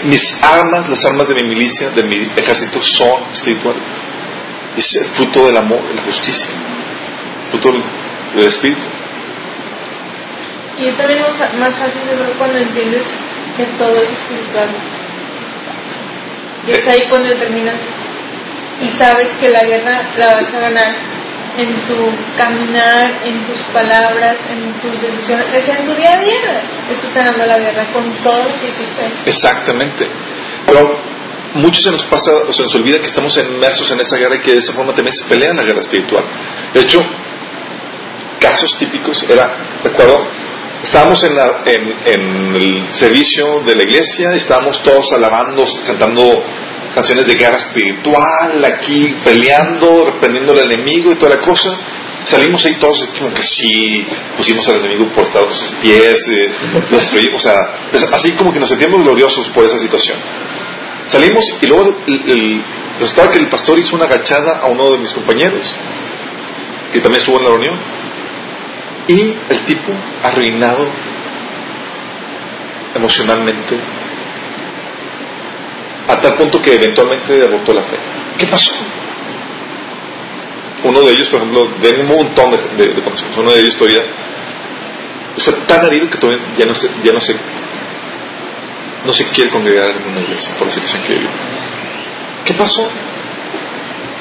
mis 0.05 0.33
armas, 0.41 0.89
las 0.89 1.05
armas 1.05 1.27
de 1.27 1.35
mi 1.35 1.43
milicia, 1.43 1.89
de 1.91 2.03
mi 2.03 2.15
ejército, 2.35 2.81
son 2.81 3.31
espirituales. 3.31 3.83
Es 4.75 4.95
el 4.95 5.09
fruto 5.09 5.45
del 5.45 5.57
amor, 5.57 5.87
de 5.87 5.95
la 5.95 6.01
justicia, 6.03 6.49
fruto 7.53 7.71
del 8.35 8.47
espíritu. 8.47 8.85
Y 10.77 10.87
es 10.87 10.97
también 10.97 11.21
más 11.59 11.75
fácil 11.75 12.01
de 12.09 12.15
ver 12.15 12.33
cuando 12.37 12.57
entiendes 12.57 13.03
que 13.55 13.65
todo 13.77 13.95
es 14.01 14.11
espiritual. 14.11 14.69
Y 16.67 16.71
es 16.71 16.87
ahí 16.87 17.01
cuando 17.09 17.29
terminas 17.35 17.75
y 18.81 18.89
sabes 18.89 19.27
que 19.39 19.49
la 19.49 19.63
guerra 19.63 20.01
la 20.17 20.27
vas 20.33 20.53
a 20.53 20.59
ganar 20.59 20.95
en 21.57 21.75
tu 21.85 22.11
caminar, 22.35 23.21
en 23.23 23.45
tus 23.45 23.59
palabras, 23.71 24.39
en 24.49 24.73
tus 24.81 24.99
decisiones, 24.99 25.47
es 25.53 25.69
en 25.69 25.85
tu 25.85 25.93
día 25.93 26.13
a 26.13 26.19
día 26.19 26.63
estás 26.89 27.13
ganando 27.13 27.45
la 27.45 27.59
guerra 27.59 27.85
con 27.93 28.11
todo 28.23 28.49
lo 28.49 28.59
que 28.59 28.69
hiciste. 28.69 29.03
Exactamente. 29.25 30.07
Pero 30.65 30.99
muchos 31.53 31.83
se 31.83 31.91
nos 31.91 32.05
pasa, 32.05 32.31
o 32.47 32.51
se 32.51 32.63
nos 32.63 32.75
olvida 32.75 32.99
que 32.99 33.05
estamos 33.05 33.37
inmersos 33.37 33.89
en 33.91 33.99
esa 33.99 34.17
guerra 34.17 34.37
y 34.37 34.39
que 34.39 34.53
de 34.53 34.59
esa 34.59 34.73
forma 34.73 34.95
también 34.95 35.13
se 35.13 35.25
pelea 35.25 35.53
la 35.53 35.63
guerra 35.63 35.79
espiritual. 35.79 36.23
De 36.73 36.81
hecho, 36.81 36.99
casos 38.43 38.77
típicos 38.77 39.23
era, 39.29 39.79
recuerdo, 39.81 40.27
estábamos 40.83 41.23
en, 41.23 42.55
el 42.55 42.93
servicio 42.93 43.61
de 43.65 43.75
la 43.75 43.83
iglesia, 43.83 44.35
estábamos 44.35 44.83
todos 44.83 45.13
alabando, 45.13 45.63
cantando 45.87 46.43
canciones 46.93 47.25
de 47.25 47.35
guerra 47.35 47.57
espiritual, 47.57 48.65
aquí 48.65 49.15
peleando, 49.23 50.05
reprendiendo 50.05 50.51
al 50.51 50.71
enemigo 50.71 51.11
y 51.11 51.15
toda 51.15 51.37
la 51.37 51.41
cosa. 51.41 51.69
Salimos 52.25 52.65
ahí 52.65 52.75
todos 52.75 53.09
como 53.17 53.33
que 53.33 53.43
sí, 53.43 54.05
pusimos 54.37 54.67
al 54.69 54.77
enemigo 54.77 55.11
por 55.13 55.25
sus 55.25 55.71
pies, 55.81 56.19
eh, 56.29 57.33
o 57.33 57.39
sea, 57.39 57.89
así 58.11 58.31
como 58.33 58.53
que 58.53 58.59
nos 58.59 58.69
sentimos 58.69 59.03
gloriosos 59.03 59.49
por 59.49 59.65
esa 59.65 59.77
situación. 59.77 60.17
Salimos 61.07 61.45
y 61.61 61.65
luego 61.67 61.95
el, 62.07 62.63
resultaba 62.99 63.29
que 63.31 63.39
el 63.39 63.49
pastor 63.49 63.79
hizo 63.79 63.95
una 63.95 64.05
agachada 64.05 64.59
a 64.61 64.67
uno 64.67 64.91
de 64.91 64.99
mis 64.99 65.11
compañeros, 65.11 65.75
que 66.93 67.01
también 67.01 67.19
estuvo 67.19 67.37
en 67.39 67.43
la 67.43 67.49
reunión, 67.49 68.02
y 69.07 69.35
el 69.49 69.65
tipo 69.65 69.91
arruinado 70.23 70.87
emocionalmente, 72.95 73.77
a 76.07 76.19
tal 76.19 76.35
punto 76.35 76.61
que 76.61 76.75
eventualmente 76.75 77.33
derrotó 77.33 77.73
la 77.73 77.83
fe. 77.83 77.97
¿Qué 78.37 78.47
pasó? 78.47 78.71
Uno 80.83 81.01
de 81.01 81.13
ellos, 81.13 81.29
por 81.29 81.39
ejemplo, 81.39 81.65
de 81.81 82.01
un 82.01 82.07
montón 82.07 82.51
de, 82.51 82.85
de, 82.85 83.03
uno 83.37 83.51
de 83.51 83.59
ellos 83.59 83.77
todavía 83.77 84.03
está 85.35 85.65
tan 85.65 85.85
herido 85.85 86.09
que 86.09 86.17
todavía 86.17 86.43
ya 86.57 86.65
no 86.65 86.75
se, 86.75 86.87
ya 87.03 87.11
no 87.13 87.21
se, 87.21 87.33
no 89.05 89.13
se 89.13 89.25
quiere 89.31 89.49
congregar 89.49 89.89
en 89.95 90.11
una 90.11 90.21
iglesia 90.21 90.55
por 90.57 90.67
la 90.67 90.73
situación 90.73 91.03
que 91.03 91.13
vive. 91.15 91.29
¿Qué 92.45 92.53
pasó? 92.53 92.91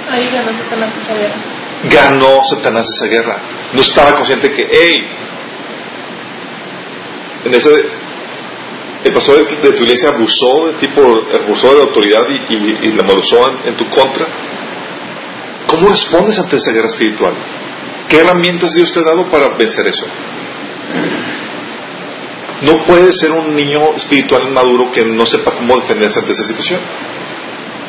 Ahí 0.09 0.31
ganó 0.31 0.53
Satanás 0.53 0.93
esa 0.97 1.15
guerra. 1.15 1.52
Ganó 1.85 2.41
Satanás 2.45 2.87
esa 2.89 3.07
guerra. 3.07 3.43
No 3.73 3.81
estaba 3.81 4.15
consciente 4.15 4.53
que, 4.53 4.69
hey, 4.71 5.07
en 7.45 7.55
ese 7.55 7.71
el 9.05 9.13
pastor 9.13 9.45
de, 9.45 9.73
tu 9.73 9.83
iglesia 9.83 10.11
abusó 10.11 10.67
de 10.69 10.75
ti 10.75 10.89
abusó 10.95 11.69
de 11.71 11.75
la 11.75 11.83
autoridad 11.83 12.21
y, 12.49 12.93
la 12.93 13.03
abusó 13.03 13.51
en, 13.65 13.77
tu 13.77 13.89
contra. 13.89 14.27
¿Cómo 15.67 15.89
respondes 15.89 16.39
ante 16.39 16.57
esa 16.57 16.71
guerra 16.71 16.87
espiritual? 16.87 17.35
¿Qué 18.09 18.19
herramientas 18.19 18.71
Dios 18.73 18.93
te 18.93 19.01
ha 19.01 19.03
dado 19.03 19.29
para 19.29 19.57
vencer 19.57 19.87
eso? 19.89 20.07
No 22.63 22.85
puedes 22.87 23.17
ser 23.17 23.33
un 23.33 23.57
niño 23.57 23.95
espiritual 23.97 24.49
maduro 24.53 24.93
que 24.93 25.05
no 25.05 25.27
sepa 25.27 25.57
cómo 25.57 25.75
defenderse 25.81 26.21
ante 26.21 26.33
esa 26.33 26.45
situación. 26.45 26.81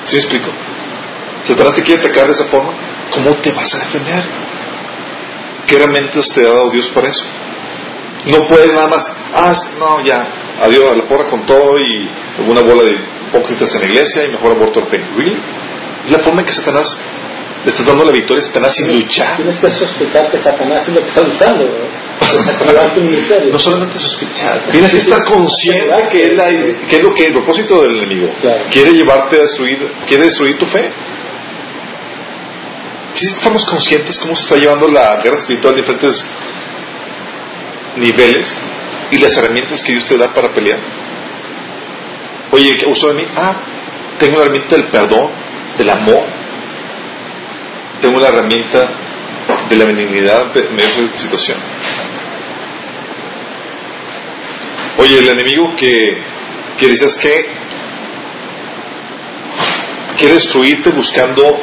¿Sí 0.06 0.16
me 0.16 0.22
explico? 0.22 0.52
Satanás 1.44 1.76
te 1.76 1.84
quiere 1.84 2.02
atacar 2.02 2.26
de 2.26 2.34
esa 2.34 2.46
forma. 2.46 2.74
¿Cómo 3.14 3.36
te 3.42 3.52
vas 3.52 3.74
a 3.76 3.80
defender? 3.80 4.24
¿Qué 5.68 5.76
herramientas 5.76 6.30
te 6.34 6.42
ha 6.42 6.50
dado 6.50 6.70
Dios 6.72 6.90
para 6.90 7.08
eso? 7.08 7.26
No 8.26 8.48
puedes 8.48 8.72
nada 8.74 8.88
más, 8.88 9.06
ah, 9.34 9.54
no, 9.78 10.06
ya, 10.06 10.28
adiós 10.62 10.90
a 10.90 10.96
la 10.96 11.08
porra 11.08 11.30
con 11.30 11.46
todo 11.46 11.78
y 11.78 12.10
una 12.48 12.62
bola 12.62 12.84
de 12.84 12.96
hipócritas 13.28 13.74
en 13.76 13.82
la 13.82 13.88
iglesia 13.88 14.26
y 14.26 14.32
mejor 14.32 14.54
aborto 14.54 14.80
al 14.80 14.88
fe. 14.88 15.04
¿Really? 15.16 15.38
Es 16.06 16.12
la 16.12 16.20
forma 16.20 16.42
en 16.42 16.48
que 16.48 16.54
Satanás 16.54 16.98
le 17.64 17.72
está 17.72 17.84
dando 17.84 18.06
la 18.06 18.12
victoria 18.12 18.42
a 18.44 18.46
Satanás 18.46 18.76
sin 18.76 18.92
luchar. 18.92 19.38
Tienes 19.38 19.58
que 19.58 19.70
sospechar 19.72 20.30
que 20.30 20.38
Satanás 20.40 20.88
es 20.88 20.94
lo 20.94 21.02
que 21.02 21.08
está 21.08 21.22
usando. 21.22 21.66
no 23.52 23.60
solamente 23.60 24.00
sospechar, 24.00 24.70
tienes 24.72 24.92
que 24.92 24.98
estar 24.98 25.24
consciente 25.24 26.10
que 26.12 26.26
es, 26.26 26.38
la, 26.38 26.48
que 26.88 26.96
es 26.96 27.04
lo 27.04 27.14
que 27.14 27.26
el 27.26 27.34
propósito 27.34 27.82
del 27.82 27.98
enemigo. 27.98 28.32
Quiere 28.72 28.94
llevarte 28.94 29.38
a 29.38 29.42
destruir, 29.42 29.88
quiere 30.06 30.24
destruir 30.24 30.58
tu 30.58 30.66
fe. 30.66 30.90
Si 33.16 33.26
estamos 33.26 33.66
conscientes 33.66 34.18
cómo 34.20 34.36
se 34.36 34.44
está 34.44 34.56
llevando 34.58 34.88
la 34.88 35.22
guerra 35.22 35.38
espiritual 35.38 35.74
a 35.74 35.78
diferentes 35.78 36.26
niveles, 37.98 38.58
y 39.14 39.20
las 39.20 39.38
herramientas 39.38 39.82
que 39.84 39.92
Dios 39.92 40.06
te 40.06 40.18
da 40.18 40.34
para 40.34 40.52
pelear. 40.54 40.80
Oye, 42.52 42.74
¿qué 42.74 42.90
uso 42.90 43.10
de 43.10 43.14
mí? 43.14 43.28
Ah, 43.36 43.56
tengo 44.18 44.38
la 44.38 44.44
herramienta 44.44 44.76
del 44.76 44.90
perdón, 44.90 45.32
del 45.78 45.90
amor. 45.90 46.24
Tengo 48.02 48.20
la 48.20 48.30
herramienta 48.30 48.90
de 49.70 49.76
la 49.76 49.86
benignidad 49.86 50.56
en 50.58 50.76
medio 50.76 51.08
de 51.10 51.18
situación. 51.18 51.58
Oye, 54.98 55.20
el 55.20 55.30
enemigo 55.30 55.76
que, 55.76 56.18
que 56.80 56.88
dices 56.88 57.16
que 57.18 57.50
quiere 60.18 60.36
destruirte 60.36 60.92
buscando, 60.92 61.60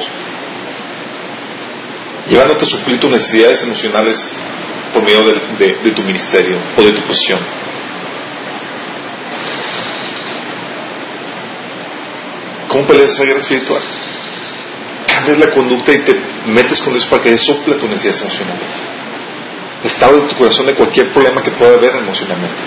llevándote 2.28 2.64
a 2.64 2.68
suplir 2.68 2.98
tus 3.00 3.10
necesidades 3.10 3.62
emocionales 3.62 4.18
por 4.92 5.02
medio 5.02 5.20
de, 5.58 5.90
tu 5.92 6.02
ministerio 6.02 6.58
o 6.76 6.82
de 6.82 6.92
tu 6.92 7.02
posición. 7.02 7.38
¿Cómo 12.68 12.86
peleas 12.86 13.10
esa 13.10 13.24
guerra 13.24 13.40
espiritual? 13.40 13.82
Cambias 15.06 15.38
la 15.38 15.50
conducta 15.50 15.92
y 15.92 15.98
te 16.04 16.20
metes 16.46 16.80
con 16.80 16.92
Dios 16.92 17.06
para 17.06 17.22
que 17.22 17.36
sople 17.36 17.74
tus 17.74 17.88
necesidades 17.88 18.22
emocionales. 18.22 18.68
Estado 19.84 20.20
de 20.20 20.28
tu 20.28 20.36
corazón 20.36 20.66
de 20.66 20.74
cualquier 20.74 21.12
problema 21.12 21.42
que 21.42 21.50
pueda 21.52 21.74
haber 21.74 21.96
emocionalmente. 21.96 22.62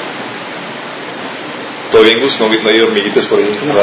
¿Todo 1.92 2.02
bien, 2.02 2.20
Gus? 2.20 2.40
¿No, 2.40 2.48
hay 2.48 2.82
hormiguitas 2.82 3.28
por 3.28 3.38
ahí? 3.40 3.52
No, 3.66 3.76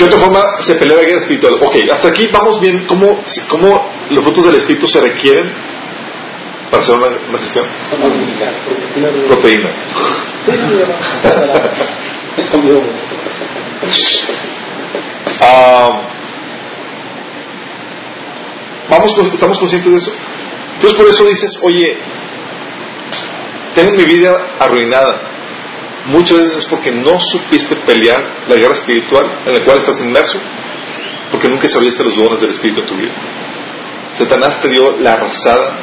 ¿Qué 0.00 0.06
otra 0.06 0.18
forma 0.18 0.40
se 0.62 0.76
pelea 0.76 0.96
la 0.96 1.02
guerra 1.02 1.18
espiritual? 1.18 1.56
Ok, 1.60 1.76
hasta 1.92 2.08
aquí 2.08 2.26
vamos 2.32 2.58
bien 2.58 2.86
cómo, 2.86 3.22
cómo 3.50 3.92
los 4.08 4.24
frutos 4.24 4.46
del 4.46 4.54
espíritu 4.54 4.88
se 4.88 4.98
requieren 4.98 5.52
para 6.70 6.82
hacer 6.82 6.94
una, 6.94 7.38
gestión. 7.38 7.66
Proteína. 9.28 9.70
Ah, 15.42 16.00
vamos, 18.88 19.34
¿Estamos 19.34 19.58
conscientes 19.58 19.92
de 19.92 19.98
eso? 19.98 20.12
Entonces 20.76 20.96
por 20.96 21.06
eso 21.08 21.26
dices, 21.26 21.58
oye, 21.62 21.98
tengo 23.74 23.92
mi 23.98 24.04
vida 24.04 24.34
arruinada 24.58 25.29
muchas 26.06 26.38
veces 26.38 26.56
es 26.56 26.66
porque 26.66 26.90
no 26.90 27.20
supiste 27.20 27.76
pelear 27.76 28.44
la 28.48 28.56
guerra 28.56 28.74
espiritual 28.74 29.24
en 29.46 29.54
la 29.54 29.64
cual 29.64 29.78
estás 29.78 30.00
inmerso, 30.00 30.38
porque 31.30 31.48
nunca 31.48 31.68
sabiste 31.68 32.04
los 32.04 32.16
dones 32.16 32.40
del 32.40 32.50
Espíritu 32.50 32.80
en 32.80 32.86
tu 32.86 32.96
vida. 32.96 33.12
Satanás 34.14 34.60
te 34.60 34.68
dio 34.68 34.96
la 34.98 35.12
arrasada 35.12 35.78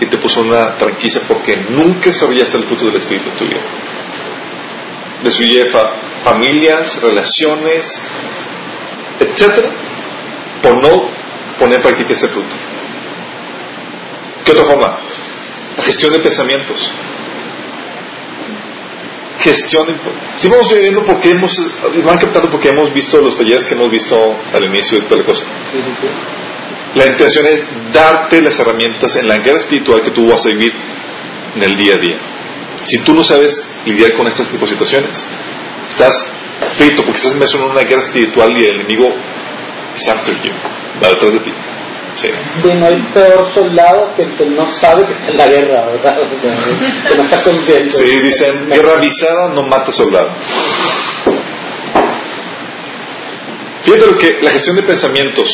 y 0.00 0.06
te 0.06 0.18
puso 0.18 0.40
una 0.40 0.76
tranquila 0.76 1.22
porque 1.26 1.56
nunca 1.70 2.12
sabías 2.12 2.52
el 2.54 2.64
fruto 2.64 2.86
del 2.86 2.96
Espíritu 2.96 3.30
en 3.30 3.36
tu 3.36 3.44
vida. 3.44 3.60
Destruye 5.22 5.64
familias, 6.22 7.00
relaciones, 7.02 8.02
etcétera, 9.20 9.70
por 10.62 10.82
no 10.82 11.10
poner 11.58 11.76
en 11.76 11.82
práctica 11.82 12.12
ese 12.12 12.28
fruto. 12.28 12.56
¿Qué 14.44 14.52
otra 14.52 14.64
forma? 14.64 14.98
La 15.76 15.82
gestión 15.82 16.12
de 16.12 16.20
pensamientos 16.20 16.90
gestión. 19.44 19.86
Si 20.36 20.48
vamos 20.48 20.68
viviendo 20.72 21.04
porque 21.04 21.30
hemos, 21.30 21.52
van 22.04 22.16
captando 22.16 22.50
porque 22.50 22.70
hemos 22.70 22.92
visto 22.92 23.20
los 23.20 23.36
talleres 23.36 23.66
que 23.66 23.74
hemos 23.74 23.90
visto 23.90 24.16
al 24.52 24.64
inicio 24.64 24.98
de 24.98 25.04
toda 25.06 25.20
la 25.20 25.26
cosa. 25.26 25.44
La 26.94 27.06
intención 27.06 27.46
es 27.46 27.64
darte 27.92 28.40
las 28.40 28.58
herramientas 28.58 29.16
en 29.16 29.28
la 29.28 29.38
guerra 29.38 29.58
espiritual 29.58 30.00
que 30.00 30.10
tú 30.10 30.26
vas 30.26 30.44
a 30.46 30.48
vivir 30.48 30.72
en 31.56 31.62
el 31.62 31.76
día 31.76 31.94
a 31.94 31.98
día. 31.98 32.16
Si 32.84 32.98
tú 32.98 33.14
no 33.14 33.22
sabes 33.22 33.62
lidiar 33.84 34.12
con 34.14 34.26
estas 34.26 34.48
tipos 34.48 34.68
de 34.70 34.76
situaciones, 34.76 35.24
estás 35.90 36.14
frito 36.76 37.02
porque 37.02 37.18
estás 37.18 37.32
inmerso 37.32 37.58
en 37.58 37.64
una 37.64 37.82
guerra 37.82 38.02
espiritual 38.02 38.50
y 38.56 38.64
el 38.64 38.80
enemigo 38.80 39.12
es 39.94 40.08
after 40.08 40.34
you, 40.42 40.52
va 41.02 41.08
detrás 41.08 41.32
de 41.32 41.40
ti. 41.40 41.52
Sí. 42.14 42.28
no 42.74 42.86
hay 42.86 43.02
peor 43.12 43.52
soldado 43.52 44.14
que 44.14 44.22
el 44.22 44.36
que 44.36 44.46
no 44.46 44.66
sabe 44.66 45.04
que 45.04 45.12
está 45.12 45.32
en 45.32 45.36
la 45.36 45.48
guerra, 45.48 45.86
¿verdad? 45.86 46.20
O 46.20 46.40
sea, 46.40 46.56
que 47.08 47.16
no 47.16 47.22
está 47.24 47.42
consciente. 47.42 47.90
Sí, 47.90 48.20
dicen, 48.20 48.68
guerra 48.68 48.94
avisada 48.98 49.48
no 49.48 49.62
mata 49.64 49.90
soldado. 49.90 50.30
Fíjate 53.82 54.06
lo 54.06 54.18
que 54.18 54.38
la 54.40 54.50
gestión 54.50 54.76
de 54.76 54.82
pensamientos. 54.84 55.50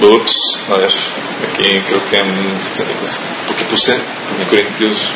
Ups, 0.00 0.60
a 0.68 0.78
ver, 0.78 0.90
aquí 0.90 1.80
creo 1.86 2.04
que 2.10 2.16
en 2.18 2.60
gestión 2.60 2.88
de 2.88 2.94
pensamientos. 2.94 3.46
¿Por 3.46 3.56
qué 3.56 3.64
puse? 3.64 3.92
En 3.92 4.48
Corintios. 4.48 5.14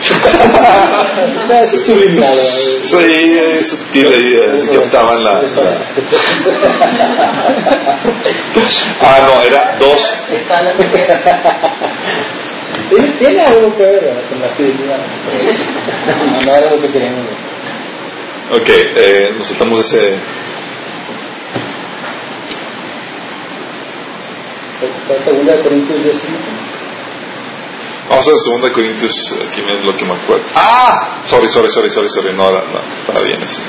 Es 0.00 1.86
subliminal. 1.86 2.38
Sí, 2.82 2.96
es 3.58 3.68
sutil 3.68 4.06
ahí, 4.08 4.60
se 4.60 4.72
captaban 4.78 5.22
la, 5.24 5.32
Ah, 9.02 9.18
no, 9.26 9.42
era 9.42 9.76
dos. 9.78 10.00
Tiene 13.18 13.42
algo 13.42 13.76
que 13.76 13.82
ver 13.82 14.24
con 14.28 14.40
la 14.40 14.48
fidelidad. 14.54 14.98
No, 16.30 16.40
no 16.40 16.54
era 16.56 16.70
lo 16.70 16.80
que 16.80 16.88
queríamos 16.90 17.26
ver. 17.26 18.60
Ok, 18.60 18.68
eh, 18.68 19.34
nos 19.36 19.46
saltamos 19.48 19.80
ese. 19.80 20.18
Segunda 25.24 25.52
de 25.56 25.62
Corintios 25.62 26.02
10. 26.02 26.16
Vamos 28.10 28.26
a 28.26 28.30
ver 28.30 28.60
2 28.60 28.70
Corintios, 28.72 29.12
aquí 29.48 29.60
es 29.60 29.84
lo 29.84 29.96
que 29.96 30.04
me 30.04 30.14
acuerdo. 30.14 30.44
¡Ah! 30.56 31.22
Sorry, 31.26 31.48
sorry, 31.48 31.68
sorry, 31.70 31.88
sorry, 31.88 32.08
sorry. 32.10 32.34
No, 32.34 32.50
no, 32.50 32.80
estaba 32.92 33.20
bien 33.20 33.40
eso. 33.40 33.62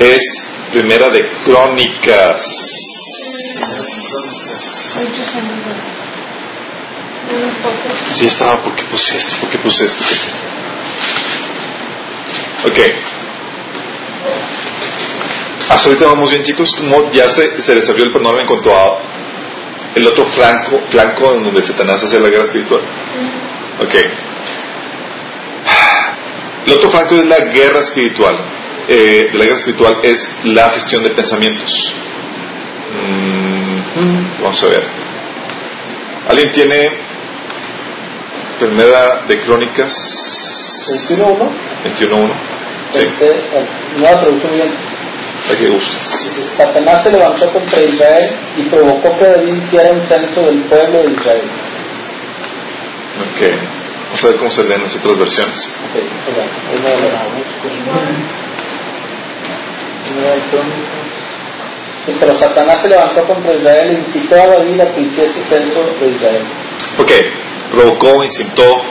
Es 0.00 0.24
primera 0.72 1.08
de 1.10 1.30
Crónicas. 1.44 2.44
Sí, 8.10 8.26
estaba, 8.26 8.60
¿por 8.60 8.74
qué 8.74 8.82
puse 8.90 9.16
esto? 9.16 9.36
¿Por 9.40 9.50
qué 9.50 9.58
puse 9.58 9.84
esto? 9.84 10.04
Ok. 12.66 12.78
Hasta 15.68 15.88
ahorita 15.88 16.06
vamos 16.06 16.30
bien, 16.30 16.42
chicos. 16.42 16.74
Como 16.74 17.12
ya 17.12 17.30
se, 17.30 17.62
se 17.62 17.76
les 17.76 17.88
abrió 17.88 18.06
el 18.06 18.12
panorama 18.12 18.40
en 18.40 18.46
cuanto 18.48 18.76
a 18.76 19.21
el 19.94 20.06
otro 20.06 20.24
flanco, 20.26 20.80
flanco 20.88 21.34
en 21.34 21.44
donde 21.44 21.62
Satanás 21.62 22.02
hace 22.02 22.20
la 22.20 22.28
guerra 22.28 22.44
espiritual. 22.44 22.80
Ok. 23.80 23.94
El 26.66 26.72
otro 26.72 26.90
flanco 26.90 27.16
es 27.16 27.26
la 27.26 27.38
guerra 27.46 27.80
espiritual. 27.80 28.40
Eh, 28.88 29.28
de 29.32 29.38
la 29.38 29.44
guerra 29.44 29.58
espiritual 29.58 29.98
es 30.02 30.28
la 30.44 30.70
gestión 30.70 31.02
de 31.02 31.10
pensamientos. 31.10 31.70
Mm, 33.94 34.42
vamos 34.42 34.62
a 34.62 34.66
ver. 34.66 34.86
¿Alguien 36.28 36.50
tiene 36.52 36.90
primera 38.58 39.24
de 39.26 39.40
Crónicas? 39.40 39.92
21.1. 41.08 41.50
21.1. 41.84 42.32
Sí. 42.92 42.98
Este, 42.98 43.32
nueva 43.98 44.20
traducción 44.20 44.52
bien. 45.48 45.54
¿A 45.54 45.58
qué 45.58 45.68
gustas? 45.68 46.32
Satanás 46.56 47.02
se 47.02 47.10
levantó 47.10 47.52
contra 47.52 47.80
Israel 47.82 48.36
y 48.56 48.62
provocó 48.62 49.18
que 49.18 49.24
David 49.26 49.54
hiciera 49.54 49.92
un 49.92 50.06
censo 50.06 50.42
del 50.42 50.62
pueblo 50.64 51.02
de 51.02 51.12
Israel. 51.12 51.50
Ok. 53.20 53.72
Vamos 54.04 54.24
a 54.24 54.28
ver 54.28 54.36
cómo 54.36 54.50
se 54.50 54.64
leen 54.64 54.82
las 54.82 54.96
otras 54.96 55.16
versiones. 55.16 55.72
Okay, 62.02 62.16
pero 62.20 62.38
Satanás 62.38 62.82
se 62.82 62.88
levantó 62.88 63.24
contra 63.26 63.54
Israel 63.54 63.90
e 63.90 63.94
incitó 63.94 64.34
a 64.34 64.46
David 64.46 64.80
a 64.80 64.92
que 64.92 65.00
hiciese 65.00 65.44
censo 65.48 65.82
de 65.98 66.08
Israel. 66.08 66.44
Ok. 66.98 67.10
Provocó, 67.70 68.22
incitó. 68.22 68.82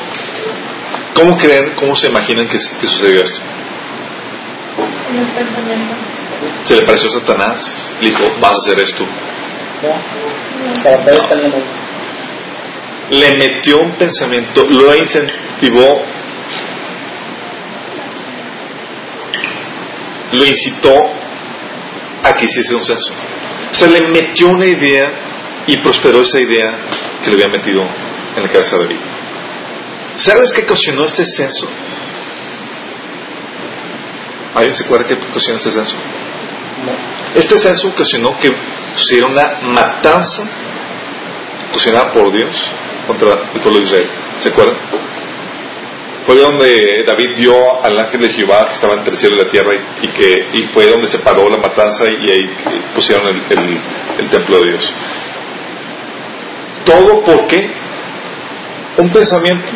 ¿Cómo 1.14 1.38
creen, 1.38 1.74
cómo 1.76 1.96
se 1.96 2.08
imaginan 2.10 2.48
que, 2.48 2.58
que 2.58 2.88
sucedió 2.88 3.22
esto? 3.22 3.42
En 5.12 5.20
el 5.20 5.28
pensamiento. 5.28 6.11
Se 6.64 6.76
le 6.76 6.84
pareció 6.84 7.10
a 7.10 7.12
Satanás, 7.12 7.86
le 8.02 8.10
dijo, 8.10 8.24
vas 8.40 8.52
a 8.52 8.62
hacer 8.62 8.80
esto. 8.80 9.06
Le 13.10 13.32
metió 13.38 13.80
un 13.80 13.92
pensamiento, 13.92 14.64
lo 14.70 14.96
incentivó, 14.96 16.04
lo 20.32 20.46
incitó 20.46 20.96
a 22.24 22.34
que 22.34 22.46
hiciese 22.46 22.76
un 22.76 22.86
censo. 22.86 23.14
O 23.72 23.76
sea, 23.76 23.88
le 23.88 24.02
metió 24.08 24.48
una 24.48 24.66
idea 24.66 25.12
y 25.68 25.78
prosperó 25.78 26.22
esa 26.22 26.40
idea 26.40 26.78
que 27.24 27.30
le 27.30 27.36
había 27.36 27.58
metido 27.58 27.82
en 28.36 28.44
la 28.44 28.50
cabeza 28.50 28.78
de 28.78 28.84
David. 28.84 29.00
¿Sabes 30.18 30.52
qué 30.54 30.62
ocasionó 30.62 31.06
este 31.06 31.26
censo? 31.26 31.68
¿Alguien 34.54 34.76
se 34.76 34.84
acuerda 34.84 35.08
qué 35.08 35.14
ocasionó 35.14 35.58
este 35.58 35.72
censo? 35.72 35.98
Este 37.36 37.58
censo 37.60 37.90
ocasionó 37.90 38.38
que 38.40 38.52
pusiera 38.94 39.28
una 39.28 39.60
matanza 39.62 40.44
ocasionada 41.70 42.12
por 42.12 42.32
Dios 42.32 42.56
contra 43.08 43.34
el 43.54 43.62
pueblo 43.62 43.80
de 43.80 43.86
Israel. 43.86 44.10
¿Se 44.40 44.50
acuerdan? 44.50 44.76
Fue 46.26 46.36
donde 46.36 47.04
David 47.06 47.36
vio 47.38 47.84
al 47.84 47.98
ángel 47.98 48.22
de 48.22 48.30
Jehová 48.30 48.68
que 48.68 48.74
estaba 48.74 48.94
entre 48.94 49.14
el 49.14 49.18
cielo 49.18 49.36
y 49.36 49.40
la 49.40 49.50
tierra 49.50 49.72
y, 50.02 50.08
que, 50.10 50.48
y 50.54 50.64
fue 50.68 50.88
donde 50.88 51.08
se 51.08 51.20
paró 51.20 51.50
la 51.50 51.58
matanza 51.58 52.06
y, 52.10 52.30
ahí 52.30 52.50
pusieron 52.94 53.28
el, 53.28 53.42
el, 54.20 54.30
templo 54.30 54.60
de 54.62 54.70
Dios. 54.70 54.94
Todo 56.86 57.22
porque 57.22 57.72
un 58.98 59.10
pensamiento 59.10 59.72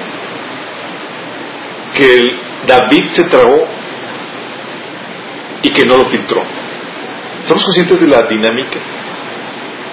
que 1.96 2.16
David 2.68 3.10
se 3.12 3.24
tragó 3.24 3.68
y 5.64 5.70
que 5.72 5.86
no 5.86 5.98
lo 5.98 6.06
filtró. 6.06 6.44
¿Estamos 7.46 7.64
conscientes 7.64 8.00
de 8.00 8.08
la 8.08 8.24
dinámica 8.24 8.80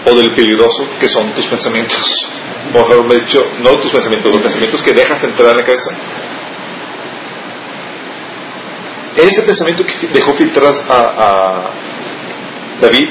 o 0.07 0.15
del 0.15 0.35
peligroso 0.35 0.89
que 0.99 1.07
son 1.07 1.35
tus 1.35 1.47
pensamientos? 1.49 2.01
Mejor 2.73 3.07
dicho, 3.13 3.45
no 3.61 3.79
tus 3.79 3.93
pensamientos, 3.93 4.33
los 4.33 4.43
pensamientos 4.43 4.83
que 4.83 4.95
dejas 4.95 5.23
entrar 5.23 5.51
en 5.51 5.57
la 5.59 5.63
cabeza. 5.63 5.91
Ese 9.19 9.43
pensamiento 9.43 9.85
que 9.85 10.09
dejó 10.09 10.33
filtrar 10.33 10.73
a, 10.89 10.97
a 10.97 11.71
David 12.81 13.07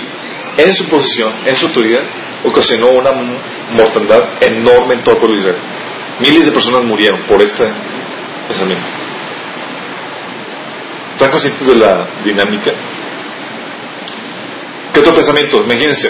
en 0.57 0.73
su 0.73 0.89
posición, 0.89 1.31
en 1.45 1.55
su 1.55 1.67
autoridad, 1.67 2.01
ocasionó 2.43 2.89
una 2.89 3.11
mortandad 3.73 4.41
enorme 4.41 4.95
en 4.95 5.03
todo 5.03 5.13
el 5.13 5.21
pueblo 5.21 5.35
de 5.35 5.41
Israel. 5.41 5.61
Miles 6.19 6.47
de 6.47 6.51
personas 6.51 6.83
murieron 6.85 7.21
por 7.27 7.39
este 7.43 7.71
pensamiento. 8.47 8.87
¿Están 11.13 11.29
conscientes 11.29 11.67
de 11.67 11.75
la 11.75 12.07
dinámica? 12.25 12.71
¿Qué 14.93 14.99
otro 14.99 15.13
pensamiento? 15.13 15.57
Imagínense. 15.63 16.09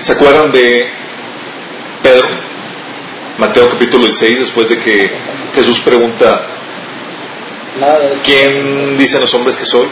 ¿Se 0.00 0.12
acuerdan 0.12 0.52
de 0.52 0.88
Pedro? 2.02 2.28
Mateo 3.38 3.68
capítulo 3.68 4.04
16, 4.04 4.38
después 4.38 4.68
de 4.68 4.78
que 4.78 5.10
Jesús 5.54 5.80
pregunta, 5.80 6.46
¿quién 8.22 8.96
dicen 8.96 9.20
los 9.20 9.34
hombres 9.34 9.56
que 9.56 9.66
soy? 9.66 9.88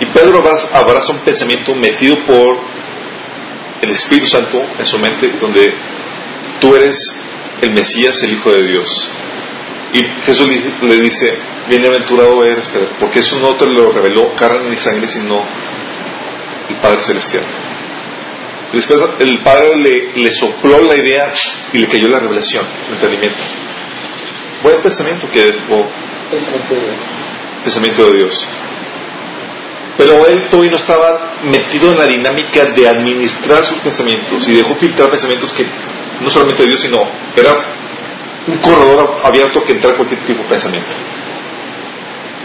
Y 0.00 0.06
Pedro 0.06 0.42
abraza 0.72 1.12
un 1.12 1.20
pensamiento 1.20 1.74
metido 1.74 2.16
por 2.26 2.58
el 3.82 3.90
Espíritu 3.90 4.26
Santo 4.26 4.62
en 4.78 4.86
su 4.86 4.98
mente, 4.98 5.28
donde 5.38 5.74
tú 6.60 6.74
eres 6.74 6.96
el 7.60 7.72
Mesías, 7.72 8.22
el 8.22 8.32
Hijo 8.32 8.50
de 8.50 8.62
Dios. 8.62 9.10
Y 9.92 10.02
Jesús 10.24 10.48
le 10.80 10.96
dice, 11.00 11.38
bienaventurado 11.68 12.42
eres, 12.44 12.68
Pedro, 12.68 12.88
porque 12.98 13.20
eso 13.20 13.38
no 13.38 13.54
te 13.54 13.66
lo 13.66 13.92
reveló 13.92 14.34
carne 14.34 14.70
ni 14.70 14.76
sangre, 14.76 15.08
sino 15.08 15.44
el 16.68 16.76
Padre 16.76 17.02
Celestial. 17.02 17.44
Después 18.72 19.00
el 19.20 19.42
Padre 19.42 19.76
le, 19.76 20.12
le 20.22 20.30
sopló 20.32 20.82
la 20.82 20.96
idea 20.96 21.32
y 21.72 21.78
le 21.78 21.86
cayó 21.86 22.08
la 22.08 22.18
revelación, 22.18 22.66
el 22.88 22.94
entendimiento. 22.94 23.42
Buen 24.62 24.82
pensamiento 24.82 25.28
que 25.30 25.44
dejó 25.44 25.88
pensamiento 27.62 28.06
de 28.06 28.18
Dios. 28.18 28.48
Pero 29.96 30.26
él 30.26 30.48
todavía 30.50 30.72
no 30.72 30.76
estaba 30.76 31.36
metido 31.44 31.92
en 31.92 31.98
la 31.98 32.06
dinámica 32.06 32.66
de 32.66 32.88
administrar 32.88 33.64
sus 33.64 33.78
pensamientos 33.78 34.46
y 34.46 34.54
dejó 34.54 34.74
filtrar 34.74 35.10
pensamientos 35.10 35.52
que 35.52 35.64
no 36.20 36.28
solamente 36.28 36.62
de 36.62 36.68
Dios, 36.68 36.80
sino 36.82 36.98
era 37.34 37.52
un 38.46 38.58
corredor 38.58 39.20
abierto 39.24 39.62
que 39.62 39.72
entra 39.72 39.96
cualquier 39.96 40.20
tipo 40.24 40.42
de 40.42 40.48
pensamiento. 40.48 40.90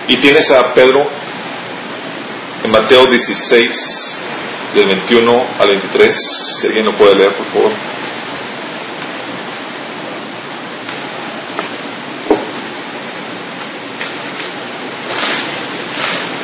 Y 0.07 0.17
tienes 0.17 0.49
a 0.51 0.73
Pedro 0.73 1.09
en 2.63 2.71
Mateo 2.71 3.05
16, 3.07 4.21
del 4.75 4.87
21 4.87 5.45
al 5.59 5.67
23, 5.67 6.15
si 6.59 6.67
alguien 6.67 6.85
lo 6.85 6.95
puede 6.95 7.15
leer, 7.15 7.33
por 7.35 7.45
favor. 7.47 7.71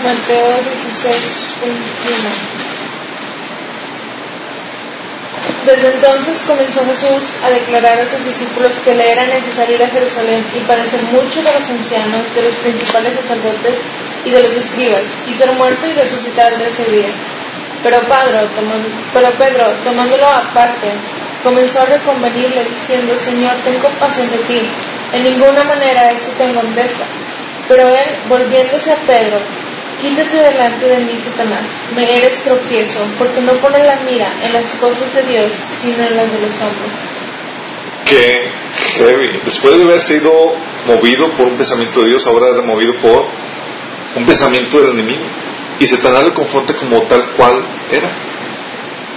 Mateo 0.04 0.64
16, 0.64 1.56
21. 1.62 2.58
Desde 5.68 5.96
entonces 5.96 6.42
comenzó 6.48 6.86
Jesús 6.86 7.24
a 7.44 7.50
declarar 7.50 8.00
a 8.00 8.08
sus 8.08 8.24
discípulos 8.24 8.80
que 8.86 8.96
le 8.96 9.12
era 9.12 9.28
necesario 9.28 9.76
ir 9.76 9.84
a 9.84 9.90
Jerusalén 9.90 10.46
y 10.56 10.62
padecer 10.62 11.04
mucho 11.12 11.44
de 11.44 11.52
los 11.52 11.70
ancianos, 11.70 12.34
de 12.34 12.42
los 12.42 12.56
principales 12.56 13.16
sacerdotes 13.16 13.78
y 14.28 14.32
de 14.32 14.44
los 14.44 14.54
escribas, 14.54 15.04
y 15.28 15.34
ser 15.34 15.52
muerto 15.54 15.88
y 15.88 15.94
resucitar 15.94 16.58
de 16.58 16.68
ese 16.68 16.92
día. 16.92 17.14
Pero, 17.84 18.00
Pedro, 18.02 18.50
tomando, 18.56 18.90
pero 19.14 19.30
Pedro, 19.38 19.74
tomándolo 19.84 20.28
aparte, 20.28 20.92
comenzó 21.44 21.82
a 21.82 21.86
reconvenirle 21.86 22.66
diciendo, 22.66 23.18
Señor, 23.18 23.56
ten 23.64 23.80
compasión 23.80 24.30
de 24.32 24.38
ti, 24.40 24.62
en 25.14 25.24
ninguna 25.24 25.64
manera 25.64 26.12
esto 26.12 26.32
te 26.38 26.44
engrandezca. 26.44 27.06
Pero 27.68 27.88
él, 27.88 28.20
volviéndose 28.28 28.92
a 28.92 28.98
Pedro, 29.06 29.40
Quítate 30.02 30.38
delante 30.38 30.86
de 30.86 31.00
mí, 31.00 31.14
Satanás, 31.16 31.66
me 31.96 32.04
eres 32.04 32.44
tropiezo, 32.44 33.00
porque 33.18 33.42
no 33.42 33.54
pones 33.54 33.84
la 33.84 33.96
mira 34.02 34.32
en 34.44 34.54
las 34.54 34.76
cosas 34.76 35.12
de 35.16 35.24
Dios, 35.24 35.52
sino 35.82 36.04
en 36.04 36.16
las 36.16 36.32
de 36.32 36.40
los 36.40 36.62
hombres. 36.62 36.92
Que 38.06 38.52
heavy. 39.00 39.40
Después 39.44 39.76
de 39.76 39.84
haber 39.86 40.02
sido 40.02 40.54
movido 40.86 41.32
por 41.32 41.48
un 41.48 41.58
pensamiento 41.58 42.02
de 42.02 42.10
Dios, 42.10 42.28
ahora 42.28 42.46
era 42.54 42.62
movido 42.62 42.94
por 43.02 43.26
un 44.18 44.26
pensamiento 44.26 44.80
del 44.80 44.92
enemigo. 44.92 45.24
Y 45.80 45.86
Satanás 45.88 46.26
lo 46.26 46.34
confronta 46.34 46.76
como 46.76 47.02
tal 47.04 47.36
cual 47.36 47.64
era. 47.92 48.12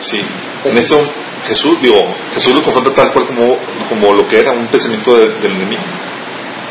Sí. 0.00 0.20
En 0.64 0.76
eso 0.76 0.96
Jesús, 1.44 1.80
digo, 1.80 2.14
Jesús 2.34 2.54
lo 2.54 2.62
confronta 2.62 2.92
tal 2.92 3.12
cual 3.12 3.26
como, 3.26 3.58
como 3.88 4.12
lo 4.14 4.28
que 4.28 4.38
era 4.38 4.52
un 4.52 4.66
pensamiento 4.68 5.16
del 5.16 5.52
enemigo. 5.52 5.82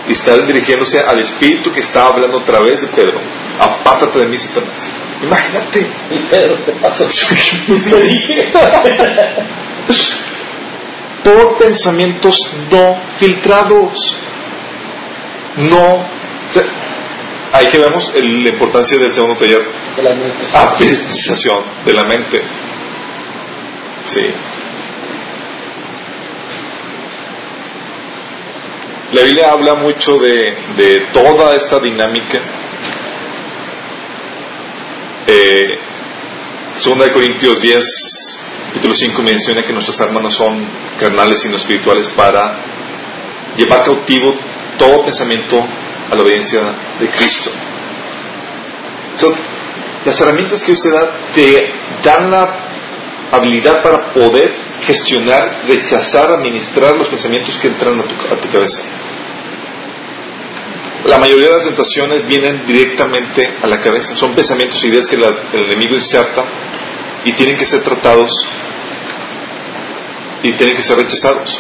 Y 0.08 0.12
está 0.14 0.38
dirigiéndose 0.38 1.00
al 1.00 1.20
espíritu 1.20 1.72
que 1.72 1.82
estaba 1.82 2.10
hablando 2.10 2.40
a 2.40 2.46
través 2.46 2.82
de 2.82 2.88
Pedro 2.88 3.20
apártate 3.60 4.20
de 4.20 4.28
mí, 4.28 4.38
Satanás. 4.38 4.92
Imagínate. 5.22 5.80
Y 6.12 6.20
Pedro, 6.30 6.56
te 6.64 6.72
pasó. 6.74 7.06
Por 11.24 11.58
pensamientos 11.58 12.38
no 12.72 13.02
filtrados. 13.18 14.16
No. 15.58 16.08
Ahí 17.54 17.68
que 17.68 17.78
vemos 17.78 18.12
la 18.16 18.50
importancia 18.50 18.98
del 18.98 19.14
segundo 19.14 19.38
taller. 19.40 19.62
De 19.96 20.04
la 20.04 20.16
mente. 20.16 20.44
Apreciación 20.54 21.64
de 21.86 21.94
la 21.94 22.04
mente. 22.04 22.42
Sí. 24.06 24.22
La 29.12 29.24
Biblia 29.24 29.50
habla 29.52 29.74
mucho 29.76 30.18
de, 30.18 30.56
de 30.78 31.08
toda 31.12 31.56
esta 31.56 31.80
dinámica 31.80 32.40
eh, 35.32 35.78
segunda 36.74 37.06
de 37.06 37.12
Corintios 37.12 37.62
10, 37.62 37.86
capítulo 38.70 38.96
5 38.96 39.22
menciona 39.22 39.62
que 39.62 39.74
nuestras 39.74 40.02
armas 40.02 40.24
no 40.24 40.32
son 40.32 40.68
carnales 41.00 41.40
sino 41.42 41.56
espirituales 41.56 42.08
para 42.10 42.64
llevar 43.56 43.84
cautivo 43.84 44.34
todo 44.78 45.04
pensamiento 45.06 45.64
a 46.12 46.16
la 46.16 46.24
obediencia 46.24 46.60
de 47.00 47.10
Cristo. 47.10 47.52
las 50.06 50.22
herramientas 50.22 50.64
que 50.64 50.72
usted 50.72 50.92
da 50.92 51.12
te 51.34 51.72
dan 52.04 52.32
la 52.32 52.56
habilidad 53.32 53.84
para 53.84 54.14
poder 54.14 54.54
gestionar, 54.82 55.66
rechazar, 55.68 56.32
administrar 56.32 56.96
los 56.96 57.10
pensamientos 57.10 57.58
que 57.58 57.68
entran 57.68 58.00
a 58.00 58.04
tu, 58.04 58.16
a 58.34 58.40
tu 58.40 58.50
cabeza 58.50 58.82
la 61.06 61.18
mayoría 61.18 61.48
de 61.48 61.54
las 61.54 61.66
tentaciones 61.66 62.26
vienen 62.28 62.66
directamente 62.66 63.58
a 63.62 63.68
la 63.68 63.80
cabeza. 63.80 64.16
Son 64.16 64.36
pensamientos, 64.36 64.84
e 64.84 64.88
ideas 64.88 65.08
que 65.08 65.16
el 65.16 65.64
enemigo 65.66 65.96
inserta 65.96 66.44
y 67.24 67.34
tienen 67.34 67.58
que 67.58 67.66
ser 67.66 67.82
tratados 67.84 68.32
y 70.44 70.54
tienen 70.54 70.76
que 70.76 70.84
ser 70.84 70.98
rechazados. 70.98 71.60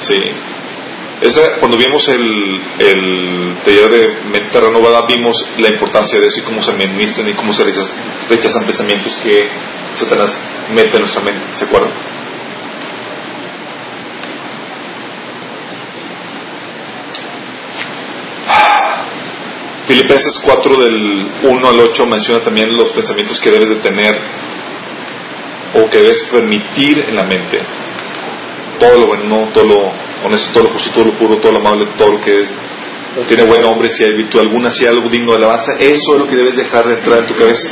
Sí. 0.00 0.14
Cuando 1.60 1.78
vimos 1.78 2.06
el, 2.08 2.60
el 2.78 3.56
taller 3.64 3.90
de 3.90 4.20
mente 4.30 4.60
renovada, 4.60 5.06
vimos 5.06 5.36
la 5.58 5.68
importancia 5.68 6.20
de 6.20 6.26
eso 6.26 6.40
y 6.40 6.42
cómo 6.44 6.62
se 6.62 6.72
administran 6.72 7.28
y 7.28 7.32
cómo 7.32 7.54
se 7.54 7.64
rechazan 7.64 8.64
pensamientos 8.64 9.16
que 9.22 9.48
Satanás 9.94 10.38
mete 10.70 10.96
en 10.96 11.00
nuestra 11.00 11.22
mente. 11.22 11.46
¿Se 11.52 11.64
acuerdan? 11.64 11.92
Filipenses 19.86 20.38
4 20.44 20.76
del 20.76 21.28
1 21.44 21.68
al 21.68 21.80
8 21.80 22.06
menciona 22.06 22.42
también 22.42 22.68
los 22.76 22.92
pensamientos 22.92 23.40
que 23.40 23.50
debes 23.50 23.68
de 23.68 23.76
tener 23.76 24.20
o 25.74 25.88
que 25.88 25.98
debes 25.98 26.24
permitir 26.24 26.98
en 27.08 27.14
la 27.14 27.22
mente. 27.22 27.60
Todo 28.80 28.98
lo 28.98 29.06
bueno, 29.06 29.48
todo 29.54 29.64
lo 29.64 30.05
honesto, 30.24 30.52
todo 30.52 30.64
lo 30.64 30.70
justo, 30.70 30.90
todo 30.92 31.04
lo 31.06 31.12
puro, 31.18 31.38
todo 31.38 31.52
lo 31.52 31.58
amable, 31.58 31.86
todo 31.96 32.12
lo 32.12 32.20
que 32.20 32.38
es, 32.38 32.48
tiene 33.28 33.44
buen 33.44 33.62
nombre, 33.62 33.88
si 33.88 34.04
hay 34.04 34.12
virtud 34.12 34.40
alguna, 34.40 34.70
si 34.70 34.84
hay 34.84 34.90
algo 34.90 35.08
digno 35.08 35.32
de 35.32 35.38
alabanza, 35.38 35.72
eso 35.78 36.12
es 36.14 36.18
lo 36.18 36.26
que 36.26 36.36
debes 36.36 36.56
dejar 36.56 36.86
de 36.86 36.94
entrar 36.94 37.20
en 37.20 37.26
tu 37.26 37.34
cabeza. 37.34 37.68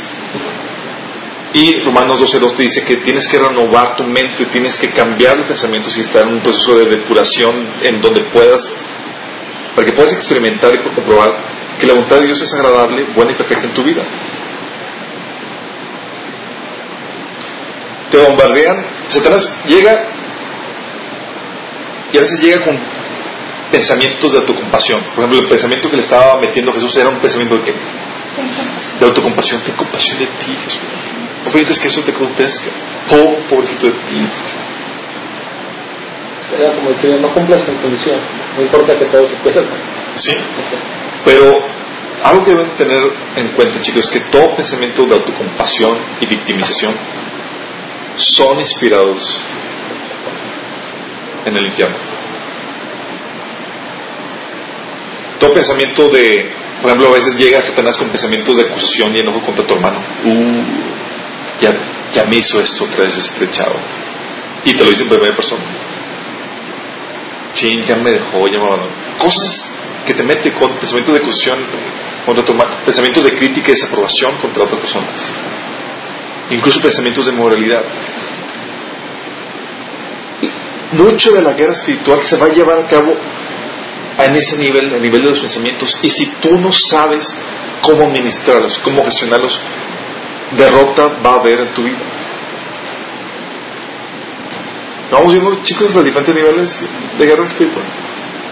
Y 1.53 1.79
Romanos 1.83 2.19
12.2 2.19 2.57
te 2.57 2.63
dice 2.63 2.83
que 2.83 2.97
tienes 2.97 3.27
que 3.27 3.37
renovar 3.39 3.95
tu 3.95 4.03
mente, 4.03 4.45
tienes 4.47 4.77
que 4.77 4.89
cambiar 4.89 5.37
los 5.37 5.47
pensamientos 5.47 5.95
y 5.97 6.01
estar 6.01 6.23
en 6.23 6.33
un 6.33 6.41
proceso 6.41 6.77
de 6.79 6.85
depuración 6.85 7.75
en 7.81 8.01
donde 8.01 8.23
puedas, 8.33 8.61
para 9.75 9.87
que 9.87 9.93
puedas 9.93 10.13
experimentar 10.13 10.73
y 10.73 10.79
comprobar 10.79 11.37
que 11.79 11.85
la 11.85 11.93
voluntad 11.93 12.17
de 12.17 12.25
Dios 12.25 12.41
es 12.41 12.53
agradable, 12.53 13.05
buena 13.15 13.31
y 13.31 13.35
perfecta 13.35 13.67
en 13.67 13.73
tu 13.73 13.83
vida. 13.83 14.03
Te 18.11 18.17
bombardean, 18.17 18.85
Satanás 19.07 19.47
llega 19.67 20.14
y 22.15 22.17
a 22.17 22.21
veces 22.21 22.39
llega 22.39 22.63
con 22.63 22.79
pensamientos 23.69 24.31
de 24.31 24.39
autocompasión. 24.39 25.01
Por 25.13 25.25
ejemplo, 25.25 25.39
el 25.39 25.49
pensamiento 25.49 25.89
que 25.89 25.97
le 25.97 26.03
estaba 26.03 26.39
metiendo 26.39 26.71
a 26.71 26.75
Jesús 26.75 26.95
era 26.95 27.09
un 27.09 27.19
pensamiento 27.19 27.57
de 27.57 27.63
qué? 27.63 27.73
De 29.01 29.05
autocompasión. 29.05 29.61
Ten 29.63 29.75
compasión 29.75 30.19
de 30.19 30.27
ti, 30.27 30.55
Jesús. 30.63 30.79
No 31.43 31.51
permites 31.51 31.77
que 31.77 31.87
eso 31.87 32.01
te 32.03 32.11
acontezca. 32.11 32.69
Oh, 33.11 33.35
pobrecito 33.49 33.87
de 33.87 33.91
ti. 33.91 34.29
Era 36.57 36.73
como 36.73 36.95
que 36.95 37.19
no 37.19 37.33
cumplas 37.33 37.63
con 37.63 37.75
condición. 37.75 38.17
No 38.55 38.63
importa 38.63 38.97
que 38.97 39.05
todo 39.05 39.27
se 39.27 39.35
pierda. 39.35 39.63
Sí. 40.15 40.37
Pero 41.25 41.67
algo 42.23 42.45
que 42.45 42.51
deben 42.51 42.69
tener 42.77 43.03
en 43.35 43.49
cuenta, 43.49 43.81
chicos, 43.81 44.05
es 44.05 44.09
que 44.09 44.29
todo 44.29 44.55
pensamiento 44.55 45.03
de 45.03 45.15
autocompasión 45.15 45.97
y 46.21 46.27
victimización 46.27 46.93
son 48.15 48.61
inspirados 48.61 49.41
en 51.45 51.57
el 51.57 51.65
infierno. 51.67 51.95
Todo 55.39 55.53
pensamiento 55.53 56.07
de, 56.09 56.51
por 56.81 56.89
ejemplo, 56.89 57.09
a 57.09 57.13
veces 57.13 57.35
llega 57.37 57.61
Satanás 57.61 57.97
con 57.97 58.09
pensamientos 58.09 58.57
de 58.57 58.63
acusación 58.63 59.15
y 59.15 59.19
enojo 59.19 59.41
contra 59.41 59.65
tu 59.65 59.73
hermano. 59.73 59.99
Uh, 60.23 60.63
ya, 61.61 61.71
ya 62.13 62.23
me 62.25 62.37
hizo 62.37 62.59
esto 62.59 62.85
otra 62.85 63.05
vez 63.05 63.17
este. 63.17 63.49
Y 64.65 64.73
te 64.73 64.83
lo 64.83 64.89
dice 64.89 65.03
en 65.03 65.09
primera 65.09 65.35
persona. 65.35 65.63
Chin, 67.53 67.85
ya 67.85 67.95
me 67.95 68.11
dejó, 68.11 68.47
ya 68.47 68.57
me 68.57 68.65
abandonó. 68.65 68.91
Cosas 69.17 69.71
que 70.05 70.13
te 70.13 70.23
mete 70.23 70.53
con 70.53 70.73
pensamientos 70.75 71.13
de 71.13 71.21
acusación 71.21 71.59
contra 72.25 72.43
tu 72.43 72.53
pensamientos 72.83 73.23
de 73.23 73.35
crítica 73.35 73.67
y 73.69 73.71
desaprobación 73.71 74.37
contra 74.37 74.63
otras 74.63 74.79
personas, 74.79 75.31
incluso 76.49 76.81
pensamientos 76.81 77.27
de 77.27 77.31
moralidad. 77.33 77.83
Mucho 80.97 81.31
de 81.31 81.41
la 81.41 81.53
guerra 81.53 81.73
espiritual 81.73 82.21
se 82.23 82.37
va 82.37 82.45
a 82.45 82.49
llevar 82.49 82.79
a 82.79 82.87
cabo 82.87 83.13
en 84.17 84.35
ese 84.35 84.57
nivel, 84.57 84.93
a 84.93 84.99
nivel 84.99 85.23
de 85.23 85.29
los 85.29 85.39
pensamientos, 85.39 85.97
y 86.01 86.09
si 86.09 86.25
tú 86.41 86.57
no 86.57 86.71
sabes 86.71 87.27
cómo 87.81 88.05
administrarlos, 88.05 88.79
cómo 88.79 89.03
gestionarlos, 89.03 89.59
derrota 90.51 91.19
va 91.25 91.31
a 91.31 91.39
haber 91.39 91.59
en 91.59 91.73
tu 91.73 91.83
vida. 91.83 91.97
Vamos 95.11 95.33
viendo, 95.33 95.61
chicos, 95.63 95.93
los 95.93 96.03
diferentes 96.03 96.33
niveles 96.33 96.83
de 97.17 97.25
guerra 97.25 97.45
espiritual. 97.45 97.85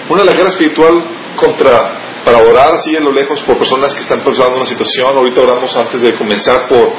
Una 0.10 0.22
de 0.22 0.26
la 0.26 0.34
guerra 0.34 0.50
espiritual 0.50 1.04
contra, 1.36 2.22
para 2.24 2.38
orar 2.38 2.74
así 2.76 2.96
en 2.96 3.06
lo 3.06 3.12
lejos 3.12 3.42
por 3.42 3.58
personas 3.58 3.94
que 3.94 4.02
están 4.02 4.20
pasando 4.22 4.58
una 4.58 4.66
situación. 4.66 5.08
Ahorita 5.16 5.42
oramos 5.42 5.76
antes 5.76 6.02
de 6.02 6.14
comenzar 6.14 6.68
por 6.68 6.94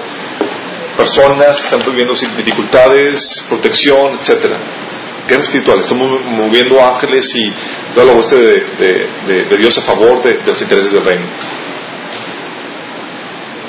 personas 0.96 1.60
que 1.60 1.64
están 1.64 1.84
viviendo 1.84 2.14
dificultades, 2.14 3.44
protección, 3.48 4.18
etcétera. 4.20 4.83
Guerra 5.26 5.42
espiritual. 5.42 5.80
Estamos 5.80 6.20
moviendo 6.24 6.84
ángeles 6.84 7.30
y 7.34 7.94
toda 7.94 8.06
la 8.06 8.12
hueste 8.12 8.36
de, 8.36 9.56
Dios 9.58 9.78
a 9.78 9.82
favor 9.82 10.22
de, 10.22 10.40
los 10.44 10.60
intereses 10.60 10.92
del 10.92 11.04
reino. 11.04 11.26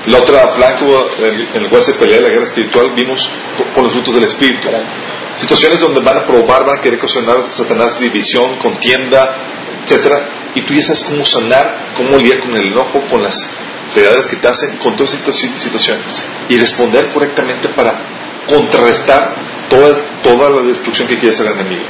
La 0.07 0.19
otra 0.19 0.51
flanco 0.51 1.07
en 1.53 1.63
el 1.63 1.69
cual 1.69 1.81
se 1.81 1.95
pelea 1.95 2.21
la 2.21 2.29
guerra 2.29 2.43
espiritual 2.43 2.91
vimos 2.95 3.27
con 3.73 3.83
los 3.85 3.93
frutos 3.93 4.13
del 4.13 4.25
Espíritu. 4.25 4.69
Situaciones 5.37 5.79
donde 5.79 5.99
van 6.01 6.17
a 6.17 6.25
probar, 6.25 6.63
van 6.63 6.77
a 6.77 6.81
querer 6.81 6.99
ocasionar 6.99 7.47
Satanás 7.49 7.99
división, 7.99 8.57
contienda, 8.57 9.35
etcétera, 9.83 10.51
y 10.53 10.61
tú 10.61 10.73
ya 10.73 10.83
sabes 10.83 11.03
cómo 11.03 11.25
sanar, 11.25 11.93
cómo 11.97 12.17
lidiar 12.17 12.39
con 12.39 12.55
el 12.55 12.71
enojo, 12.71 13.01
con 13.09 13.23
las 13.23 13.35
realidades 13.95 14.27
que 14.27 14.35
te 14.37 14.47
hacen, 14.47 14.77
con 14.77 14.95
todas 14.95 15.13
estas 15.13 15.35
situaciones 15.35 16.23
y 16.49 16.57
responder 16.57 17.11
correctamente 17.11 17.69
para 17.69 17.93
contrarrestar 18.47 19.54
toda, 19.69 20.21
toda 20.21 20.49
la 20.49 20.61
destrucción 20.61 21.07
que 21.07 21.17
quiere 21.17 21.33
hacer 21.35 21.47
el 21.47 21.59
enemigo. 21.59 21.85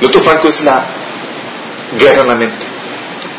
El 0.00 0.06
otro 0.06 0.20
franco 0.22 0.48
es 0.48 0.60
la 0.62 0.86
guerra 1.98 2.22
en 2.22 2.28
la 2.28 2.36
mente. 2.36 2.66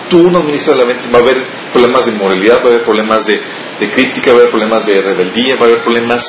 Tú 0.09 0.29
no 0.29 0.39
administras 0.39 0.77
la 0.77 0.85
mente, 0.85 1.07
va 1.09 1.19
a 1.19 1.21
haber 1.21 1.45
problemas 1.71 2.05
de 2.05 2.11
moralidad, 2.13 2.57
va 2.57 2.63
a 2.63 2.67
haber 2.67 2.83
problemas 2.83 3.25
de, 3.25 3.91
crítica, 3.91 4.31
va 4.31 4.37
a 4.37 4.41
haber 4.41 4.51
problemas 4.51 4.85
de 4.85 5.01
rebeldía, 5.01 5.55
va 5.55 5.65
a 5.65 5.69
haber 5.69 5.83
problemas, 5.83 6.25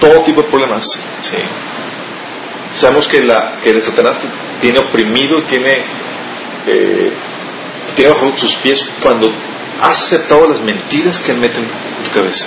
todo 0.00 0.22
tipo 0.24 0.42
de 0.42 0.48
problemas. 0.48 0.86
¿sí? 1.20 1.36
Sabemos 2.74 3.06
que, 3.08 3.22
la, 3.22 3.60
que 3.62 3.70
el 3.70 3.82
Satanás 3.82 4.18
tiene 4.60 4.78
oprimido, 4.78 5.42
tiene, 5.42 5.72
eh, 6.66 7.12
tiene 7.94 8.12
bajo 8.12 8.36
sus 8.36 8.54
pies 8.56 8.80
cuando 9.02 9.30
has 9.80 10.02
aceptado 10.02 10.48
las 10.48 10.60
mentiras 10.60 11.20
que 11.20 11.32
él 11.32 11.38
mete 11.38 11.58
en 11.58 11.68
tu 12.04 12.10
cabeza. 12.10 12.46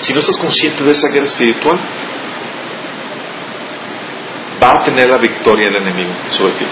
Si 0.00 0.14
no 0.14 0.20
estás 0.20 0.36
consciente 0.38 0.82
de 0.82 0.92
esa 0.92 1.08
guerra 1.08 1.26
espiritual, 1.26 1.78
va 4.62 4.76
a 4.76 4.82
tener 4.82 5.08
la 5.08 5.18
victoria 5.18 5.66
el 5.68 5.76
enemigo 5.76 6.12
sobre 6.30 6.54
ti. 6.54 6.64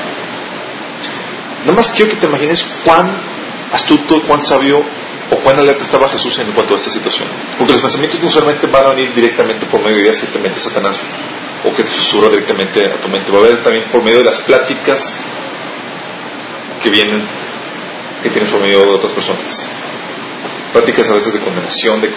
Nada 1.60 1.76
más 1.76 1.90
quiero 1.92 2.10
que 2.10 2.16
te 2.16 2.26
imagines 2.26 2.62
cuán 2.84 3.20
astuto, 3.70 4.22
cuán 4.26 4.42
sabio 4.42 4.78
o 5.30 5.36
cuán 5.42 5.58
alerta 5.58 5.82
estaba 5.82 6.08
Jesús 6.08 6.38
en 6.38 6.52
cuanto 6.52 6.74
a 6.74 6.76
esta 6.76 6.90
situación. 6.90 7.28
Porque 7.58 7.72
los 7.72 7.82
pensamientos 7.82 8.20
no 8.22 8.30
solamente 8.30 8.66
van 8.66 8.86
a 8.86 8.90
venir 8.90 9.14
directamente 9.14 9.66
por 9.66 9.80
medio 9.80 9.96
de 9.96 10.02
ideas 10.04 10.18
que 10.18 10.26
te 10.26 10.38
mete 10.38 10.60
Satanás 10.60 10.98
o 11.64 11.74
que 11.74 11.82
te 11.82 11.92
susurra 11.92 12.28
directamente 12.28 12.80
a 12.86 13.00
tu 13.00 13.08
mente, 13.08 13.30
va 13.30 13.38
a 13.38 13.42
haber 13.42 13.62
también 13.62 13.90
por 13.90 14.02
medio 14.02 14.18
de 14.18 14.24
las 14.24 14.40
pláticas 14.40 15.02
que 16.82 16.90
vienen, 16.90 17.26
que 18.22 18.30
tienes 18.30 18.50
por 18.50 18.60
medio 18.60 18.80
de 18.80 18.90
otras 18.96 19.12
personas 19.12 19.83
prácticas 20.74 21.08
a 21.08 21.14
veces 21.14 21.32
de 21.32 21.40
condenación, 21.40 22.00
de 22.00 22.10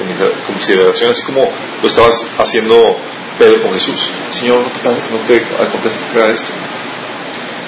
consideración, 0.47 1.11
así 1.11 1.21
como 1.23 1.47
lo 1.79 1.87
estabas 1.87 2.15
haciendo 2.39 2.97
Pedro 3.37 3.61
con 3.61 3.73
Jesús. 3.73 4.09
Señor, 4.31 4.63
no 4.83 5.21
te, 5.27 5.39
no 5.39 5.79
te 5.79 6.33
esto. 6.33 6.53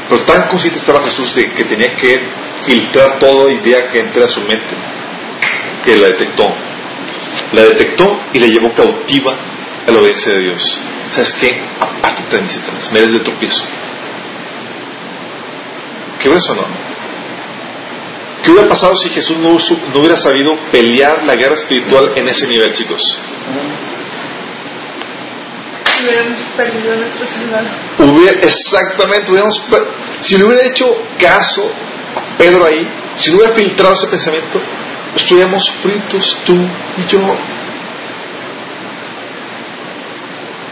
Pero 0.09 0.25
tan 0.25 0.47
consciente 0.47 0.79
estaba 0.79 1.03
Jesús 1.03 1.35
de 1.35 1.53
que 1.53 1.63
tenía 1.65 1.95
que 1.95 2.19
filtrar 2.65 3.19
toda 3.19 3.53
idea 3.53 3.87
que 3.91 3.99
entre 3.99 4.23
a 4.23 4.27
su 4.27 4.41
mente, 4.41 4.75
que 5.85 5.95
la 5.97 6.07
detectó. 6.07 6.45
La 7.53 7.61
detectó 7.61 8.19
y 8.33 8.39
la 8.39 8.47
llevó 8.47 8.73
cautiva 8.73 9.37
a 9.87 9.91
la 9.91 9.99
obediencia 9.99 10.33
de 10.33 10.41
Dios. 10.41 10.79
¿Sabes 11.11 11.33
qué? 11.39 11.61
Apártate 11.79 12.35
de 12.35 12.41
mis 12.41 12.91
me 12.91 12.99
des 13.01 13.13
de 13.13 13.19
tropiezo. 13.19 13.63
¿Qué 16.19 16.29
ves 16.29 16.49
o 16.49 16.55
no? 16.55 16.88
¿Qué 18.43 18.51
hubiera 18.51 18.69
pasado 18.69 18.95
si 18.95 19.09
Jesús 19.09 19.37
no, 19.37 19.57
hubiera 19.99 20.17
sabido 20.17 20.57
pelear 20.71 21.25
la 21.25 21.35
guerra 21.35 21.55
espiritual 21.55 22.13
en 22.15 22.27
ese 22.29 22.47
nivel, 22.47 22.71
chicos? 22.73 23.01
Hubiéramos 26.01 26.39
perdido 26.55 26.95
nuestro 26.95 27.25
Hubiera, 28.05 28.39
exactamente, 28.39 29.31
hubiéramos, 29.31 29.61
si 30.21 30.37
le 30.37 30.45
hubiera 30.45 30.65
hecho 30.65 30.85
caso 31.19 31.69
a 32.15 32.37
Pedro 32.37 32.65
ahí, 32.65 32.87
si 33.17 33.31
no 33.31 33.37
hubiera 33.37 33.53
filtrado 33.53 33.95
ese 33.95 34.07
pensamiento, 34.07 34.61
estuviéramos 35.15 35.69
fritos 35.81 36.37
tú 36.45 36.55
y 36.55 37.07
yo. 37.11 37.19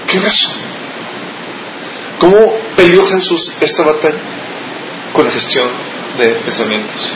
¿Qué 0.07 0.19
razón? 0.21 0.53
¿Cómo 2.17 2.37
peleó 2.77 3.05
Jesús 3.05 3.51
esta 3.59 3.83
batalla? 3.83 4.19
Con 5.11 5.25
la 5.25 5.31
gestión 5.31 5.69
de 6.17 6.29
pensamientos. 6.45 7.11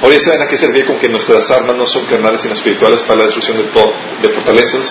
Hoy 0.00 0.18
saben 0.20 0.42
a 0.42 0.46
qué 0.46 0.56
servir 0.56 0.86
con 0.86 0.96
que 0.98 1.08
nuestras 1.08 1.50
armas 1.50 1.76
no 1.76 1.86
son 1.86 2.06
carnales 2.06 2.40
sino 2.40 2.54
espirituales 2.54 3.02
para 3.02 3.16
la 3.16 3.24
destrucción 3.24 3.58
de, 3.58 3.64
todo, 3.64 3.92
de 4.22 4.28
fortalezas 4.28 4.86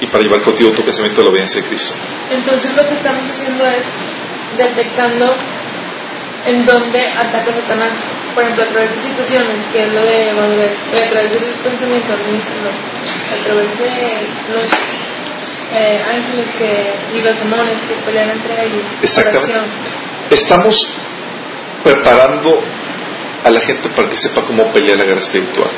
y 0.00 0.06
para 0.08 0.24
llevar 0.24 0.40
contigo 0.42 0.70
tu 0.70 0.82
pensamiento 0.82 1.20
de 1.20 1.24
la 1.24 1.30
obediencia 1.30 1.62
de 1.62 1.68
Cristo. 1.68 1.94
Entonces 2.30 2.76
lo 2.76 2.82
que 2.88 2.94
estamos 2.94 3.30
haciendo 3.30 3.64
es 3.66 3.86
detectando 4.58 5.34
en 6.46 6.66
dónde 6.66 7.00
ataca 7.10 7.52
Satanás, 7.52 7.92
por 8.34 8.42
ejemplo, 8.42 8.64
a 8.64 8.68
través 8.68 8.96
de 8.96 9.02
situaciones, 9.02 9.64
que 9.72 9.78
es 9.78 9.92
lo 9.92 10.04
de 10.04 10.32
madurez, 10.32 10.76
a 10.92 11.10
través 11.10 11.30
del 11.30 11.54
pensamiento 11.62 12.12
a 12.12 13.44
través 13.44 13.78
de 13.78 14.26
los 14.52 14.72
eh, 15.72 16.04
ángeles 16.06 16.46
que, 16.58 16.94
y 17.16 17.22
los 17.22 17.38
demonios 17.38 17.80
que 17.88 17.94
pelean 18.04 18.30
entre 18.30 18.66
ellos. 18.66 18.82
Exactamente. 19.00 19.70
Estamos 20.30 20.76
preparando 21.84 22.60
a 23.44 23.50
la 23.50 23.60
gente 23.60 23.90
para 23.90 24.08
que 24.08 24.16
sepa 24.16 24.42
cómo 24.46 24.72
pelear 24.72 24.98
la 24.98 25.04
guerra 25.04 25.20
espiritual. 25.20 25.70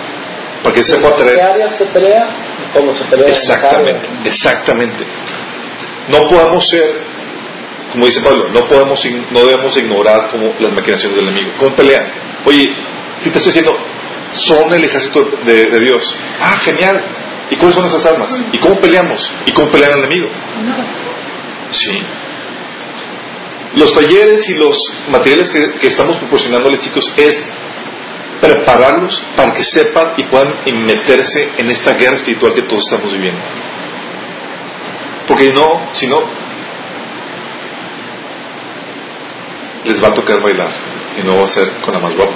Para 0.62 0.74
que 0.74 0.84
sepa 0.84 1.14
traer. 1.16 1.36
¿Qué 1.36 1.42
áreas 1.42 1.76
se 1.76 1.86
pelea? 1.86 2.28
¿Cómo 2.72 2.94
se 2.94 3.04
pelea? 3.04 3.28
Exactamente, 3.28 4.06
exactamente. 4.24 5.04
No 6.08 6.28
podemos 6.28 6.68
ser, 6.68 6.84
como 7.92 8.06
dice 8.06 8.20
Pablo, 8.20 8.48
no 8.48 8.60
podemos, 8.68 9.04
no 9.32 9.44
debemos 9.44 9.76
ignorar 9.76 10.30
como 10.30 10.54
las 10.60 10.72
maquinaciones 10.72 11.18
del 11.18 11.28
enemigo. 11.28 11.52
¿Cómo 11.58 11.74
pelean? 11.74 12.06
Oye, 12.44 12.64
si 13.20 13.30
te 13.30 13.38
estoy 13.38 13.52
diciendo, 13.52 13.76
son 14.30 14.72
el 14.72 14.84
ejército 14.84 15.28
de, 15.44 15.80
Dios. 15.80 16.04
Ah, 16.40 16.58
genial. 16.62 17.02
¿Y 17.50 17.56
cuáles 17.56 17.76
son 17.76 17.86
esas 17.86 18.04
armas? 18.06 18.32
¿Y 18.52 18.58
cómo 18.58 18.76
peleamos? 18.80 19.32
¿Y 19.46 19.52
cómo 19.52 19.70
pelea 19.70 19.90
el 19.90 19.98
enemigo? 19.98 20.28
Sí. 21.70 22.02
Los 23.76 23.92
talleres 23.92 24.48
y 24.48 24.54
los 24.54 24.78
materiales 25.08 25.50
que, 25.50 25.86
estamos 25.86 26.16
proporcionándoles, 26.16 26.80
chicos, 26.80 27.12
es 27.14 27.42
prepararlos 28.40 29.22
para 29.36 29.52
que 29.52 29.64
sepan 29.64 30.14
y 30.16 30.24
puedan 30.24 30.54
meterse 30.86 31.50
en 31.58 31.70
esta 31.70 31.92
guerra 31.92 32.16
espiritual 32.16 32.54
que 32.54 32.62
todos 32.62 32.84
estamos 32.84 33.12
viviendo. 33.12 33.40
Porque 35.28 35.50
no, 35.52 35.90
si 35.92 36.06
no, 36.06 36.20
les 39.84 40.02
va 40.02 40.08
a 40.08 40.14
tocar 40.14 40.40
bailar 40.40 40.72
y 41.18 41.26
no 41.26 41.36
va 41.36 41.44
a 41.44 41.48
ser 41.48 41.68
con 41.84 41.92
la 41.92 42.00
más 42.00 42.14
guapa. 42.14 42.34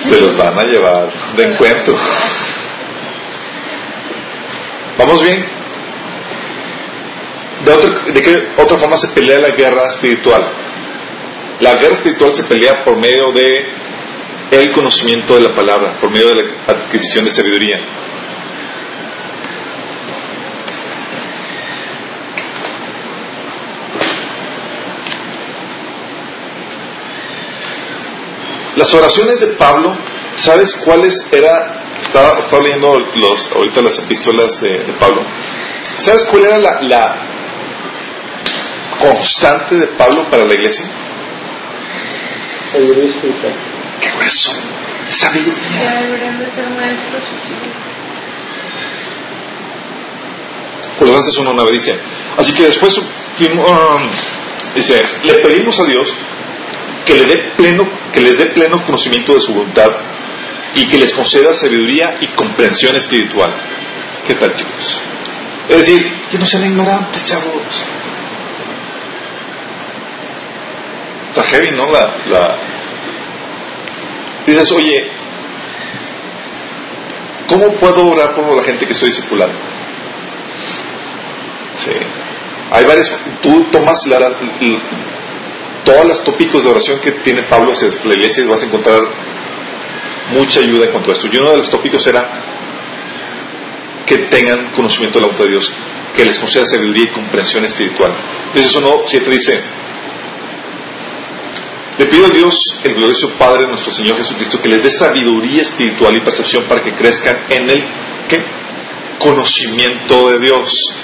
Se 0.00 0.20
los 0.20 0.36
van 0.36 0.56
a 0.56 0.62
llevar 0.62 1.12
de 1.36 1.42
encuentro. 1.42 1.96
¿Vamos 4.96 5.24
bien? 5.24 5.59
¿De, 7.76 8.20
qué 8.20 8.48
otra 8.56 8.78
forma 8.78 8.98
se 8.98 9.08
pelea 9.08 9.38
la 9.38 9.54
guerra 9.54 9.86
espiritual? 9.86 10.42
La 11.60 11.74
guerra 11.74 11.94
espiritual 11.94 12.34
se 12.34 12.42
pelea 12.44 12.82
por 12.84 12.96
medio 12.96 13.30
de 13.32 13.68
el 14.50 14.72
conocimiento 14.72 15.36
de 15.36 15.42
la 15.42 15.54
palabra, 15.54 15.96
por 16.00 16.10
medio 16.10 16.30
de 16.30 16.34
la 16.34 16.42
adquisición 16.66 17.24
de 17.24 17.30
sabiduría. 17.30 17.76
Las 28.74 28.92
oraciones 28.94 29.38
de 29.38 29.48
Pablo, 29.48 29.96
¿sabes 30.34 30.74
cuáles 30.84 31.14
era? 31.30 31.76
Estaba, 32.02 32.62
leyendo 32.62 32.98
los, 33.14 33.52
ahorita 33.52 33.82
las 33.82 33.98
epístolas 34.00 34.60
de, 34.60 34.92
Pablo. 34.98 35.22
¿Sabes 35.98 36.24
cuál 36.24 36.44
era 36.44 36.58
la 36.58 37.30
constante 39.00 39.76
de 39.76 39.86
Pablo 39.88 40.28
para 40.30 40.44
la 40.44 40.54
iglesia? 40.54 40.86
Sabiduría. 42.72 43.12
¡Qué 44.00 44.10
grueso! 44.10 44.52
Sabiduría. 45.08 45.90
Colosenses 50.98 51.38
1.9 51.38 51.70
dice, 51.72 51.98
así 52.36 52.52
que 52.52 52.64
después 52.64 52.94
um, 52.98 53.04
dice, 54.74 55.02
le 55.24 55.34
pedimos 55.36 55.80
a 55.80 55.84
Dios 55.84 56.14
que 57.06 57.14
le 57.14 57.24
dé 57.24 57.36
pleno, 57.56 57.88
que 58.12 58.20
les 58.20 58.36
dé 58.36 58.46
pleno 58.46 58.84
conocimiento 58.84 59.34
de 59.34 59.40
su 59.40 59.54
voluntad 59.54 59.88
y 60.74 60.86
que 60.86 60.98
les 60.98 61.12
conceda 61.14 61.54
sabiduría 61.54 62.18
y 62.20 62.28
comprensión 62.28 62.94
espiritual. 62.96 63.50
¿Qué 64.26 64.34
tal, 64.34 64.54
chicos? 64.54 65.02
Es 65.68 65.78
decir, 65.78 66.12
que 66.30 66.38
no 66.38 66.46
sean 66.46 66.66
ignorantes, 66.66 67.24
chavos. 67.24 67.62
Está 71.30 71.44
heavy, 71.44 71.70
¿no? 71.76 71.90
La, 71.90 72.58
Dices, 74.46 74.72
oye, 74.72 75.08
¿cómo 77.46 77.78
puedo 77.78 78.06
orar 78.08 78.34
por 78.34 78.56
la 78.56 78.62
gente 78.64 78.86
que 78.86 78.92
estoy 78.92 79.10
discipulando? 79.10 79.56
Sí. 81.76 81.92
Hay 82.72 82.84
varias, 82.84 83.16
tú 83.42 83.64
tomas 83.70 83.98
la, 84.06 84.18
todos 85.84 86.06
los 86.06 86.24
tópicos 86.24 86.64
de 86.64 86.70
oración 86.70 87.00
que 87.00 87.12
tiene 87.22 87.42
Pablo 87.44 87.72
hacia 87.72 87.88
la 88.04 88.14
iglesia 88.14 88.44
y 88.44 88.48
vas 88.48 88.62
a 88.62 88.66
encontrar 88.66 88.98
mucha 90.32 90.60
ayuda 90.60 90.86
en 90.86 90.90
cuanto 90.92 91.10
a 91.10 91.12
esto. 91.12 91.28
Y 91.30 91.36
uno 91.36 91.50
de 91.50 91.56
los 91.58 91.70
tópicos 91.70 92.04
era 92.06 92.28
que 94.06 94.18
tengan 94.18 94.72
conocimiento 94.72 95.20
de 95.20 95.26
la 95.26 95.36
de 95.36 95.48
Dios, 95.48 95.72
que 96.16 96.24
les 96.24 96.38
conceda 96.38 96.66
sabiduría 96.66 97.04
y 97.04 97.08
comprensión 97.08 97.64
espiritual. 97.64 98.12
Entonces 98.48 98.74
uno 98.74 99.02
siempre 99.06 99.34
dice, 99.34 99.62
le 102.00 102.06
pido 102.06 102.24
a 102.24 102.30
Dios, 102.30 102.56
el 102.82 102.94
glorioso 102.94 103.28
Padre 103.38 103.66
nuestro 103.66 103.92
Señor 103.92 104.16
Jesucristo, 104.16 104.58
que 104.62 104.70
les 104.70 104.82
dé 104.82 104.90
sabiduría 104.90 105.60
espiritual 105.60 106.16
y 106.16 106.20
percepción 106.20 106.64
para 106.64 106.82
que 106.82 106.94
crezcan 106.94 107.44
en 107.50 107.68
el 107.68 107.84
¿qué? 108.26 108.42
conocimiento 109.18 110.30
de 110.30 110.38
Dios. 110.38 110.94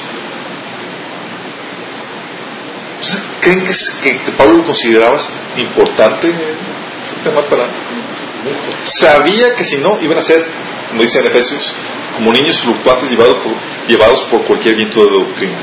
¿Creen 3.42 3.62
que, 3.62 4.32
Pablo 4.38 4.56
lo 4.56 4.64
consideraba 4.64 5.18
importante 5.58 6.32
Sabía 8.84 9.54
que 9.54 9.64
si 9.64 9.76
no 9.76 10.00
iban 10.00 10.16
a 10.16 10.22
ser, 10.22 10.46
como 10.88 11.02
dice 11.02 11.18
en 11.18 11.26
Efesios, 11.26 11.76
como 12.14 12.32
niños 12.32 12.58
fluctuantes 12.62 13.10
llevados 13.10 14.24
por 14.30 14.46
cualquier 14.46 14.74
viento 14.76 15.04
de 15.04 15.10
doctrina. 15.10 15.58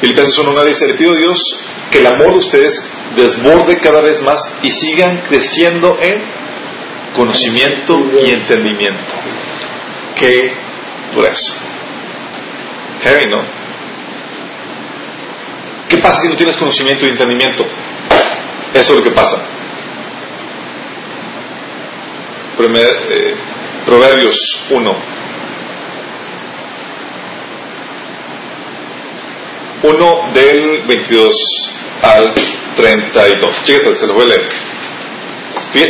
Filipenses 0.00 0.38
1.9 0.38 0.66
dice, 0.66 0.86
le 0.86 0.94
pido 0.94 1.12
a 1.12 1.18
Dios 1.18 1.38
que 1.90 1.98
el 1.98 2.06
amor 2.06 2.32
de 2.32 2.38
ustedes 2.38 2.82
desborde 3.16 3.76
cada 3.76 4.00
vez 4.02 4.20
más 4.22 4.40
y 4.62 4.70
sigan 4.70 5.22
creciendo 5.28 5.96
en 6.00 6.22
conocimiento 7.14 7.96
y 8.20 8.30
entendimiento. 8.30 9.14
Qué 10.16 10.52
dureza. 11.14 11.54
Heavy, 13.02 13.30
¿no? 13.30 13.44
¿Qué 15.88 15.98
pasa 15.98 16.22
si 16.22 16.28
no 16.28 16.36
tienes 16.36 16.56
conocimiento 16.56 17.06
y 17.06 17.10
entendimiento? 17.10 17.64
Eso 18.74 18.92
es 18.92 18.98
lo 18.98 19.02
que 19.02 19.12
pasa. 19.12 19.54
Eh, 22.56 23.34
Proverbios 23.84 24.36
1. 24.70 24.96
1 29.84 30.30
del 30.32 30.82
22 30.86 31.34
al 32.02 32.34
32. 32.74 33.56
Fíjate, 33.64 33.96
se 33.96 34.06
lo 34.06 34.14
voy 34.14 34.24
a 34.24 34.28
leer. 34.28 34.48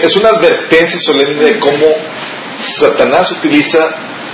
Es 0.02 0.16
una 0.16 0.30
advertencia 0.30 0.98
solemne 0.98 1.44
de 1.44 1.60
cómo 1.60 1.86
Satanás 2.58 3.30
utiliza 3.32 3.78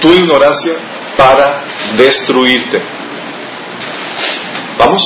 tu 0.01 0.13
ignorancia 0.13 0.73
para 1.17 1.65
destruirte. 1.97 2.81
¿Vamos? 4.79 5.03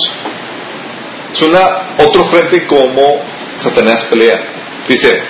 Es 1.33 1.43
una, 1.43 1.97
otro 1.99 2.25
frente 2.27 2.65
como 2.67 3.25
Satanás 3.57 4.05
pelea. 4.05 4.39
Dice, 4.87 5.21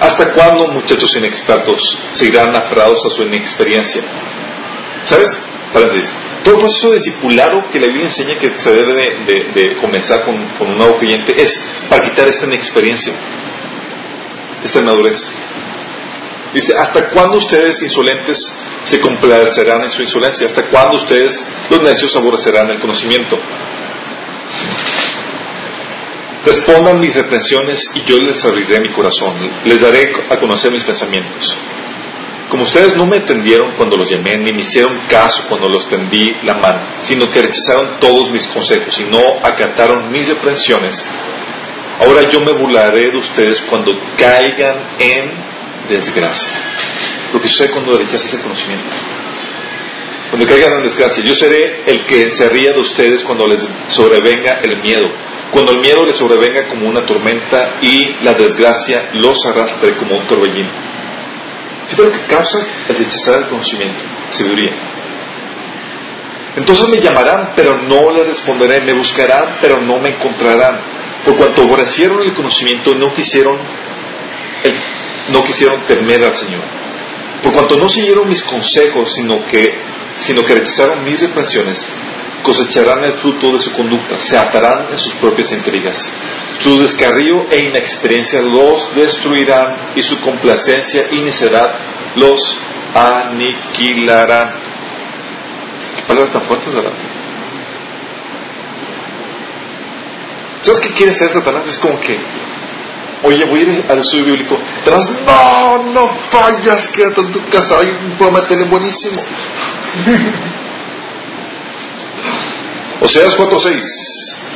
¿hasta 0.00 0.32
cuándo 0.32 0.66
muchachos 0.72 1.14
inexpertos 1.16 1.80
seguirán 2.12 2.56
aferrados 2.56 2.98
a 3.06 3.10
su 3.10 3.22
inexperiencia? 3.22 4.02
¿Sabes? 5.04 5.30
Paréntesis. 5.72 6.29
Todo 6.44 6.54
el 6.54 6.60
proceso 6.60 6.92
discipulado 6.92 7.70
que 7.70 7.78
la 7.78 7.86
Biblia 7.86 8.06
enseña 8.06 8.38
que 8.38 8.58
se 8.58 8.72
debe 8.72 8.94
de, 9.54 9.76
comenzar 9.80 10.24
con, 10.24 10.34
un 10.36 10.78
nuevo 10.78 10.96
cliente 10.98 11.34
es 11.36 11.60
para 11.88 12.02
quitar 12.08 12.28
esta 12.28 12.46
inexperiencia, 12.46 13.12
esta 14.62 14.78
inmadurez. 14.80 15.20
Dice, 16.54 16.74
¿hasta 16.76 17.10
cuándo 17.10 17.38
ustedes 17.38 17.80
insolentes 17.82 18.52
se 18.84 19.00
complacerán 19.00 19.82
en 19.82 19.90
su 19.90 20.02
insolencia? 20.02 20.46
¿Hasta 20.46 20.66
cuándo 20.68 20.96
ustedes, 20.96 21.44
los 21.68 21.82
necios, 21.82 22.16
aborrecerán 22.16 22.70
el 22.70 22.80
conocimiento? 22.80 23.38
Respondan 26.44 26.98
mis 26.98 27.14
reprensiones 27.14 27.90
y 27.94 28.02
yo 28.02 28.18
les 28.18 28.42
abriré 28.46 28.80
mi 28.80 28.88
corazón, 28.88 29.36
les 29.64 29.80
daré 29.80 30.10
a 30.30 30.38
conocer 30.38 30.72
mis 30.72 30.84
pensamientos. 30.84 31.56
Como 32.50 32.64
ustedes 32.64 32.96
no 32.96 33.06
me 33.06 33.18
entendieron 33.18 33.76
cuando 33.76 33.96
los 33.96 34.10
llamé, 34.10 34.36
ni 34.36 34.52
me 34.52 34.62
hicieron 34.62 35.02
caso 35.08 35.44
cuando 35.48 35.68
los 35.68 35.88
tendí 35.88 36.34
la 36.42 36.54
mano, 36.54 36.80
sino 37.02 37.30
que 37.30 37.42
rechazaron 37.42 38.00
todos 38.00 38.30
mis 38.32 38.44
consejos 38.48 38.98
y 38.98 39.04
no 39.04 39.20
acataron 39.40 40.10
mis 40.10 40.26
reprensiones, 40.26 41.02
ahora 42.00 42.28
yo 42.28 42.40
me 42.40 42.52
burlaré 42.52 43.12
de 43.12 43.18
ustedes 43.18 43.62
cuando 43.70 43.92
caigan 44.18 44.96
en 44.98 45.30
desgracia. 45.88 46.52
Lo 47.32 47.40
que 47.40 47.48
sucede 47.48 47.70
cuando 47.70 47.96
rechazas 47.96 48.34
el 48.34 48.42
conocimiento. 48.42 48.90
Cuando 50.30 50.46
caigan 50.48 50.72
en 50.72 50.82
desgracia, 50.82 51.22
yo 51.22 51.34
seré 51.34 51.84
el 51.86 52.04
que 52.06 52.30
se 52.30 52.48
ría 52.48 52.72
de 52.72 52.80
ustedes 52.80 53.22
cuando 53.22 53.46
les 53.46 53.60
sobrevenga 53.88 54.60
el 54.64 54.82
miedo 54.82 55.08
cuando 55.50 55.72
el 55.72 55.80
miedo 55.80 56.04
les 56.06 56.16
sobrevenga 56.16 56.68
como 56.68 56.88
una 56.88 57.04
tormenta 57.04 57.78
y 57.82 58.22
la 58.22 58.34
desgracia 58.34 59.10
los 59.14 59.44
arrastre 59.46 59.96
como 59.96 60.16
un 60.16 60.26
torbellino. 60.26 60.89
Fíjate 61.90 62.02
lo 62.04 62.12
que 62.12 62.26
causa 62.26 62.58
el 62.88 62.96
rechazar 62.96 63.42
el 63.42 63.48
conocimiento, 63.48 64.00
sabiduría. 64.30 64.72
Entonces 66.56 66.88
me 66.88 67.00
llamarán, 67.00 67.52
pero 67.56 67.76
no 67.78 68.12
le 68.12 68.24
responderé, 68.24 68.80
me 68.80 68.92
buscarán, 68.92 69.58
pero 69.60 69.80
no 69.80 69.98
me 69.98 70.10
encontrarán. 70.10 70.80
Por 71.24 71.36
cuanto 71.36 71.62
aborrecieron 71.62 72.22
el 72.22 72.32
conocimiento, 72.32 72.94
no 72.94 73.12
quisieron, 73.14 73.58
no 75.30 75.44
quisieron 75.44 75.84
temer 75.86 76.24
al 76.24 76.34
Señor. 76.34 76.62
Por 77.42 77.52
cuanto 77.52 77.76
no 77.76 77.88
siguieron 77.88 78.28
mis 78.28 78.42
consejos, 78.42 79.12
sino 79.14 79.44
que, 79.46 79.78
sino 80.16 80.44
que 80.44 80.54
rechazaron 80.54 81.04
mis 81.04 81.20
reprensiones, 81.20 81.84
cosecharán 82.42 83.02
el 83.04 83.14
fruto 83.14 83.52
de 83.52 83.60
su 83.60 83.72
conducta, 83.72 84.20
se 84.20 84.36
atarán 84.36 84.88
en 84.90 84.98
sus 84.98 85.14
propias 85.14 85.50
intrigas. 85.52 86.08
Su 86.60 86.78
descarrío 86.78 87.46
e 87.50 87.64
inexperiencia 87.64 88.40
los 88.42 88.94
destruirán 88.94 89.92
y 89.96 90.02
su 90.02 90.20
complacencia 90.20 91.08
y 91.10 91.22
necedad 91.22 91.74
los 92.16 92.38
aniquilarán. 92.94 94.52
Qué 95.96 96.02
palabras 96.02 96.32
tan 96.32 96.42
fuertes, 96.42 96.74
¿verdad? 96.74 96.92
¿Sabes 100.60 100.80
qué 100.80 100.90
quiere 100.90 101.14
ser 101.14 101.30
Satanás? 101.30 101.66
Es 101.66 101.78
como 101.78 101.98
que, 101.98 102.14
oye, 103.22 103.42
voy 103.46 103.60
a 103.60 103.62
ir 103.62 103.86
al 103.88 104.00
estudio 104.00 104.26
bíblico. 104.26 104.58
Satanás, 104.84 105.08
no, 105.24 105.82
no 105.94 106.10
fallas, 106.30 106.88
quédate 106.88 107.22
en 107.22 107.32
tu 107.32 107.42
casa, 107.48 107.78
hay 107.80 107.88
un 107.88 108.18
programa 108.18 108.46
de 108.46 108.64
buenísimo. 108.64 109.22
Oseas 113.00 113.38
4.6. 113.38 114.49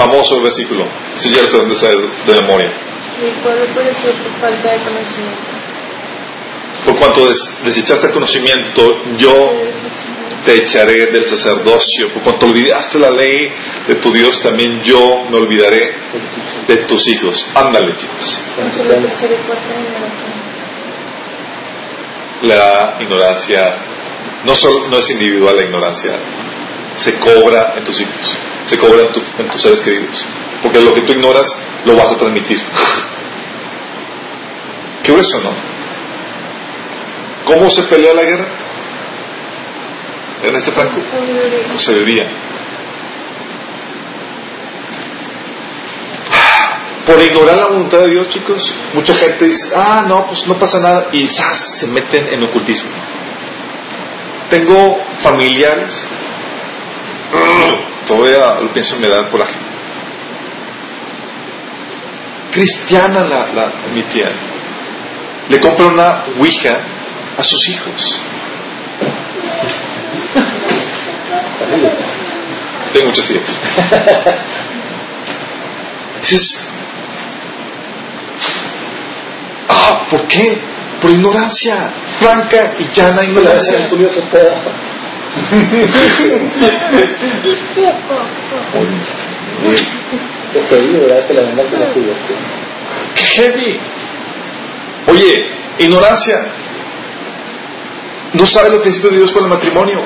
Famoso 0.00 0.40
versículo. 0.40 0.88
Si 1.14 1.28
ya 1.30 1.46
sé 1.46 1.56
dónde 1.58 1.74
de 1.74 2.40
memoria. 2.40 2.72
Mi 3.20 3.30
pueblo 3.42 3.66
pereció 3.74 4.12
por 4.12 4.40
falta 4.40 4.72
de 4.72 4.78
conocimiento. 4.78 5.40
Por 6.86 6.98
cuanto 6.98 7.28
desechaste 7.64 8.06
el 8.06 8.12
conocimiento, 8.12 9.02
yo 9.18 9.50
te 10.44 10.54
echaré 10.54 11.12
del 11.12 11.26
sacerdocio. 11.26 12.08
Por 12.14 12.22
cuanto 12.22 12.46
olvidaste 12.46 12.98
la 12.98 13.10
ley 13.10 13.52
de 13.88 13.96
tu 13.96 14.10
Dios, 14.10 14.40
también 14.40 14.82
yo 14.82 15.26
me 15.30 15.36
olvidaré 15.36 15.94
de 16.66 16.76
tus 16.86 17.06
hijos. 17.08 17.46
Ándale, 17.54 17.94
chicos. 17.96 18.42
La 22.42 22.96
ignorancia 23.00 23.90
no, 24.44 24.54
solo, 24.54 24.88
no 24.88 24.98
es 24.98 25.10
individual 25.10 25.54
la 25.56 25.64
ignorancia, 25.64 26.12
se 26.96 27.18
cobra 27.18 27.74
en 27.76 27.84
tus 27.84 28.00
hijos, 28.00 28.38
se 28.66 28.78
cobra 28.78 29.02
en, 29.02 29.48
tus 29.48 29.62
seres 29.62 29.80
queridos. 29.80 30.26
Porque 30.62 30.80
lo 30.80 30.92
que 30.92 31.02
tú 31.02 31.12
ignoras 31.12 31.48
lo 31.84 31.96
vas 31.96 32.10
a 32.12 32.16
transmitir. 32.18 32.60
Qué 35.02 35.12
grueso, 35.12 35.40
¿no? 35.40 35.50
¿Cómo 37.44 37.70
se 37.70 37.82
pelea 37.84 38.14
la 38.14 38.22
guerra? 38.22 38.48
En 40.42 40.54
este 40.54 40.72
franco. 40.72 41.00
Con 41.68 41.78
sabiduría. 41.78 42.30
Por 47.06 47.20
ignorar 47.20 47.56
la 47.56 47.66
voluntad 47.66 48.00
de 48.00 48.10
Dios, 48.10 48.28
chicos, 48.28 48.72
mucha 48.92 49.14
gente 49.14 49.46
dice, 49.46 49.72
ah, 49.74 50.04
no, 50.06 50.26
pues 50.26 50.46
no 50.46 50.58
pasa 50.58 50.78
nada, 50.78 51.08
y 51.12 51.26
se 51.26 51.86
meten 51.88 52.32
en 52.32 52.44
ocultismo. 52.44 52.90
Tengo 54.48 55.02
familiares, 55.20 56.06
todavía 58.10 58.60
lo 58.60 58.72
pienso 58.72 58.96
me 58.98 59.08
da 59.08 59.28
coraje. 59.30 59.54
Cristiana 62.50 63.22
la, 63.22 63.46
la, 63.52 63.72
mi 63.94 64.02
tía. 64.04 64.30
Le 65.48 65.60
compra 65.60 65.86
una 65.86 66.24
Ouija 66.36 66.72
a 67.38 67.44
sus 67.44 67.68
hijos. 67.68 68.20
tengo 72.92 73.06
muchas 73.06 73.30
ideas. 73.30 73.46
Dices, 76.20 76.68
ah, 79.68 80.06
¿por 80.10 80.26
qué? 80.26 80.60
Por 81.00 81.10
ignorancia, 81.12 81.92
franca 82.18 82.74
y 82.78 82.88
llana 82.92 83.22
ignorancia. 83.22 83.88
¡Qué 93.14 93.24
heavy! 93.24 93.78
Oye, 95.08 95.50
ignorancia. 95.78 96.46
No 98.32 98.46
sabes 98.46 98.72
los 98.72 98.80
principios 98.80 99.12
de 99.12 99.18
Dios 99.18 99.32
con 99.32 99.44
el 99.44 99.50
matrimonio. 99.50 100.00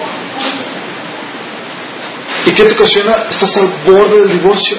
¿Y 2.47 2.53
qué 2.53 2.65
te 2.65 2.75
ocasiona? 2.75 3.27
Estás 3.29 3.57
al 3.57 3.69
borde 3.87 4.21
del 4.21 4.39
divorcio. 4.39 4.77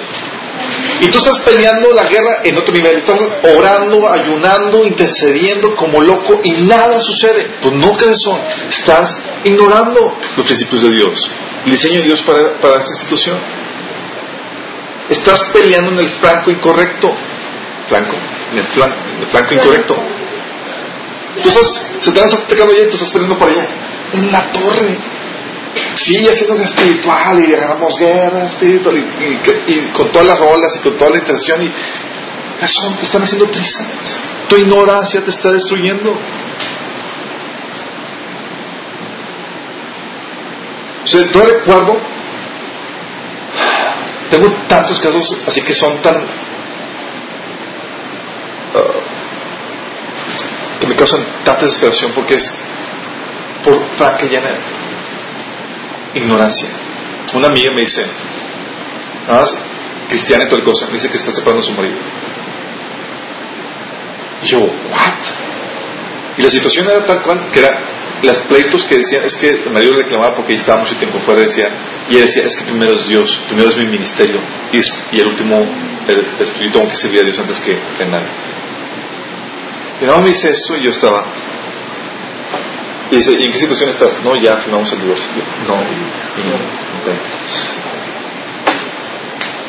Y 1.02 1.08
tú 1.08 1.18
estás 1.18 1.40
peleando 1.40 1.92
la 1.92 2.04
guerra 2.04 2.42
en 2.44 2.58
otro 2.58 2.74
nivel. 2.74 2.98
Estás 2.98 3.20
orando, 3.58 4.10
ayunando, 4.10 4.84
intercediendo 4.84 5.76
como 5.76 6.02
loco 6.02 6.40
y 6.44 6.52
nada 6.52 7.02
sucede. 7.02 7.58
Pues 7.62 7.74
no, 7.74 7.98
son. 8.16 8.42
Estás 8.70 9.22
ignorando 9.44 10.18
los 10.38 10.46
principios 10.46 10.84
de 10.84 10.92
Dios. 10.92 11.30
El 11.66 11.72
diseño 11.72 12.00
de 12.00 12.06
Dios 12.06 12.22
para, 12.22 12.60
para 12.62 12.80
esa 12.80 12.94
institución. 12.94 13.40
Estás 15.10 15.44
peleando 15.54 15.92
en 15.92 16.00
el 16.00 16.10
flanco 16.10 16.52
incorrecto. 16.52 17.14
¿Flanco? 17.88 18.16
En 18.52 18.58
el 18.58 18.66
flanco, 18.66 19.54
incorrecto. 19.54 19.96
Tú 21.44 21.50
se 21.52 21.60
te 22.12 22.22
están 22.22 22.44
atacando 22.44 22.74
allá 22.74 22.84
y 22.84 22.90
tú 22.90 22.96
estás 22.96 23.12
peleando 23.12 23.38
por 23.38 23.50
allá. 23.50 23.68
En 24.14 24.32
la 24.32 24.52
torre. 24.52 24.98
Sí, 25.96 26.28
haciendo 26.28 26.64
espiritual 26.64 27.40
y 27.40 27.54
agarramos 27.54 27.98
guerra 27.98 28.46
espiritual 28.46 28.98
y, 28.98 29.80
con 29.92 30.12
todas 30.12 30.28
las 30.28 30.40
rolas 30.40 30.76
y 30.76 30.80
con 30.80 30.98
toda 30.98 31.12
la 31.12 31.18
intención 31.18 31.64
y 31.64 31.72
eso 32.62 32.96
te 32.98 33.04
están 33.04 33.24
haciendo 33.24 33.50
trizas. 33.50 34.20
Tu 34.48 34.58
ignorancia 34.58 35.22
te 35.24 35.30
está 35.30 35.52
destruyendo. 35.52 36.12
O 41.04 41.08
sea, 41.08 41.22
no 41.34 41.42
recuerdo, 41.42 41.98
tengo 44.30 44.52
tantos 44.68 45.00
casos 45.00 45.42
así 45.48 45.62
que 45.62 45.74
son 45.74 46.02
tan 46.02 46.16
uh, 46.16 46.28
que 50.80 50.88
me 50.88 50.96
causan 50.96 51.26
tanta 51.44 51.66
desesperación 51.66 52.12
porque 52.14 52.36
es 52.36 52.50
por 53.64 53.88
franca 53.98 54.26
llena 54.26 54.50
ignorancia. 56.16 56.70
Una 57.34 57.48
amiga 57.48 57.72
me 57.72 57.82
dice, 57.82 58.06
nada 59.28 59.42
más 59.42 59.56
cristiana 60.10 60.46
y 60.46 60.50
toda 60.50 60.64
cosa, 60.64 60.88
me 60.88 60.94
dice 60.94 61.10
que 61.10 61.18
está 61.18 61.32
separando 61.32 61.60
a 61.60 61.64
su 61.64 61.74
marido. 61.74 61.98
Y 64.44 64.48
yo, 64.48 64.60
¿what? 64.60 65.26
Y 66.38 66.44
la 66.44 66.50
situación 66.50 66.88
era 66.90 67.06
tal 67.06 67.22
cual, 67.22 67.50
que 67.52 67.60
era 67.60 67.96
las 68.22 68.40
pleitos 68.42 68.86
que 68.86 68.98
decían, 68.98 69.24
es 69.26 69.36
que 69.36 69.50
el 69.50 69.72
marido 69.72 69.94
reclamaba 69.94 70.36
porque 70.36 70.54
estaba 70.54 70.82
mucho 70.82 70.96
tiempo 70.98 71.20
fuera, 71.20 71.42
decía, 71.42 71.70
y 72.10 72.16
él 72.16 72.24
decía, 72.24 72.44
es 72.46 72.56
que 72.56 72.64
primero 72.64 72.94
es 72.94 73.08
Dios, 73.08 73.40
primero 73.48 73.70
es 73.70 73.78
mi 73.78 73.88
ministerio, 73.88 74.42
y, 74.72 75.20
el 75.20 75.28
último, 75.28 75.58
el, 76.08 76.26
el 76.40 76.46
espíritu, 76.46 76.80
aunque 76.80 76.96
servir 76.96 77.22
a 77.22 77.24
Dios 77.24 77.40
antes 77.40 77.60
que, 77.60 77.78
que 77.98 78.06
nada. 78.06 78.28
Y 80.02 80.06
nada 80.06 80.20
me 80.20 80.28
dice 80.28 80.52
eso 80.52 80.76
y 80.78 80.84
yo 80.84 80.90
estaba, 80.90 81.26
y 83.12 83.16
dice, 83.18 83.32
¿y 83.40 83.46
en 83.46 83.52
qué 83.52 83.58
situación 83.58 83.90
estás? 83.90 84.20
No, 84.24 84.36
ya 84.36 84.58
firmamos 84.58 84.92
el 84.94 85.02
divorcio. 85.02 85.30
no, 85.68 85.76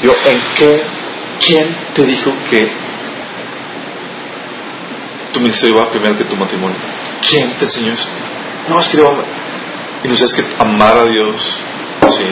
Yo, 0.03 0.13
¿en 0.27 0.41
qué? 0.57 0.83
¿Quién 1.39 1.77
te 1.95 2.07
dijo 2.07 2.33
que 2.49 2.71
tu 5.33 5.41
ministerio 5.41 5.77
va 5.77 5.91
primero 5.91 6.17
que 6.17 6.25
tu 6.25 6.37
matrimonio? 6.37 6.79
¿Quién 7.29 7.53
te 7.59 7.65
enseñó 7.65 7.93
eso? 7.93 8.09
No, 8.69 8.81
es 8.81 8.89
que 8.89 8.97
debo 8.97 9.23
Y 10.03 10.09
no 10.09 10.17
sabes 10.17 10.33
que 10.33 10.45
amar 10.59 10.99
a 10.99 11.05
Dios, 11.05 11.59
sí, 12.09 12.25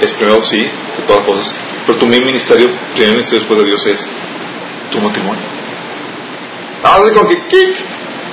es 0.00 0.12
primero, 0.14 0.42
sí, 0.42 0.58
de 0.58 1.02
todas 1.06 1.18
las 1.18 1.26
cosas. 1.26 1.54
Pero 1.86 1.98
tu 1.98 2.06
ministerio, 2.06 2.70
primer 2.94 3.12
ministerio 3.12 3.40
después 3.40 3.60
de 3.60 3.66
Dios 3.66 3.86
es 3.86 4.06
tu 4.90 5.00
matrimonio. 5.00 5.42
Ah, 6.82 6.98
es 7.04 7.10
como 7.12 7.28
que, 7.28 7.36
kick. 7.46 7.76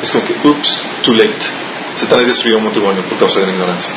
Es 0.01 0.11
como 0.11 0.25
que, 0.25 0.33
oops, 0.47 0.81
too 1.03 1.13
late. 1.13 1.64
Satanás 1.95 2.27
destruyó 2.27 2.57
un 2.57 2.65
matrimonio 2.65 3.03
por 3.03 3.17
causa 3.17 3.39
de 3.39 3.47
la 3.47 3.53
ignorancia. 3.53 3.91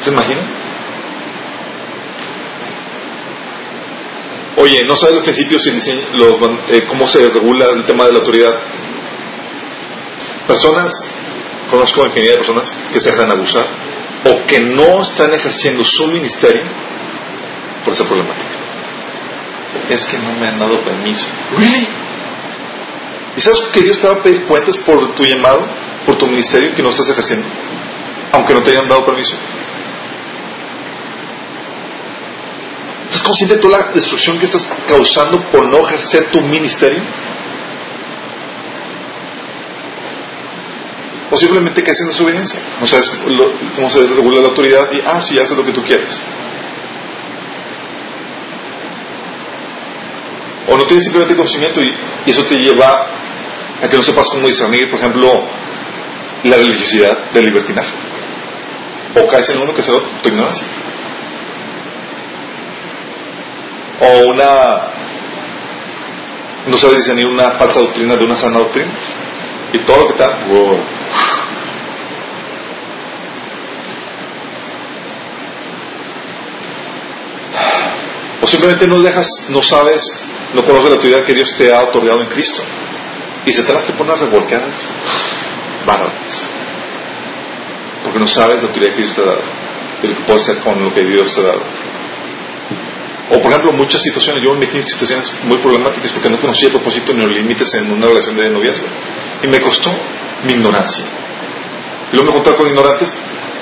¿Se 0.00 0.10
imaginan? 0.10 0.62
Oye, 4.56 4.84
¿no 4.84 4.96
sabes 4.96 5.16
los 5.16 5.24
principios 5.24 5.66
y 5.66 6.16
los, 6.16 6.36
eh, 6.68 6.84
cómo 6.88 7.08
se 7.08 7.28
regula 7.28 7.66
el 7.74 7.84
tema 7.84 8.04
de 8.04 8.12
la 8.12 8.18
autoridad? 8.18 8.52
Personas, 10.46 10.92
conozco 11.70 12.06
infinidad 12.06 12.32
de 12.32 12.38
personas 12.38 12.72
que 12.92 13.00
se 13.00 13.10
dejan 13.10 13.30
abusar 13.30 13.66
o 14.24 14.46
que 14.46 14.60
no 14.60 15.02
están 15.02 15.32
ejerciendo 15.34 15.84
su 15.84 16.06
ministerio 16.06 16.62
por 17.84 17.94
esa 17.94 18.04
problemática. 18.04 18.56
Es 19.88 20.04
que 20.04 20.18
no 20.18 20.32
me 20.34 20.46
han 20.46 20.58
dado 20.58 20.82
permiso. 20.84 21.26
¿Really? 21.56 21.88
¿Y 23.36 23.40
sabes 23.40 23.62
que 23.72 23.80
Dios 23.80 23.98
te 23.98 24.06
va 24.06 24.14
a 24.14 24.22
pedir 24.22 24.44
cuentas 24.44 24.76
por 24.78 25.14
tu 25.14 25.24
llamado? 25.24 25.66
Por 26.06 26.16
tu 26.18 26.26
ministerio 26.26 26.74
que 26.74 26.82
no 26.82 26.90
estás 26.90 27.08
ejerciendo, 27.10 27.46
aunque 28.32 28.54
no 28.54 28.62
te 28.62 28.70
hayan 28.70 28.88
dado 28.88 29.04
permiso. 29.04 29.36
¿Estás 33.06 33.22
consciente 33.22 33.56
de 33.56 33.60
toda 33.60 33.78
la 33.78 33.92
destrucción 33.92 34.38
que 34.38 34.46
estás 34.46 34.66
causando 34.88 35.40
por 35.50 35.66
no 35.66 35.86
ejercer 35.86 36.30
tu 36.30 36.40
ministerio? 36.40 37.02
O 41.30 41.36
simplemente 41.36 41.82
caes 41.82 42.00
en 42.00 42.08
desobediencia. 42.08 42.60
No 42.80 42.86
sabes 42.86 43.10
cómo 43.74 43.90
se 43.90 44.06
regula 44.06 44.40
la 44.40 44.48
autoridad 44.48 44.90
y, 44.92 45.00
ah, 45.06 45.20
sí, 45.20 45.38
haces 45.38 45.56
lo 45.56 45.64
que 45.64 45.72
tú 45.72 45.82
quieres. 45.82 46.22
O 50.68 50.76
no 50.76 50.84
tienes 50.84 51.04
simplemente 51.04 51.36
conocimiento 51.36 51.80
y 51.82 52.30
eso 52.30 52.44
te 52.44 52.56
lleva 52.56 53.06
a 53.82 53.88
que 53.88 53.96
no 53.96 54.02
sepas 54.02 54.28
cómo 54.28 54.46
discernir, 54.46 54.88
por 54.90 55.00
ejemplo, 55.00 55.48
la 56.44 56.56
religiosidad 56.56 57.30
del 57.32 57.44
libertinaje. 57.44 57.92
O 59.14 59.28
caes 59.28 59.48
en 59.50 59.60
uno 59.60 59.74
que 59.74 59.82
se 59.82 59.92
tu 59.92 60.28
ignorancia. 60.28 60.66
O 64.00 64.28
una. 64.28 64.92
No 66.66 66.78
sabes 66.78 66.98
discernir 66.98 67.26
una 67.26 67.58
falsa 67.58 67.80
doctrina 67.80 68.16
de 68.16 68.24
una 68.24 68.36
sana 68.36 68.58
doctrina. 68.58 68.92
Y 69.72 69.78
todo 69.84 69.98
lo 69.98 70.06
que 70.06 70.12
está. 70.12 70.38
O 78.40 78.46
simplemente 78.46 78.88
no 78.88 79.00
dejas, 79.00 79.28
no 79.50 79.62
sabes, 79.62 80.02
no 80.52 80.64
conoces 80.64 80.90
la 80.90 80.96
autoridad 80.96 81.24
que 81.24 81.34
Dios 81.34 81.54
te 81.56 81.72
ha 81.72 81.80
otorgado 81.82 82.22
en 82.22 82.28
Cristo. 82.28 82.62
Y 83.46 83.52
se 83.52 83.62
te 83.62 83.92
pone 83.92 84.12
a 84.12 84.16
revolcadas 84.16 84.84
bárbaras. 85.84 86.46
Porque 88.02 88.18
no 88.18 88.26
sabes 88.26 88.62
la 88.62 88.68
autoridad 88.68 88.94
que 88.94 89.02
Dios 89.02 89.14
te 89.14 89.20
ha 89.22 89.24
dado 89.24 89.42
y 90.02 90.06
lo 90.08 90.16
que 90.16 90.22
puedes 90.24 90.42
hacer 90.42 90.62
con 90.62 90.82
lo 90.82 90.92
que 90.92 91.04
Dios 91.04 91.34
te 91.34 91.40
ha 91.40 91.44
dado. 91.44 91.62
O 93.30 93.40
por 93.40 93.50
ejemplo, 93.50 93.72
muchas 93.72 94.02
situaciones, 94.02 94.42
yo 94.44 94.52
me 94.52 94.60
metí 94.60 94.76
en 94.78 94.86
situaciones 94.86 95.32
muy 95.44 95.58
problemáticas 95.58 96.12
porque 96.12 96.28
no 96.28 96.40
conocía 96.40 96.66
el 96.66 96.74
propósito 96.74 97.14
ni 97.14 97.20
los 97.20 97.30
límites 97.30 97.72
en 97.74 97.90
una 97.90 98.06
relación 98.06 98.36
de 98.36 98.50
noviazgo. 98.50 98.86
Y 99.42 99.48
me 99.48 99.60
costó 99.60 99.90
mi 100.44 100.52
ignorancia. 100.52 101.04
Y 102.12 102.16
luego 102.16 102.24
me 102.24 102.38
encontré 102.38 102.56
con 102.56 102.66
ignorantes, 102.68 103.14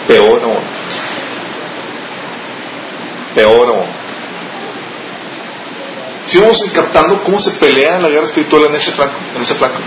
peor 0.08 0.42
aún. 0.42 0.62
Peor 3.34 3.68
aún. 3.68 3.86
Si 6.26 6.38
vamos 6.38 6.58
captando 6.74 7.22
cómo 7.22 7.38
se 7.38 7.52
pelea 7.52 8.00
la 8.00 8.08
guerra 8.08 8.24
espiritual 8.24 8.64
en 8.66 8.74
ese 8.74 8.92
flanco, 8.92 9.18
en 9.36 9.42
ese 9.42 9.54
flanco. 9.54 9.78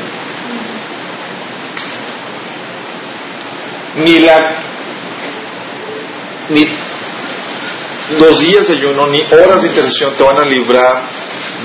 Ni 3.95 4.19
la 4.19 4.55
ni 6.49 6.65
los 8.19 8.39
días 8.39 8.67
de 8.67 8.73
ayuno 8.73 9.07
ni 9.07 9.21
horas 9.21 9.61
de 9.61 9.67
intercesión 9.69 10.15
te 10.15 10.23
van 10.23 10.39
a 10.39 10.45
librar 10.45 11.03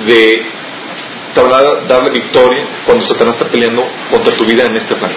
de 0.06 0.46
te 1.34 1.40
van 1.40 1.52
a 1.52 1.86
dar 1.86 2.02
la 2.02 2.10
victoria 2.10 2.64
cuando 2.86 3.05
Satanás 3.05 3.36
está 3.36 3.48
peleando 3.48 3.86
contra 4.10 4.34
tu 4.34 4.44
vida 4.44 4.64
en 4.64 4.76
este 4.76 4.94
plan. 4.94 5.12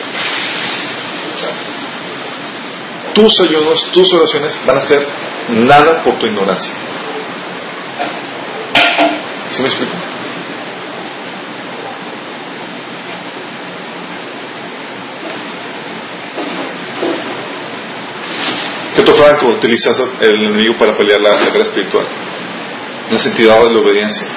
Tus 3.13 3.39
ayunos, 3.41 3.91
tus 3.91 4.13
oraciones 4.13 4.59
van 4.65 4.77
a 4.77 4.81
ser 4.81 5.07
nada 5.49 6.03
por 6.03 6.17
tu 6.17 6.27
ignorancia. 6.27 6.71
¿Sí 9.49 9.61
me 9.61 9.67
explico? 9.67 10.10
Flanco 19.31 19.55
utilizas 19.57 20.01
el 20.21 20.35
enemigo 20.35 20.75
para 20.77 20.97
pelear 20.97 21.21
la, 21.21 21.35
guerra 21.35 21.63
espiritual? 21.63 22.05
En 23.07 23.13
la 23.13 23.19
santidad 23.19 23.59
de 23.63 23.73
la 23.73 23.79
obediencia. 23.79 24.27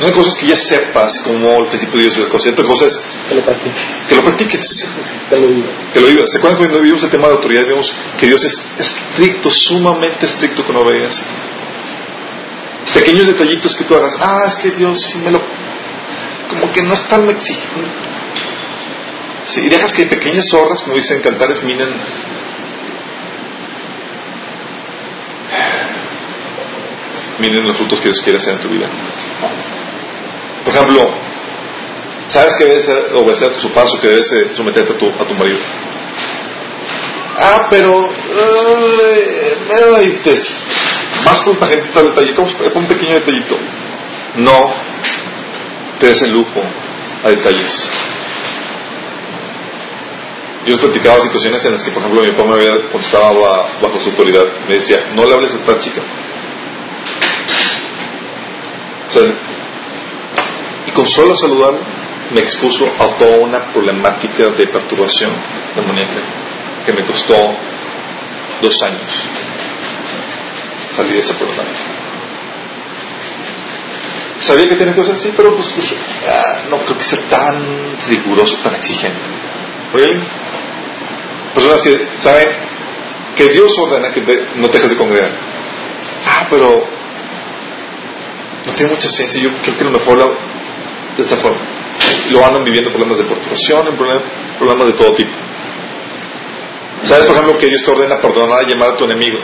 Una 0.00 0.12
cosa 0.12 0.30
es 0.30 0.36
que 0.36 0.46
ya 0.46 0.56
sepas 0.56 1.12
como 1.24 1.48
el 1.62 1.66
principio 1.68 1.96
de 1.98 2.02
Dios 2.06 2.16
es 2.16 2.24
la 2.24 2.28
cosa, 2.28 2.48
y 2.48 2.52
otra 2.52 2.64
cosa 2.66 2.86
es 2.86 2.98
que 3.28 3.34
lo 3.34 3.44
practiques. 3.44 3.82
Que 4.08 4.14
lo 4.16 4.22
practiques. 4.22 4.84
Que 5.28 5.36
lo 5.36 5.46
vivas. 5.46 5.70
Que 5.92 6.00
lo 6.00 6.06
vivas. 6.08 6.30
¿Se 6.30 6.38
acuerdan 6.38 6.58
cuando 6.58 6.78
vivimos 6.78 7.04
el 7.04 7.10
tema 7.10 7.28
de 7.28 7.34
autoridad? 7.34 7.66
Vemos 7.66 7.94
que 8.18 8.26
Dios 8.26 8.44
es 8.44 8.64
estricto, 8.78 9.50
sumamente 9.50 10.26
estricto 10.26 10.64
con 10.64 10.74
la 10.74 10.80
obediencia. 10.80 11.24
Pequeños 12.94 13.26
detallitos 13.26 13.76
que 13.76 13.84
tú 13.84 13.94
hagas. 13.94 14.16
Ah, 14.20 14.44
es 14.46 14.56
que 14.56 14.70
Dios 14.72 15.00
sí 15.00 15.18
me 15.18 15.30
lo. 15.30 15.40
Como 16.50 16.72
que 16.72 16.82
no 16.82 16.94
es 16.94 17.04
tan 17.08 17.28
exigente. 17.30 18.12
Sí, 19.46 19.60
y 19.64 19.68
dejas 19.68 19.92
que 19.92 20.06
pequeñas 20.06 20.46
zorras, 20.48 20.82
como 20.82 20.96
dicen 20.96 21.20
cantares, 21.20 21.62
minen 21.62 21.88
miren 27.42 27.66
los 27.66 27.76
frutos 27.76 27.98
que 27.98 28.04
Dios 28.04 28.22
quiere 28.22 28.38
hacer 28.38 28.54
en 28.54 28.60
tu 28.60 28.68
vida. 28.68 28.88
Por 30.64 30.74
ejemplo, 30.74 31.10
sabes 32.28 32.54
que 32.54 32.64
debes 32.64 32.88
obedecer 33.14 33.52
a 33.52 33.58
tu 33.58 33.68
paso, 33.72 33.98
que 34.00 34.08
debes 34.08 34.32
someterte 34.54 34.92
a 34.92 34.96
tu, 34.96 35.08
a 35.08 35.26
tu 35.26 35.34
marido. 35.34 35.58
Ah, 37.36 37.66
pero 37.68 38.10
eh, 38.14 39.56
más 41.24 41.42
por 41.42 41.54
un 41.54 41.60
tajentito 41.60 42.02
detallito, 42.02 42.42
un 42.74 42.86
pequeño 42.86 43.14
detallito. 43.14 43.58
No 44.36 44.72
te 45.98 46.06
des 46.06 46.22
el 46.22 46.32
lujo 46.32 46.62
a 47.24 47.28
detalles. 47.28 47.90
Yo 50.64 50.78
platicaba 50.78 51.20
situaciones 51.20 51.64
en 51.64 51.72
las 51.72 51.82
que, 51.82 51.90
por 51.90 52.02
ejemplo, 52.02 52.22
mi 52.22 52.30
papá 52.30 52.44
me 52.50 52.54
había, 52.54 52.88
cuando 52.90 53.00
estaba 53.00 53.32
bajo 53.32 53.98
su 53.98 54.10
autoridad, 54.10 54.44
me 54.68 54.76
decía, 54.76 55.10
no 55.12 55.24
le 55.24 55.34
hables 55.34 55.52
a 55.54 55.56
esta 55.56 55.80
chica. 55.80 56.02
Y 60.86 60.90
con 60.92 61.08
solo 61.08 61.34
saludarlo 61.36 61.80
me 62.30 62.40
expuso 62.40 62.86
a 62.98 63.14
toda 63.16 63.38
una 63.38 63.72
problemática 63.72 64.48
de 64.48 64.66
perturbación 64.66 65.30
demoníaca 65.76 66.20
que 66.86 66.92
me 66.92 67.04
costó 67.04 67.34
dos 68.60 68.82
años 68.82 69.28
salir 70.94 71.14
de 71.14 71.20
ese 71.20 71.34
problema. 71.34 71.62
Sabía 74.40 74.68
que 74.68 74.76
tenía 74.76 74.94
cosas 74.94 75.14
así, 75.14 75.32
pero 75.36 75.54
pues 75.54 75.74
dije, 75.76 75.96
ah, 76.28 76.62
no 76.68 76.78
creo 76.78 76.98
que 76.98 77.04
sea 77.04 77.20
tan 77.28 77.96
riguroso, 78.08 78.58
tan 78.58 78.74
exigente. 78.74 79.20
Personas 81.54 81.82
que 81.82 82.08
saben 82.18 82.48
que 83.36 83.48
Dios 83.50 83.72
ordena 83.78 84.10
que 84.10 84.20
no 84.56 84.68
te 84.68 84.78
dejes 84.78 84.90
de 84.90 84.96
congregar. 84.96 85.30
Ah, 86.26 86.46
pero 86.50 86.86
no 88.66 88.74
tiene 88.74 88.92
mucha 88.92 89.08
ciencia. 89.08 89.42
Yo 89.42 89.50
creo 89.62 89.76
que 89.76 89.84
lo 89.84 89.90
mejor 89.90 90.18
lo, 90.18 90.36
de 91.16 91.22
esta 91.22 91.36
forma. 91.36 91.60
Lo 92.30 92.44
andan 92.44 92.64
viviendo 92.64 92.90
problemas 92.90 93.18
de 93.18 93.24
perturbación, 93.24 93.96
problemas 94.58 94.86
de 94.86 94.92
todo 94.94 95.14
tipo. 95.14 95.32
¿Sabes, 97.04 97.26
por 97.26 97.36
ejemplo, 97.36 97.58
que 97.58 97.66
Dios 97.66 97.82
te 97.82 97.90
ordena 97.90 98.20
perdonar 98.20 98.62
y 98.62 98.70
llamar 98.70 98.90
a 98.90 98.96
tu 98.96 99.04
enemigo? 99.04 99.38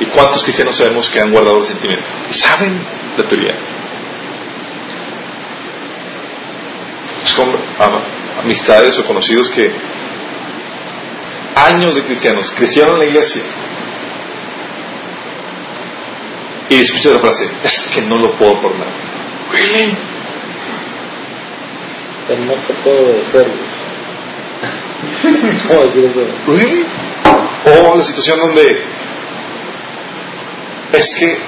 ¿Y 0.00 0.06
cuántos 0.06 0.42
cristianos 0.42 0.76
sabemos 0.76 1.08
que 1.08 1.20
han 1.20 1.30
guardado 1.30 1.58
el 1.58 1.66
sentimiento? 1.66 2.04
Y 2.28 2.32
saben 2.32 2.80
la 3.16 3.24
teoría. 3.24 3.54
Es 7.22 7.34
como 7.34 7.56
amistades 8.42 8.98
o 8.98 9.04
conocidos 9.04 9.48
que 9.50 9.70
años 11.54 11.94
de 11.94 12.02
cristianos 12.02 12.50
crecieron 12.52 12.94
en 12.94 12.98
la 13.00 13.06
iglesia 13.06 13.42
y 16.70 16.80
escuchas 16.80 17.14
la 17.14 17.18
frase, 17.18 17.50
es 17.64 17.90
que 17.92 18.00
no 18.02 18.16
lo 18.16 18.30
puedo 18.36 18.52
perdonar. 18.62 18.92
Really? 19.52 19.98
Pero 22.28 22.44
no 22.44 22.52
te 22.52 22.72
puedo 22.84 23.12
decirlo. 23.12 23.54
¿Cómo 25.68 25.84
decir 25.84 26.04
eso? 26.04 26.24
Really? 26.46 26.86
O 27.66 27.96
la 27.96 28.04
situación 28.04 28.38
donde 28.38 28.84
es 30.92 31.14
que 31.18 31.38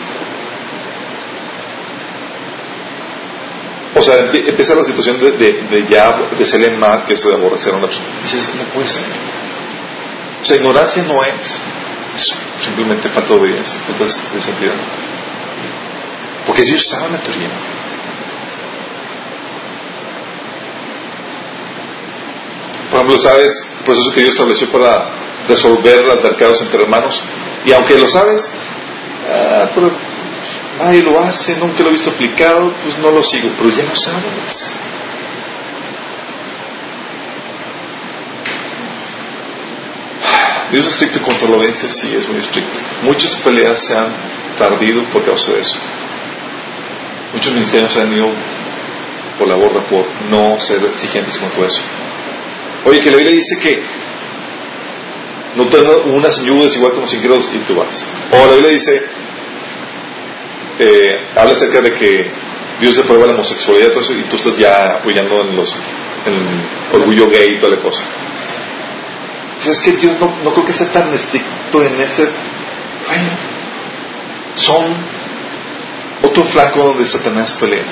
o 3.95 4.03
sea 4.03 4.15
empieza 4.33 4.75
la 4.75 4.85
situación 4.85 5.21
de, 5.21 5.33
de, 5.33 5.53
de 5.53 5.87
ya 5.89 6.11
de 6.37 6.47
ser 6.47 6.77
mal 6.79 7.05
que 7.07 7.15
es 7.15 7.21
de 7.21 7.35
aborrecer 7.35 7.73
a 7.73 7.77
una 7.77 7.87
persona 7.87 8.07
dices 8.23 8.55
no 8.55 8.65
puede 8.73 8.89
ser 8.89 9.05
o 10.41 10.45
sea 10.45 10.57
ignorancia 10.57 11.03
no 11.05 11.23
es 11.25 11.61
es 12.17 12.35
simplemente 12.61 13.09
falta 13.09 13.35
de 13.35 13.41
obediencia 13.41 13.79
falta 13.81 14.05
de 14.05 14.41
santidad 14.41 14.75
porque 16.53 16.69
ellos 16.69 16.93
la 17.11 17.19
teoría. 17.23 17.49
Por 22.91 23.01
ejemplo, 23.01 23.17
¿sabes 23.17 23.67
el 23.79 23.85
proceso 23.87 24.13
que 24.13 24.21
Dios 24.21 24.35
estableció 24.35 24.71
para 24.71 25.47
resolver 25.49 26.03
altercados 26.11 26.61
entre 26.61 26.83
hermanos? 26.83 27.25
Y 27.65 27.73
aunque 27.73 27.99
lo 27.99 28.07
sabes, 28.07 28.43
ah, 29.31 29.71
pero 29.75 29.93
nadie 30.79 31.03
lo 31.03 31.19
hace, 31.21 31.57
nunca 31.57 31.83
lo 31.85 31.89
he 31.89 31.93
visto 31.93 32.11
aplicado, 32.11 32.75
pues 32.83 32.99
no 32.99 33.11
lo 33.11 33.23
sigo, 33.23 33.49
pero 33.57 33.71
ya 33.71 33.85
lo 33.85 33.97
sabes. 33.97 34.75
Dios 40.71 40.87
es 40.87 40.93
estricto 40.93 41.23
contra 41.23 41.49
la 41.49 41.57
audiencia, 41.57 41.89
sí, 41.91 42.15
es 42.15 42.29
muy 42.29 42.41
estricto. 42.41 42.79
Muchas 43.05 43.37
peleas 43.37 43.83
se 43.87 43.97
han 43.97 44.13
perdido 44.59 45.03
por 45.05 45.25
causa 45.25 45.51
de 45.53 45.61
eso. 45.61 45.79
Muchos 47.33 47.53
ministerios 47.53 47.97
han 47.97 48.13
ido 48.13 48.27
por 49.39 49.49
la 49.49 49.57
borda 49.57 49.83
por 49.87 50.07
no 50.29 50.61
ser 50.61 50.85
exigentes 50.85 51.39
con 51.39 51.51
todo 51.51 51.67
eso. 51.67 51.81
Oye, 52.85 53.01
que 53.01 53.11
la 53.11 53.17
Biblia 53.17 53.35
dice 53.37 53.59
que 53.61 53.83
no 55.57 55.69
tengo 55.69 56.05
unas 56.17 56.35
señudas 56.35 56.75
igual 56.75 56.93
como 56.93 57.07
sin 57.07 57.21
y 57.21 57.59
tú 57.67 57.75
vas. 57.75 58.05
O 58.33 58.47
la 58.47 58.53
Biblia 58.55 58.71
dice, 58.71 59.03
eh, 60.79 61.29
habla 61.37 61.53
acerca 61.53 61.81
de 61.81 61.93
que 61.95 62.31
Dios 62.81 62.95
se 62.95 63.05
prueba 63.05 63.27
la 63.27 63.35
homosexualidad 63.35 63.89
y 63.89 63.91
todo 63.91 64.01
eso, 64.01 64.15
y 64.15 64.23
tú 64.25 64.37
estás 64.37 64.57
ya 64.57 64.97
apoyando 64.97 65.41
en 65.43 65.57
los 65.57 65.77
orgullo 66.93 67.29
gay 67.29 67.55
y 67.57 67.61
toda 67.61 67.77
la 67.77 67.83
cosa. 67.83 68.03
Es 69.65 69.81
que 69.81 69.93
Dios 69.93 70.19
no, 70.21 70.35
no 70.43 70.53
creo 70.53 70.65
que 70.65 70.73
sea 70.73 70.91
tan 70.91 71.13
estricto 71.13 71.83
en 71.83 72.01
ese 72.01 72.29
reino. 73.09 73.37
Son 74.57 74.97
otro 76.23 76.45
flanco 76.45 76.85
donde 76.85 77.07
Satanás 77.07 77.55
pelea, 77.55 77.85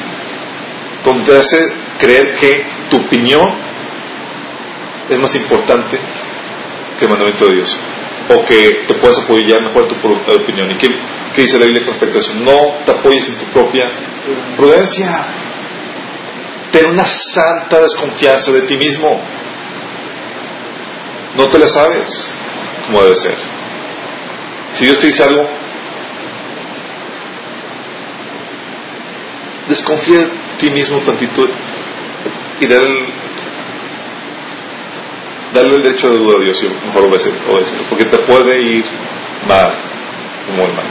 donde 1.04 1.24
te 1.24 1.38
hace 1.38 1.72
creer 1.98 2.36
que 2.36 2.64
tu 2.88 2.98
opinión 2.98 3.48
es 5.08 5.18
más 5.18 5.34
importante 5.34 5.98
que 6.98 7.04
el 7.04 7.10
mandamiento 7.10 7.46
de 7.46 7.56
Dios, 7.56 7.76
o 8.28 8.44
que 8.44 8.84
te 8.86 8.94
puedes 8.94 9.18
apoyar 9.18 9.62
mejor 9.62 9.88
tu 9.88 9.94
opinión. 10.34 10.70
¿Y 10.70 10.76
qué, 10.76 10.88
qué 11.34 11.42
dice 11.42 11.58
la 11.58 11.66
Biblia 11.66 11.84
con 11.84 11.92
respecto 11.94 12.18
a 12.18 12.20
eso? 12.20 12.34
No 12.34 12.84
te 12.84 12.92
apoyes 12.92 13.28
en 13.28 13.38
tu 13.38 13.46
propia 13.46 13.90
prudencia. 14.56 15.26
Ten 16.70 16.86
una 16.90 17.06
santa 17.06 17.80
desconfianza 17.80 18.52
de 18.52 18.62
ti 18.62 18.76
mismo. 18.76 19.20
No 21.36 21.46
te 21.48 21.58
la 21.58 21.66
sabes 21.66 22.08
como 22.86 23.02
debe 23.02 23.16
ser. 23.16 23.36
Si 24.74 24.84
Dios 24.84 25.00
te 25.00 25.08
dice 25.08 25.24
algo, 25.24 25.59
desconfía 29.70 30.18
de 30.18 30.30
ti 30.58 30.68
mismo 30.70 30.98
tantito 30.98 31.42
y 32.60 32.66
darle, 32.66 33.06
darle 35.54 35.76
el 35.76 35.82
derecho 35.82 36.10
de 36.10 36.18
duda 36.18 36.36
a 36.36 36.40
Dios 36.40 36.62
y 36.62 36.86
mejor 36.86 37.04
obedecerlo, 37.04 37.84
porque 37.88 38.04
te 38.04 38.18
puede 38.18 38.60
ir 38.60 38.84
mal, 39.48 39.72
muy 40.54 40.66
mal. 40.74 40.86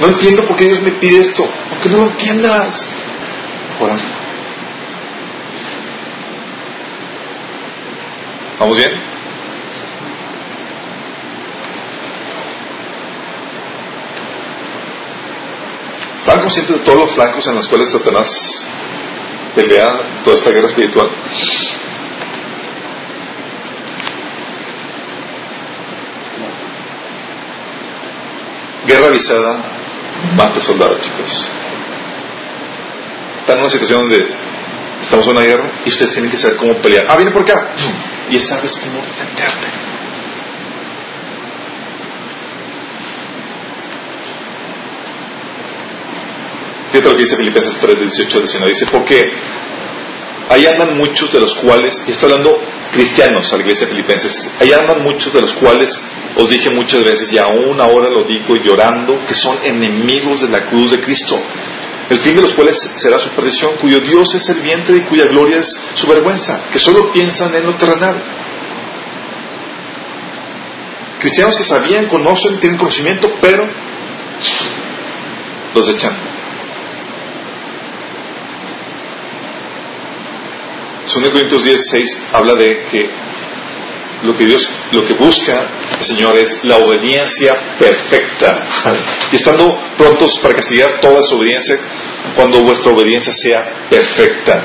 No 0.00 0.08
entiendo 0.08 0.44
por 0.44 0.56
qué 0.56 0.66
Dios 0.66 0.82
me 0.82 0.92
pide 0.92 1.20
esto, 1.20 1.48
porque 1.70 1.88
no 1.88 1.98
lo 1.98 2.06
entiendas. 2.10 2.90
Mejor 3.70 3.92
¿Vamos 8.58 8.76
bien? 8.76 9.13
¿Están 16.26 16.40
conscientes 16.40 16.78
de 16.78 16.82
todos 16.84 17.00
los 17.00 17.12
flancos 17.12 17.46
en 17.48 17.54
los 17.54 17.68
cuales 17.68 17.90
Satanás 17.90 18.30
pelea 19.54 20.22
toda 20.24 20.34
esta 20.34 20.50
guerra 20.52 20.68
espiritual? 20.68 21.10
Guerra 28.86 29.06
avisada 29.08 29.64
mata 30.34 30.60
soldados, 30.60 30.98
chicos. 31.02 31.50
Están 33.40 33.56
en 33.56 33.60
una 33.60 33.70
situación 33.70 34.00
donde 34.08 34.26
estamos 35.02 35.26
en 35.26 35.32
una 35.36 35.42
guerra 35.42 35.72
y 35.84 35.90
ustedes 35.90 36.12
tienen 36.14 36.30
que 36.30 36.38
saber 36.38 36.56
cómo 36.56 36.72
pelear. 36.80 37.04
Ah, 37.06 37.16
viene 37.16 37.32
por 37.32 37.42
acá. 37.42 37.72
y 38.30 38.40
sabes 38.40 38.78
cómo 38.78 38.96
defenderte. 38.96 39.93
Fíjate 46.94 47.10
lo 47.10 47.16
que 47.16 47.22
dice 47.24 47.36
Filipenses 47.36 47.76
3, 47.80 47.98
18 47.98 48.38
19. 48.38 48.72
Dice, 48.72 48.86
porque 48.92 49.20
ahí 50.48 50.64
andan 50.64 50.96
muchos 50.96 51.32
de 51.32 51.40
los 51.40 51.52
cuales, 51.56 51.92
y 52.06 52.12
está 52.12 52.26
hablando 52.26 52.56
cristianos 52.92 53.52
a 53.52 53.56
la 53.56 53.62
iglesia 53.62 53.88
filipenses, 53.88 54.48
ahí 54.60 54.70
andan 54.72 55.02
muchos 55.02 55.34
de 55.34 55.40
los 55.40 55.54
cuales 55.54 55.90
os 56.36 56.48
dije 56.48 56.70
muchas 56.70 57.02
veces, 57.02 57.32
y 57.32 57.38
aún 57.38 57.80
ahora 57.80 58.08
lo 58.10 58.22
digo 58.22 58.54
llorando, 58.54 59.26
que 59.26 59.34
son 59.34 59.58
enemigos 59.64 60.42
de 60.42 60.48
la 60.50 60.66
cruz 60.66 60.92
de 60.92 61.00
Cristo, 61.00 61.36
el 62.10 62.18
fin 62.20 62.36
de 62.36 62.42
los 62.42 62.54
cuales 62.54 62.78
será 62.94 63.18
su 63.18 63.30
perdición, 63.30 63.72
cuyo 63.80 63.98
Dios 63.98 64.32
es 64.36 64.48
el 64.50 64.96
y 64.96 65.00
cuya 65.00 65.26
gloria 65.26 65.58
es 65.58 65.66
su 65.94 66.06
vergüenza, 66.06 66.66
que 66.70 66.78
solo 66.78 67.12
piensan 67.12 67.56
en 67.56 67.66
lo 67.66 67.76
terrenal. 67.76 68.22
Cristianos 71.18 71.56
que 71.56 71.64
sabían, 71.64 72.06
conocen, 72.06 72.60
tienen 72.60 72.78
conocimiento, 72.78 73.32
pero 73.40 73.68
los 75.74 75.88
echan. 75.88 76.33
2 81.14 81.30
Corintios 81.30 81.64
16 81.64 82.22
habla 82.32 82.54
de 82.54 82.86
que 82.90 83.08
lo 84.22 84.34
que 84.36 84.46
Dios, 84.46 84.68
lo 84.92 85.04
que 85.04 85.14
busca 85.14 85.68
el 85.98 86.04
Señor 86.04 86.36
es 86.36 86.64
la 86.64 86.78
obediencia 86.78 87.76
perfecta. 87.78 88.66
Y 89.30 89.36
estando 89.36 89.78
prontos 89.96 90.38
para 90.42 90.54
castigar 90.54 91.00
toda 91.00 91.18
desobediencia 91.18 91.78
cuando 92.34 92.62
vuestra 92.62 92.92
obediencia 92.92 93.32
sea 93.32 93.86
perfecta. 93.88 94.64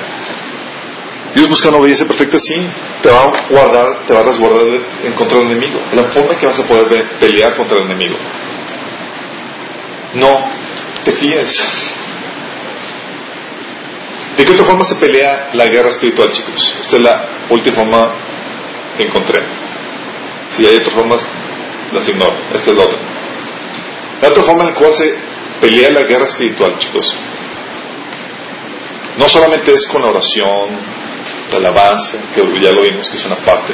Dios 1.36 1.48
busca 1.48 1.70
una 1.70 1.78
obediencia 1.78 2.08
perfecta, 2.08 2.40
sí, 2.40 2.56
te 3.04 3.10
va 3.12 3.24
a 3.24 3.48
guardar, 3.50 4.06
te 4.08 4.14
va 4.14 4.22
a 4.22 4.24
resguardar 4.24 4.66
en 5.04 5.14
contra 5.14 5.38
del 5.38 5.52
enemigo. 5.52 5.80
La 5.94 6.10
forma 6.10 6.36
que 6.40 6.48
vas 6.48 6.60
a 6.60 6.68
poder 6.68 7.20
pelear 7.20 7.56
contra 7.56 7.78
el 7.78 7.86
enemigo. 7.86 8.18
No 10.16 10.50
te 11.04 11.12
fíes. 11.12 11.89
¿De 14.40 14.46
qué 14.46 14.54
otra 14.54 14.68
forma 14.68 14.86
se 14.86 14.96
pelea 14.96 15.50
la 15.52 15.66
guerra 15.66 15.90
espiritual, 15.90 16.32
chicos? 16.32 16.78
Esta 16.80 16.96
es 16.96 17.02
la 17.02 17.28
última 17.50 17.76
forma 17.76 18.16
que 18.96 19.04
encontré. 19.04 19.44
Si 20.50 20.66
hay 20.66 20.78
otras 20.78 20.96
formas, 20.96 21.30
las 21.92 22.08
ignoro. 22.08 22.38
Esta 22.54 22.72
es 22.72 22.78
la 22.78 22.84
otra. 22.86 23.00
La 24.22 24.30
otra 24.30 24.44
forma 24.44 24.64
en 24.64 24.70
la 24.70 24.76
cual 24.76 24.94
se 24.94 25.14
pelea 25.60 25.90
la 25.92 26.04
guerra 26.04 26.24
espiritual, 26.24 26.80
chicos, 26.80 27.18
no 29.18 29.28
solamente 29.28 29.74
es 29.74 29.86
con 29.90 30.04
la 30.04 30.08
oración, 30.08 30.70
la 31.52 31.58
alabanza, 31.58 32.20
que 32.34 32.42
ya 32.62 32.72
lo 32.72 32.84
vimos 32.84 33.10
que 33.10 33.18
es 33.18 33.26
una 33.26 33.44
parte, 33.44 33.74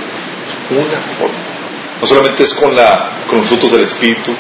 una 0.71 0.99
forma. 1.19 1.43
No 2.01 2.07
solamente 2.07 2.41
es 2.41 2.55
con, 2.55 2.75
la, 2.75 3.27
con 3.27 3.37
los 3.37 3.49
frutos 3.49 3.71
del 3.71 3.83
Espíritu, 3.83 4.33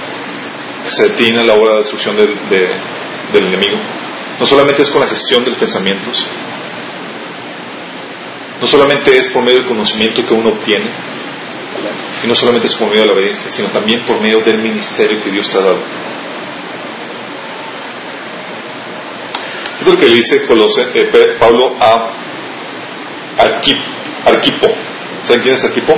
que 0.85 0.89
se 0.89 1.09
detiene 1.09 1.43
la 1.43 1.53
obra 1.53 1.73
de 1.73 1.77
destrucción 1.81 2.15
del, 2.17 2.35
del 3.31 3.45
enemigo, 3.45 3.77
no 4.39 4.45
solamente 4.45 4.81
es 4.81 4.89
con 4.89 5.01
la 5.01 5.07
gestión 5.07 5.43
de 5.43 5.49
los 5.51 5.59
pensamientos, 5.59 6.25
no 8.59 8.67
solamente 8.67 9.17
es 9.17 9.27
por 9.27 9.43
medio 9.43 9.59
del 9.59 9.67
conocimiento 9.67 10.25
que 10.25 10.33
uno 10.33 10.49
obtiene, 10.49 10.89
y 12.23 12.27
no 12.27 12.35
solamente 12.35 12.67
es 12.67 12.75
por 12.75 12.87
medio 12.87 13.01
de 13.01 13.07
la 13.07 13.13
obediencia, 13.13 13.51
sino 13.51 13.69
también 13.69 14.05
por 14.05 14.19
medio 14.19 14.41
del 14.41 14.57
ministerio 14.59 15.21
que 15.21 15.29
Dios 15.29 15.49
te 15.49 15.57
ha 15.57 15.61
dado. 15.61 15.79
Es 19.81 19.87
lo 19.87 19.97
que 19.97 20.07
dice 20.07 20.37
eh, 20.37 21.37
Pablo 21.39 21.75
a 21.79 22.13
Arquipo. 24.25 24.67
¿Saben 25.23 25.41
quién 25.41 25.55
es 25.55 25.63
Arquipo? 25.63 25.93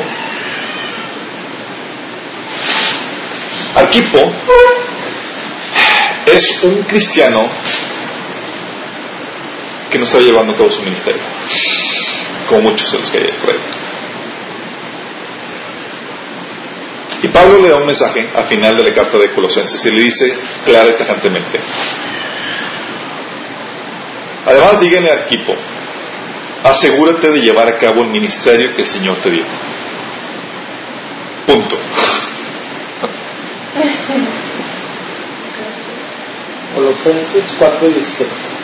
Arquipo 3.76 4.34
es 6.26 6.64
un 6.64 6.84
cristiano 6.84 7.50
que 9.90 9.98
no 9.98 10.06
está 10.06 10.20
llevando 10.20 10.54
todo 10.54 10.70
su 10.70 10.82
ministerio, 10.82 11.22
como 12.50 12.70
muchos 12.70 12.92
de 12.92 13.00
los 13.00 13.10
que 13.10 13.18
hay 13.18 13.32
por 13.40 13.52
ahí. 13.52 13.60
Y 17.24 17.28
Pablo 17.30 17.60
le 17.60 17.70
da 17.70 17.78
un 17.78 17.86
mensaje 17.88 18.30
al 18.36 18.46
final 18.46 18.76
de 18.78 18.84
la 18.84 18.94
carta 18.94 19.18
de 19.18 19.32
Colosenses 19.32 19.84
y 19.86 19.92
le 19.92 20.02
dice 20.02 20.34
clara 20.66 20.92
y 20.94 20.98
tajantemente. 20.98 21.60
Además, 24.46 24.80
díganle 24.80 25.12
al 25.12 25.20
equipo, 25.24 25.54
asegúrate 26.64 27.32
de 27.32 27.40
llevar 27.42 27.68
a 27.68 27.78
cabo 27.78 28.04
el 28.04 28.10
ministerio 28.10 28.74
que 28.76 28.84
el 28.84 28.88
Señor 28.88 29.18
te 29.18 29.32
dio. 29.32 29.46
Punto. 31.48 31.78
Colosenses 36.76 37.46
4:17 37.60 38.57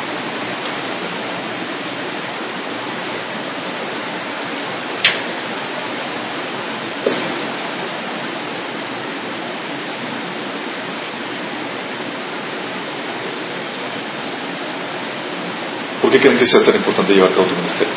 qué 16.13 16.19
creen 16.19 16.37
que 16.37 16.45
sea 16.45 16.61
tan 16.61 16.75
importante 16.75 17.13
llevar 17.13 17.31
a 17.31 17.35
cabo 17.35 17.47
tu 17.47 17.55
ministerio? 17.55 17.93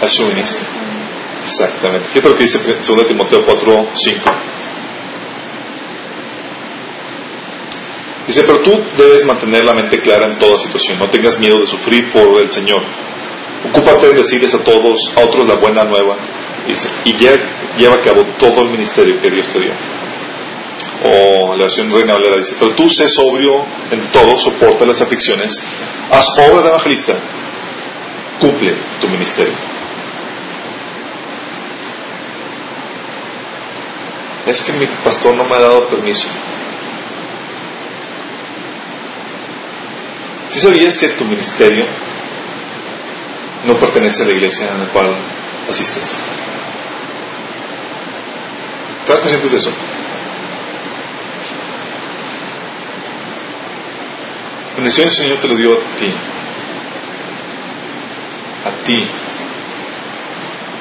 Al 0.00 0.10
suministro. 0.10 0.64
Exactamente. 1.44 2.08
Fíjate 2.08 2.28
lo 2.28 2.36
que 2.36 2.44
dice 2.44 2.58
2 2.58 3.08
Timoteo 3.08 3.40
4, 3.44 3.88
5. 3.92 4.30
Dice, 8.26 8.44
pero 8.44 8.62
tú 8.62 8.82
debes 8.96 9.24
mantener 9.26 9.64
la 9.64 9.74
mente 9.74 10.00
clara 10.00 10.28
en 10.28 10.38
toda 10.38 10.56
situación. 10.56 10.98
No 10.98 11.10
tengas 11.10 11.38
miedo 11.38 11.58
de 11.58 11.66
sufrir 11.66 12.10
por 12.10 12.40
el 12.40 12.50
Señor. 12.50 12.82
Ocúpate 13.68 14.06
de 14.08 14.14
decirles 14.14 14.54
a 14.54 14.62
todos, 14.62 15.12
a 15.16 15.20
otros 15.20 15.46
la 15.46 15.56
buena 15.56 15.84
nueva. 15.84 16.16
Dice, 16.66 16.88
y 17.04 17.12
lleva 17.12 17.96
a 17.96 18.00
cabo 18.00 18.24
todo 18.38 18.62
el 18.62 18.70
ministerio 18.70 19.20
que 19.20 19.30
Dios 19.30 19.48
te 19.48 19.60
dio 19.60 19.93
o 21.04 21.54
la 21.54 21.64
versión 21.64 21.90
Reina 21.90 22.14
Valera 22.14 22.36
dice, 22.36 22.56
pero 22.58 22.74
tú 22.74 22.88
sé 22.88 23.08
sobrio 23.08 23.66
en 23.90 24.10
todo, 24.10 24.38
soporta 24.38 24.84
las 24.86 25.00
aflicciones, 25.00 25.58
haz 26.10 26.26
obra 26.48 26.62
de 26.62 26.68
evangelista, 26.68 27.14
cumple 28.40 28.74
tu 29.00 29.08
ministerio. 29.08 29.54
Es 34.46 34.60
que 34.60 34.72
mi 34.72 34.86
pastor 35.02 35.34
no 35.36 35.44
me 35.44 35.56
ha 35.56 35.60
dado 35.60 35.88
permiso. 35.88 36.28
Si 40.50 40.58
sabías 40.60 40.98
que 40.98 41.08
tu 41.08 41.24
ministerio 41.24 41.86
no 43.64 43.74
pertenece 43.78 44.22
a 44.22 44.26
la 44.26 44.32
iglesia 44.32 44.68
en 44.72 44.80
la 44.80 44.92
cual 44.92 45.16
asistes? 45.68 46.14
¿Están 49.00 49.20
conscientes 49.20 49.52
de 49.52 49.58
eso? 49.58 49.70
Bendición 54.76 55.06
del 55.06 55.14
Señor 55.14 55.38
te 55.38 55.48
lo 55.48 55.56
dio 55.56 55.72
a 55.72 55.98
ti. 55.98 56.14
A 58.64 58.84
ti. 58.84 59.06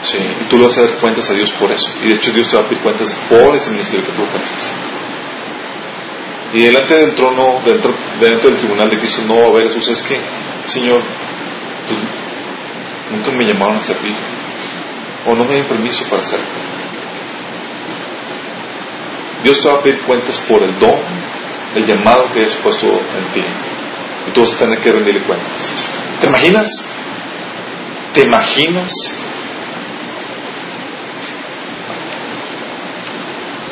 Sí, 0.04 0.18
y 0.18 0.44
tú 0.50 0.58
le 0.58 0.64
vas 0.66 0.78
a 0.78 0.84
dar 0.84 0.98
cuentas 0.98 1.30
a 1.30 1.34
Dios 1.34 1.52
por 1.54 1.72
eso. 1.72 1.90
Y 2.04 2.08
de 2.10 2.16
hecho 2.16 2.32
Dios 2.32 2.50
te 2.50 2.58
va 2.58 2.64
a 2.64 2.68
pedir 2.68 2.84
cuentas 2.84 3.14
por 3.30 3.56
ese 3.56 3.72
ministerio 3.72 4.06
que 4.06 4.12
tú 4.12 4.24
ofreces. 4.24 4.72
Y 6.54 6.62
delante 6.62 6.98
del 6.98 7.16
trono, 7.16 7.62
delante 8.20 8.48
del 8.48 8.58
tribunal 8.58 8.90
de 8.90 9.00
Cristo 9.00 9.24
no 9.26 9.36
va 9.36 9.46
a 9.46 9.50
haber 9.50 9.68
eso. 9.68 9.80
Es 9.80 10.02
que, 10.02 10.20
Señor, 10.66 11.02
pues, 11.88 12.00
nunca 13.12 13.32
me 13.32 13.46
llamaron 13.46 13.78
a 13.78 13.82
servir. 13.82 14.16
O 15.26 15.36
no 15.36 15.46
me 15.46 15.52
dieron 15.52 15.70
permiso 15.70 16.04
para 16.10 16.22
hacerlo. 16.22 16.46
Dios 19.44 19.60
te 19.60 19.68
va 19.70 19.80
a 19.80 19.82
pedir 19.82 20.02
cuentas 20.02 20.38
por 20.40 20.62
el 20.64 20.78
don, 20.80 21.00
el 21.76 21.86
llamado 21.86 22.32
que 22.34 22.46
has 22.46 22.56
puesto 22.56 22.88
en 22.88 23.34
ti 23.34 23.44
y 24.28 24.32
tú 24.32 24.42
vas 24.42 24.54
a 24.54 24.58
tener 24.58 24.80
que 24.80 24.92
rendirle 24.92 25.22
cuentas. 25.24 25.98
¿Te 26.20 26.28
imaginas? 26.28 26.70
¿Te 28.14 28.22
imaginas? 28.22 28.92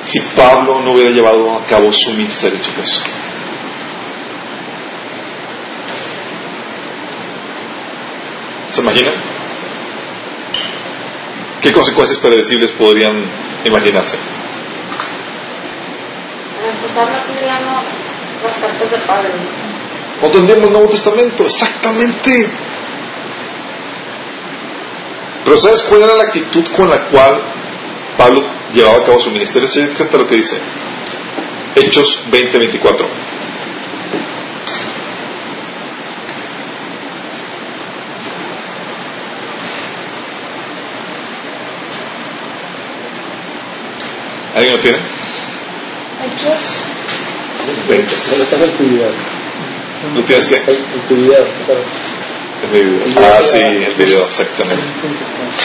Si 0.03 0.19
Pablo 0.35 0.81
no 0.81 0.91
hubiera 0.93 1.11
llevado 1.11 1.57
a 1.57 1.65
cabo 1.65 1.91
su 1.91 2.11
ministerio, 2.13 2.59
chicos. 2.59 3.03
¿Se 8.71 8.81
imaginan? 8.81 9.13
¿Qué 11.61 11.71
consecuencias 11.71 12.17
predecibles 12.19 12.71
podrían 12.71 13.23
imaginarse? 13.63 14.17
Para 16.57 16.71
empezar, 16.71 17.11
no 17.11 17.23
tendríamos 17.23 17.83
las 18.43 18.57
cartas 18.57 18.91
de 18.91 18.97
Pablo. 18.99 19.70
No 20.21 20.29
tendríamos 20.29 20.69
Nuevo 20.69 20.89
Testamento, 20.89 21.43
exactamente. 21.43 22.49
Pero 25.43 25.57
¿sabes 25.57 25.81
cuál 25.89 26.03
era 26.03 26.15
la 26.15 26.23
actitud 26.23 26.63
con 26.75 26.87
la 26.87 27.05
cual 27.05 27.41
Pablo 28.17 28.43
llevaba 28.73 28.97
a 28.97 29.03
cabo 29.03 29.19
su 29.19 29.31
ministerio? 29.31 29.67
Fíjate 29.67 30.17
lo 30.17 30.27
que 30.27 30.35
dice. 30.35 30.57
Hechos 31.75 32.23
20:24. 32.29 33.07
¿Alguien 44.53 44.75
lo 44.75 44.79
tiene? 44.81 44.99
Hechos 46.23 46.83
20. 47.87 49.40
¿Lo 50.15 50.23
tienes 50.25 50.47
que? 50.47 50.57
Tu 51.07 51.15
video. 51.15 51.43
El 52.63 52.69
video. 52.69 53.01
Ah, 53.17 53.39
sí, 53.41 53.59
el 53.59 53.93
video, 53.95 54.25
exactamente. 54.25 54.83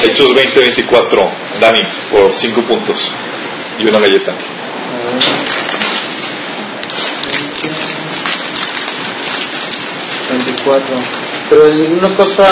Hechos 0.04 0.28
20-24, 0.34 1.30
Dani, 1.60 1.80
por 2.10 2.34
5 2.34 2.62
puntos 2.62 3.12
y 3.78 3.86
una 3.88 3.98
galleta. 3.98 4.32
Pero 11.48 11.64
de 11.66 11.74
ninguna 11.76 12.16
cosa, 12.16 12.44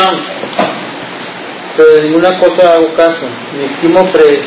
pero 1.77 1.89
de 1.94 2.02
ninguna 2.02 2.39
cosa 2.39 2.73
hago 2.74 2.94
caso. 2.94 3.27
Me 3.56 3.65
estimo 3.66 4.06
pre- 4.12 4.40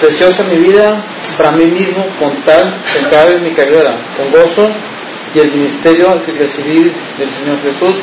preciosa 0.00 0.42
mi 0.44 0.58
vida 0.58 1.04
para 1.36 1.52
mí 1.52 1.66
mismo 1.66 2.06
con 2.18 2.34
tal 2.44 2.82
que 2.92 2.98
acabe 3.06 3.38
mi 3.40 3.50
carrera 3.54 3.98
con 4.16 4.30
gozo 4.30 4.70
y 5.36 5.38
el 5.38 5.52
ministerio 5.52 6.06
que 6.24 6.32
recibí 6.32 6.90
del 7.18 7.30
Señor 7.30 7.60
Jesús 7.60 7.94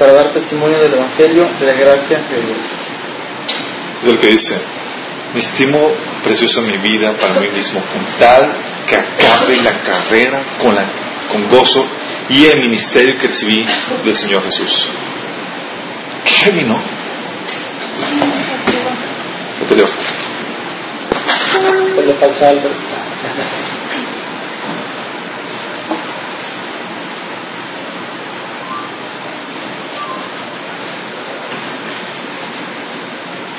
para 0.00 0.14
dar 0.14 0.32
testimonio 0.32 0.80
del 0.80 0.94
Evangelio 0.94 1.48
de 1.60 1.66
la 1.66 1.74
gracia 1.74 2.18
de 2.28 2.42
Dios. 2.42 2.58
Es 4.02 4.12
lo 4.12 4.20
que 4.20 4.26
dice. 4.26 4.60
Me 5.32 5.38
estimo 5.38 5.78
preciosa 6.24 6.60
mi 6.62 6.76
vida 6.78 7.16
para 7.20 7.38
mí 7.38 7.48
mismo, 7.50 7.80
con 7.92 8.04
tal 8.18 8.52
que 8.88 8.96
acabe 8.96 9.62
la 9.62 9.80
carrera 9.80 10.42
con, 10.60 10.74
la, 10.74 10.84
con 11.30 11.48
gozo 11.48 11.86
y 12.28 12.46
el 12.46 12.60
ministerio 12.60 13.16
que 13.16 13.28
recibí 13.28 13.64
del 14.04 14.16
Señor 14.16 14.42
Jesús. 14.42 14.90
¿Qué 16.24 16.34
heavy, 16.34 16.64
no? 16.64 16.80
Anterior. 19.60 19.88
Pues 21.94 22.06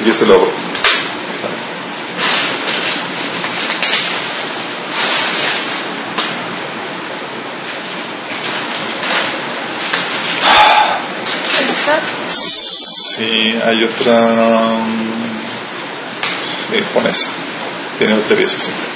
Y 0.06 0.26
lo 0.26 0.34
abro. 0.34 0.52
¿Está? 11.70 12.02
Sí, 13.16 13.60
hay 13.64 13.84
otra. 13.86 14.16
um, 14.74 15.14
Sí, 16.70 16.80
pon 16.94 17.06
esa. 17.08 17.28
Tiene 17.98 18.20
batería 18.20 18.48
suficiente. 18.48 18.88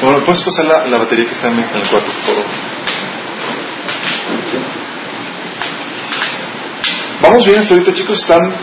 Bueno, 0.00 0.16
¿puedes 0.28 0.42
pasar 0.42 0.66
la, 0.66 0.84
la 0.88 0.98
batería 0.98 1.24
que 1.24 1.32
está 1.32 1.48
en, 1.48 1.58
el 1.58 1.88
cuarto, 1.88 2.12
por? 2.26 2.44
Vamos 7.22 7.46
bien 7.46 7.58
hasta 7.58 7.72
ahorita, 7.72 7.94
chicos. 7.94 8.18
¿Están 8.18 8.58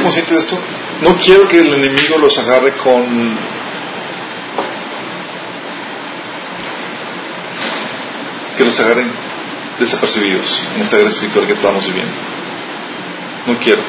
conscientes 0.00 0.28
de 0.28 0.38
esto? 0.38 0.60
No 1.02 1.16
quiero 1.18 1.48
que 1.48 1.58
el 1.58 1.74
enemigo 1.74 2.18
los 2.18 2.38
agarre 2.38 2.76
con 2.76 3.36
que 8.56 8.64
los 8.64 8.78
agarren 8.78 9.10
desapercibidos 9.80 10.68
en 10.76 10.82
esta 10.82 10.98
guerra 10.98 11.10
espiritual 11.10 11.46
que 11.48 11.54
estamos 11.54 11.84
viviendo. 11.84 12.14
No 13.46 13.58
quiero. 13.58 13.82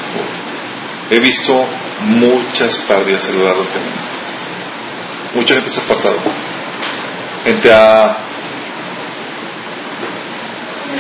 He 1.11 1.19
visto 1.19 1.67
muchas 1.99 2.75
pérdidas 2.87 3.23
a 3.25 3.33
lo 3.33 3.45
largo 3.45 3.67
camino. 3.71 4.01
Mucha 5.35 5.53
gente 5.53 5.69
se 5.69 5.79
ha 5.79 5.83
apartado. 5.83 6.48
Gente 7.49 7.73
ha. 7.73 8.17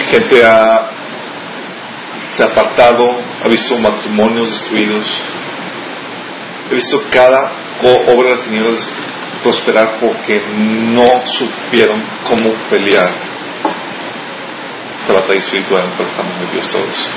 Gente 0.09 0.43
ha. 0.43 0.89
Se 2.31 2.43
ha 2.43 2.47
apartado, 2.47 3.05
ha 3.43 3.47
visto 3.47 3.77
matrimonios 3.77 4.49
destruidos. 4.49 5.05
He 6.71 6.73
visto 6.73 7.03
cada 7.11 7.51
obra 7.81 8.29
de 8.29 8.35
las 8.35 8.45
tinieblas 8.45 8.89
prosperar 9.43 9.99
porque 9.99 10.41
no 10.55 11.27
supieron 11.27 12.03
cómo 12.27 12.51
pelear 12.69 13.13
esta 14.97 15.13
batalla 15.13 15.39
espiritual 15.39 15.83
en 15.83 15.89
la 15.91 15.95
cual 15.95 16.09
estamos 16.09 16.39
metidos 16.39 16.67
todos. 16.69 17.09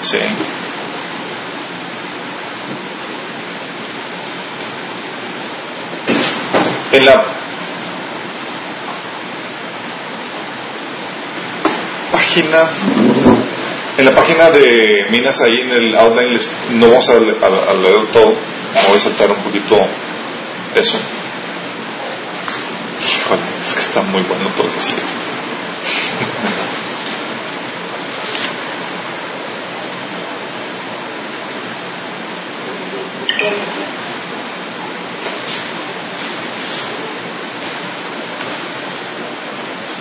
Sí. 0.00 0.67
En 6.98 7.04
la 7.04 7.14
página 12.10 12.70
en 13.98 14.04
la 14.04 14.12
página 14.12 14.50
de 14.50 15.06
Minas 15.10 15.40
ahí 15.40 15.60
en 15.60 15.70
el 15.72 15.94
outline 15.96 16.32
les- 16.34 16.48
no 16.70 16.88
vamos 16.88 17.08
a, 17.10 17.20
le- 17.20 17.36
a- 17.40 17.70
a 17.70 17.74
leer 17.74 18.10
todo 18.12 18.26
voy 18.88 18.96
a 18.96 19.00
saltar 19.00 19.30
un 19.30 19.42
poquito 19.42 19.76
eso. 20.74 20.98
Híjole, 23.00 23.42
es 23.64 23.74
que 23.74 23.80
está 23.80 24.02
muy 24.02 24.22
bueno 24.22 24.50
todo 24.56 24.66
lo 24.66 24.72
que 24.72 24.80
sigue 24.80 25.02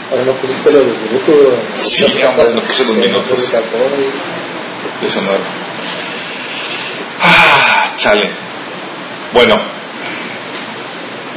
Ahora 0.10 0.24
no 0.24 0.34
pusiste 0.34 0.72
los 0.72 0.86
minutos. 0.86 1.36
Sí, 1.74 2.04
hombre, 2.24 2.54
no 2.54 2.62
puse 2.62 2.86
los 2.86 2.96
minutos. 2.98 3.52
19 5.02 5.40
ah 7.22 7.94
chale. 7.98 8.32
Bueno 9.34 9.56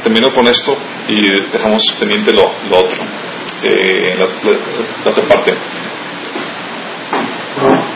termino 0.03 0.33
con 0.33 0.47
esto 0.47 0.75
y 1.07 1.41
dejamos 1.51 1.83
pendiente 1.99 2.33
lo, 2.33 2.43
lo 2.69 2.77
otro. 2.77 2.97
Eh, 3.63 4.15
la, 4.17 4.25
la- 4.25 4.59
la 5.05 5.11
otra 5.11 5.23
parte. 5.27 5.53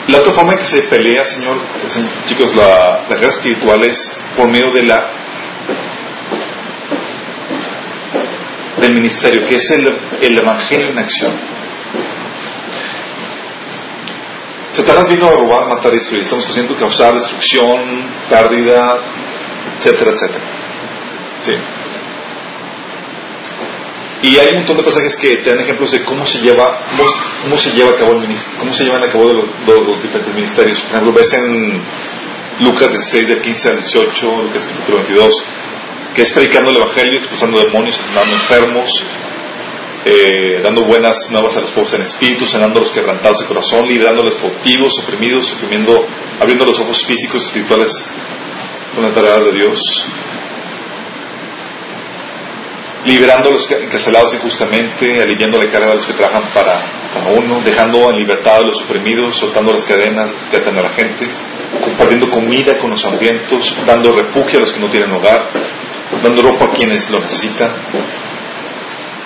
La 0.07 0.19
otra 0.19 0.33
forma 0.33 0.51
en 0.53 0.57
que 0.59 0.65
se 0.65 0.83
pelea 0.83 1.25
señor 1.25 1.57
es- 1.85 2.25
chicos 2.27 2.53
la, 2.55 3.05
la 3.09 3.15
guerra 3.15 3.31
espiritual 3.31 3.83
es 3.85 3.97
por 4.37 4.47
medio 4.49 4.71
de 4.71 4.83
la 4.83 5.11
del 8.85 8.95
ministerio 8.95 9.45
que 9.47 9.55
es 9.55 9.69
el, 9.71 9.85
el 10.21 10.37
evangelio 10.37 10.87
en 10.87 10.99
acción 10.99 11.33
Satanás 14.73 15.07
vino 15.07 15.27
a 15.27 15.31
robar, 15.31 15.67
matar 15.69 15.93
y 15.93 15.95
destruir. 15.95 16.23
Estamos 16.23 16.43
conscientes 16.45 16.75
causar 16.77 17.13
destrucción, 17.13 18.11
pérdida, 18.29 18.99
etcétera, 19.77 20.11
etcétera. 20.11 20.43
Sí. 21.41 21.51
Y 24.23 24.37
hay 24.37 24.47
un 24.49 24.55
montón 24.57 24.75
de 24.77 24.83
pasajes 24.83 25.15
que 25.15 25.37
te 25.37 25.49
dan 25.49 25.59
ejemplos 25.61 25.91
de 25.91 26.03
cómo 26.03 26.25
se 26.27 26.39
lleva, 26.39 26.79
cómo, 27.43 27.57
se 27.57 27.71
lleva 27.71 27.91
a 27.91 27.95
cabo 27.95 28.13
el 28.19 28.27
cómo 28.59 28.73
se 28.73 28.83
llevan 28.83 29.03
a 29.03 29.11
cabo 29.11 29.31
los, 29.31 29.45
los- 29.65 29.87
los 29.87 30.01
diferentes 30.03 30.33
ministerios. 30.33 30.81
Por 30.81 30.91
ejemplo, 30.91 31.13
ves 31.13 31.31
en 31.33 31.81
Lucas 32.59 32.89
16, 32.89 33.27
del 33.29 33.41
15 33.41 33.69
al 33.69 33.75
18, 33.77 34.43
Lucas 34.43 34.67
capítulo 34.73 34.97
22, 34.97 35.33
que 36.15 36.21
es 36.21 36.31
predicando 36.31 36.71
el 36.71 36.77
evangelio, 36.77 37.19
expulsando 37.19 37.59
demonios, 37.59 37.97
sanando 37.97 38.37
enfermos, 38.37 38.89
eh, 40.05 40.61
dando 40.63 40.85
buenas 40.85 41.17
nuevas 41.29 41.57
a 41.57 41.61
los 41.61 41.71
pobres 41.71 41.93
en 41.93 42.03
espíritu, 42.03 42.45
sanando 42.45 42.79
a 42.79 42.83
los 42.83 42.91
quebrantados 42.91 43.39
de 43.39 43.47
corazón, 43.47 43.85
liderando 43.85 44.21
a 44.21 44.25
los 44.25 44.35
cautivos, 44.35 44.97
oprimidos, 45.03 45.51
oprimiendo, 45.53 46.07
abriendo 46.39 46.65
los 46.65 46.79
ojos 46.79 47.03
físicos 47.05 47.41
y 47.41 47.45
espirituales 47.47 47.91
con 48.93 49.03
las 49.03 49.13
tareas 49.13 49.43
de 49.43 49.51
Dios, 49.51 49.81
liberando 53.03 53.49
a 53.49 53.53
los 53.53 53.69
encarcelados 53.69 54.33
injustamente, 54.35 55.21
aliviando 55.21 55.61
la 55.61 55.69
carga 55.69 55.91
a 55.91 55.95
los 55.95 56.05
que 56.05 56.13
trabajan 56.13 56.47
para, 56.53 56.81
para 57.13 57.33
uno, 57.33 57.59
dejando 57.61 58.09
en 58.09 58.15
libertad 58.15 58.55
a 58.55 58.65
los 58.65 58.81
oprimidos, 58.83 59.37
soltando 59.37 59.73
las 59.73 59.83
cadenas 59.83 60.31
que 60.49 60.57
atan 60.57 60.79
a 60.79 60.83
la 60.83 60.93
gente, 60.93 61.29
compartiendo 61.83 62.29
comida 62.29 62.79
con 62.79 62.91
los 62.91 63.03
hambrientos, 63.03 63.75
dando 63.85 64.13
refugio 64.13 64.59
a 64.59 64.61
los 64.61 64.71
que 64.71 64.79
no 64.79 64.89
tienen 64.89 65.11
hogar, 65.11 65.49
dando 66.23 66.41
ropa 66.41 66.65
a 66.65 66.71
quienes 66.71 67.09
lo 67.09 67.19
necesitan, 67.19 67.71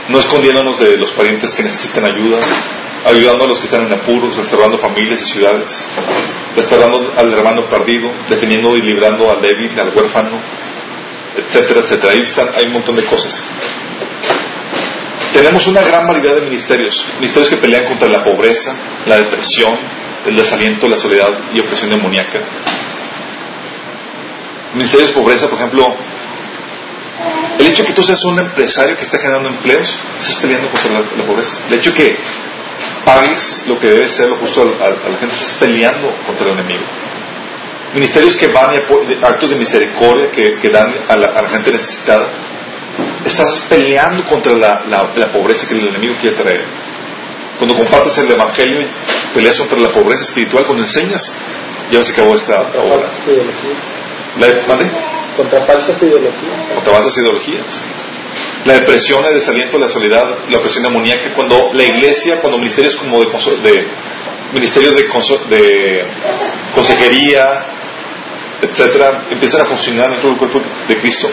no 0.09 0.19
escondiéndonos 0.19 0.79
de 0.79 0.97
los 0.97 1.11
parientes 1.13 1.53
que 1.53 1.63
necesitan 1.63 2.05
ayuda, 2.05 2.39
ayudando 3.05 3.45
a 3.45 3.47
los 3.47 3.59
que 3.59 3.65
están 3.65 3.85
en 3.85 3.93
apuros, 3.93 4.35
restaurando 4.35 4.77
familias 4.77 5.21
y 5.21 5.33
ciudades, 5.33 5.71
restaurando 6.55 7.13
al 7.15 7.31
hermano 7.31 7.69
perdido, 7.69 8.11
defendiendo 8.27 8.75
y 8.75 8.81
librando 8.81 9.29
al 9.29 9.41
débil, 9.41 9.79
al 9.79 9.95
huérfano, 9.95 10.39
etcétera, 11.37 11.81
etcétera. 11.81 12.13
Ahí 12.13 12.19
están, 12.23 12.49
hay 12.55 12.65
un 12.65 12.73
montón 12.73 12.95
de 12.95 13.05
cosas. 13.05 13.41
Tenemos 15.33 15.67
una 15.67 15.81
gran 15.81 16.07
variedad 16.07 16.35
de 16.35 16.41
ministerios, 16.41 17.05
ministerios 17.15 17.49
que 17.51 17.57
pelean 17.57 17.85
contra 17.85 18.09
la 18.09 18.23
pobreza, 18.23 18.75
la 19.05 19.17
depresión, 19.17 19.77
el 20.25 20.35
desaliento, 20.35 20.87
la 20.87 20.97
soledad 20.97 21.29
y 21.53 21.59
opresión 21.59 21.91
demoníaca. 21.91 22.39
Ministerios 24.73 25.09
de 25.09 25.15
pobreza, 25.15 25.47
por 25.47 25.59
ejemplo, 25.59 25.95
el 27.59 27.67
hecho 27.67 27.83
de 27.83 27.89
que 27.89 27.93
tú 27.93 28.03
seas 28.03 28.23
un 28.23 28.39
empresario 28.39 28.95
que 28.95 29.03
está 29.03 29.17
generando 29.17 29.49
empleos, 29.49 29.93
estás 30.17 30.35
peleando 30.35 30.69
contra 30.69 30.91
la, 30.91 31.25
pobreza. 31.25 31.57
El 31.67 31.73
hecho 31.75 31.91
de 31.91 31.95
que 31.97 32.17
pagues 33.03 33.63
lo 33.67 33.79
que 33.79 33.87
debe 33.87 34.07
ser 34.07 34.29
lo 34.29 34.37
justo 34.37 34.61
a, 34.61 35.09
la 35.09 35.17
gente, 35.17 35.35
estás 35.35 35.57
peleando 35.59 36.09
contra 36.25 36.47
el 36.47 36.59
enemigo. 36.59 36.85
Ministerios 37.93 38.37
que 38.37 38.47
van 38.47 38.73
y 38.73 39.25
actos 39.25 39.49
de 39.49 39.57
misericordia 39.57 40.29
que, 40.31 40.69
dan 40.69 40.93
a 41.09 41.15
la, 41.17 41.49
gente 41.49 41.71
necesitada, 41.71 42.29
estás 43.25 43.59
peleando 43.69 44.25
contra 44.27 44.53
la, 44.53 44.83
la, 44.87 45.31
pobreza 45.33 45.67
que 45.67 45.73
el 45.73 45.87
enemigo 45.87 46.15
quiere 46.21 46.37
traer. 46.37 46.65
Cuando 47.57 47.75
compartes 47.75 48.17
el 48.19 48.31
evangelio 48.31 48.81
y 48.81 49.33
peleas 49.33 49.57
contra 49.57 49.77
la 49.79 49.89
pobreza 49.89 50.23
espiritual, 50.23 50.65
cuando 50.65 50.83
enseñas, 50.83 51.29
ya 51.91 52.01
se 52.03 52.13
acabó 52.13 52.35
esta 52.35 52.61
obra. 52.61 53.11
¿La, 54.37 54.47
contra 55.39 55.65
falsas 55.65 55.95
ideologías. 56.01 56.75
Contra 56.75 56.93
falsas 56.95 57.17
ideologías. 57.17 57.81
La 58.65 58.73
depresión, 58.73 59.23
el 59.25 59.35
desaliento, 59.35 59.79
la 59.79 59.87
soledad, 59.87 60.25
la 60.49 60.57
opresión 60.57 60.83
demoníaca, 60.83 61.33
cuando 61.33 61.71
la 61.73 61.83
iglesia, 61.83 62.41
cuando 62.41 62.57
ministerios 62.57 62.97
como 62.97 63.19
de, 63.19 63.27
de 63.63 63.87
ministerios 64.51 64.95
de, 64.97 65.03
de 65.55 66.05
consejería, 66.75 67.45
etcétera, 68.61 69.27
empiezan 69.31 69.61
a 69.61 69.65
funcionar 69.65 70.11
dentro 70.11 70.29
del 70.29 70.37
cuerpo 70.37 70.61
de 70.89 70.95
Cristo, 70.97 71.29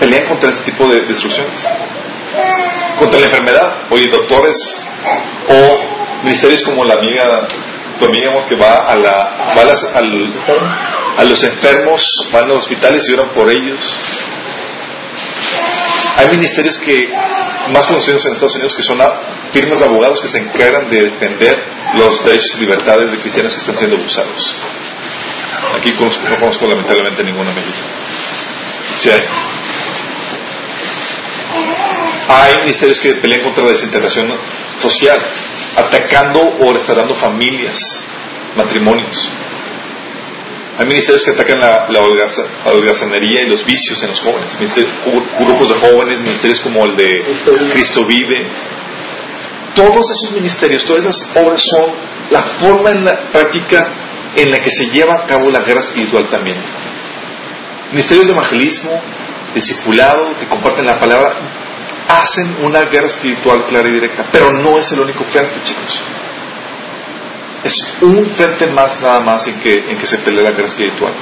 pelean 0.00 0.26
contra 0.26 0.48
este 0.48 0.70
tipo 0.70 0.88
de 0.88 1.04
destrucciones. 1.06 1.62
Contra 2.98 3.20
la 3.20 3.26
enfermedad, 3.26 3.86
oye, 3.90 4.06
doctores 4.10 4.56
o 5.50 6.22
ministerios 6.22 6.62
como 6.62 6.84
la 6.84 6.94
amiga, 6.94 7.48
tu 7.98 8.06
amiga 8.06 8.46
que 8.48 8.56
va 8.56 8.90
a 8.90 8.96
la, 8.96 9.12
va 9.56 9.62
a 9.62 9.98
al, 9.98 10.32
a 11.18 11.24
los 11.24 11.44
enfermos, 11.44 12.28
van 12.32 12.44
a 12.44 12.48
los 12.48 12.64
hospitales 12.64 13.08
y 13.08 13.12
oran 13.14 13.30
por 13.30 13.50
ellos. 13.50 13.80
Hay 16.16 16.28
ministerios 16.28 16.78
que, 16.78 17.08
más 17.70 17.86
conocidos 17.86 18.24
en 18.26 18.32
Estados 18.32 18.54
Unidos, 18.54 18.74
que 18.74 18.82
son 18.82 18.98
firmas 19.52 19.78
de 19.78 19.84
abogados 19.84 20.20
que 20.20 20.28
se 20.28 20.38
encargan 20.38 20.88
de 20.90 21.10
defender 21.10 21.62
los 21.96 22.24
derechos 22.24 22.54
y 22.56 22.60
libertades 22.60 23.10
de 23.10 23.18
cristianos 23.18 23.52
que 23.54 23.60
están 23.60 23.78
siendo 23.78 23.96
abusados. 23.96 24.56
Aquí 25.76 25.92
no 25.92 26.38
conozco 26.38 26.66
lamentablemente 26.66 27.24
ninguno 27.24 27.50
en 27.50 27.56
México. 27.56 27.78
Sí. 28.98 29.10
Hay 32.28 32.58
ministerios 32.58 32.98
que 33.00 33.14
pelean 33.16 33.42
contra 33.42 33.64
la 33.64 33.72
desintegración 33.72 34.32
social, 34.78 35.18
atacando 35.76 36.40
o 36.60 36.72
restaurando 36.72 37.14
familias, 37.14 37.78
matrimonios. 38.56 39.30
Hay 40.78 40.86
ministerios 40.86 41.24
que 41.24 41.32
atacan 41.32 41.60
la, 41.60 41.86
la 41.88 42.00
holgazanería 42.72 43.42
y 43.42 43.48
los 43.48 43.64
vicios 43.64 44.02
en 44.02 44.10
los 44.10 44.20
jóvenes. 44.20 44.56
Grupos 45.38 45.68
de 45.68 45.74
jóvenes, 45.78 46.20
ministerios 46.20 46.60
como 46.60 46.84
el 46.84 46.96
de 46.96 47.24
Cristo 47.72 48.04
Vive. 48.04 48.50
Todos 49.74 50.10
esos 50.10 50.32
ministerios, 50.32 50.84
todas 50.84 51.04
esas 51.04 51.30
obras 51.36 51.62
son 51.62 51.92
la 52.30 52.42
forma 52.42 52.90
en 52.90 53.04
la 53.04 53.30
práctica 53.30 53.88
en 54.36 54.50
la 54.50 54.58
que 54.58 54.70
se 54.70 54.86
lleva 54.86 55.14
a 55.14 55.26
cabo 55.26 55.50
la 55.50 55.60
guerra 55.60 55.80
espiritual 55.80 56.28
también. 56.28 56.56
Ministerios 57.90 58.26
de 58.26 58.32
evangelismo, 58.32 59.00
discipulado, 59.54 60.36
que 60.38 60.48
comparten 60.48 60.86
la 60.86 60.98
palabra, 60.98 61.36
hacen 62.08 62.64
una 62.64 62.82
guerra 62.82 63.06
espiritual 63.06 63.66
clara 63.66 63.88
y 63.88 63.92
directa, 63.92 64.26
pero 64.30 64.50
no 64.52 64.78
es 64.78 64.90
el 64.92 65.00
único 65.00 65.24
frente, 65.24 65.62
chicos 65.62 66.00
es 67.64 67.96
un 68.02 68.26
frente 68.36 68.66
más 68.68 69.00
nada 69.00 69.20
más 69.20 69.46
en 69.46 69.58
que, 69.58 69.90
en 69.90 69.96
que 69.96 70.06
se 70.06 70.18
pelea 70.18 70.44
la 70.44 70.50
guerra 70.50 70.66
espiritual. 70.66 71.14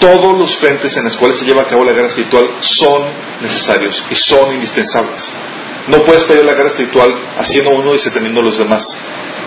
Todos 0.00 0.38
los 0.38 0.56
frentes 0.56 0.96
en 0.96 1.04
los 1.04 1.16
cuales 1.16 1.38
se 1.38 1.44
lleva 1.44 1.62
a 1.62 1.68
cabo 1.68 1.84
la 1.84 1.92
guerra 1.92 2.08
espiritual 2.08 2.48
son 2.60 3.04
necesarios 3.42 4.02
y 4.10 4.14
son 4.14 4.54
indispensables. 4.54 5.22
No 5.88 6.02
puedes 6.04 6.24
pelear 6.24 6.46
la 6.46 6.54
guerra 6.54 6.68
espiritual 6.68 7.14
haciendo 7.38 7.70
uno 7.72 7.90
y 7.90 7.92
desateniendo 7.94 8.40
los 8.40 8.56
demás. 8.56 8.82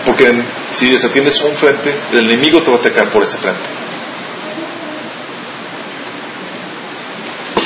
Porque 0.06 0.30
si 0.70 0.90
desatiendes 0.90 1.40
un 1.42 1.56
frente, 1.56 1.94
el 2.12 2.30
enemigo 2.30 2.62
te 2.62 2.70
va 2.70 2.76
a 2.76 2.80
atacar 2.80 3.10
por 3.10 3.24
ese 3.24 3.38
frente. 3.38 3.62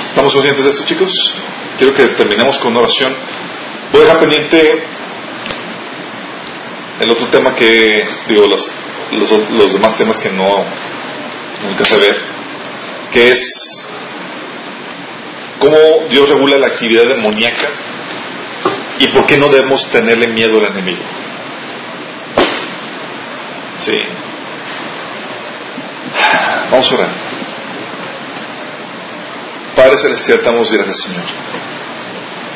¿Estamos 0.09 0.33
conscientes 0.33 0.65
de 0.65 0.71
esto, 0.71 0.85
chicos? 0.87 1.13
Quiero 1.79 1.95
que 1.95 2.07
terminemos 2.15 2.59
con 2.59 2.73
una 2.73 2.81
oración. 2.81 3.15
Voy 3.93 4.01
a 4.01 4.05
dejar 4.05 4.21
pendiente 4.21 4.85
el 7.01 7.11
otro 7.11 7.29
tema 7.29 7.55
que, 7.55 8.03
digo, 8.29 8.47
los, 8.47 8.71
los, 9.51 9.73
demás 9.75 9.97
temas 9.97 10.19
que 10.19 10.31
no, 10.31 10.65
nunca 11.63 11.85
se 11.85 11.99
ve, 11.99 12.17
que 13.13 13.31
es 13.31 13.85
cómo 15.59 15.77
Dios 16.09 16.29
regula 16.29 16.57
la 16.57 16.69
actividad 16.69 17.05
demoníaca 17.05 17.69
y 18.99 19.09
por 19.09 19.27
qué 19.27 19.37
no 19.37 19.49
debemos 19.49 19.89
tenerle 19.91 20.29
miedo 20.29 20.59
al 20.59 20.73
enemigo. 20.73 21.03
Sí. 23.79 23.99
Vamos 26.71 26.91
a 26.91 26.95
orar. 26.95 27.11
Padre 29.77 29.99
Celestial, 29.99 30.41
damos 30.43 30.73
gracias, 30.73 31.03
Señor. 31.03 31.25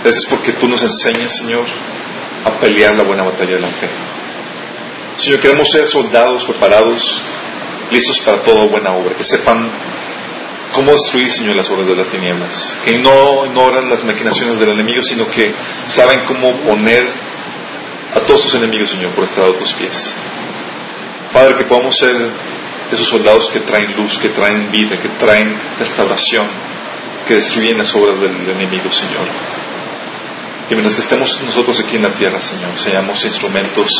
Gracias 0.02 0.26
porque 0.30 0.52
tú 0.52 0.66
nos 0.66 0.82
enseñas, 0.82 1.36
Señor, 1.36 1.66
a 2.44 2.58
pelear 2.58 2.96
la 2.96 3.04
buena 3.04 3.22
batalla 3.22 3.54
de 3.56 3.60
la 3.60 3.68
fe. 3.68 3.88
Señor, 5.16 5.40
queremos 5.40 5.68
ser 5.68 5.86
soldados 5.86 6.44
preparados, 6.44 7.22
listos 7.90 8.18
para 8.20 8.42
toda 8.42 8.64
buena 8.66 8.92
obra, 8.94 9.14
que 9.14 9.24
sepan 9.24 9.70
cómo 10.72 10.92
destruir, 10.92 11.30
Señor, 11.30 11.56
las 11.56 11.70
obras 11.70 11.86
de 11.86 11.96
las 11.96 12.08
tinieblas, 12.08 12.78
que 12.82 12.98
no 12.98 13.44
ignoran 13.44 13.90
las 13.90 14.02
maquinaciones 14.04 14.58
del 14.58 14.70
enemigo, 14.70 15.02
sino 15.02 15.26
que 15.26 15.52
saben 15.88 16.20
cómo 16.26 16.60
poner 16.60 17.02
a 18.14 18.20
todos 18.20 18.42
sus 18.42 18.54
enemigos, 18.54 18.90
Señor, 18.90 19.14
por 19.14 19.24
estrado 19.24 19.52
de 19.52 19.58
tus 19.58 19.74
pies. 19.74 20.16
Padre, 21.32 21.56
que 21.56 21.64
podamos 21.64 21.96
ser 21.96 22.16
esos 22.90 23.06
soldados 23.06 23.50
que 23.50 23.60
traen 23.60 23.94
luz, 23.96 24.18
que 24.18 24.30
traen 24.30 24.70
vida, 24.70 24.98
que 24.98 25.08
traen 25.10 25.54
restauración, 25.78 26.48
que 27.26 27.34
destruyen 27.34 27.78
las 27.78 27.94
obras 27.94 28.18
del 28.18 28.50
enemigo, 28.50 28.90
Señor. 28.90 29.59
Que 30.70 30.76
mientras 30.76 30.94
que 30.94 31.02
estemos 31.02 31.42
nosotros 31.42 31.80
aquí 31.80 31.96
en 31.96 32.02
la 32.04 32.12
tierra, 32.12 32.40
Señor, 32.40 32.78
seamos 32.78 33.24
instrumentos 33.24 33.90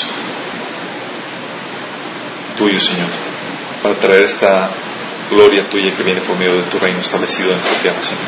tuyo, 2.56 2.78
Señor, 2.78 3.08
para 3.82 3.96
traer 3.96 4.26
esta 4.26 4.70
gloria 5.30 5.68
tuya 5.68 5.90
que 5.96 6.04
viene 6.04 6.20
por 6.20 6.38
medio 6.38 6.58
de 6.58 6.70
tu 6.70 6.78
reino 6.78 7.00
establecido 7.00 7.50
en 7.50 7.58
esta 7.58 7.74
tierra, 7.82 8.00
Señor. 8.00 8.22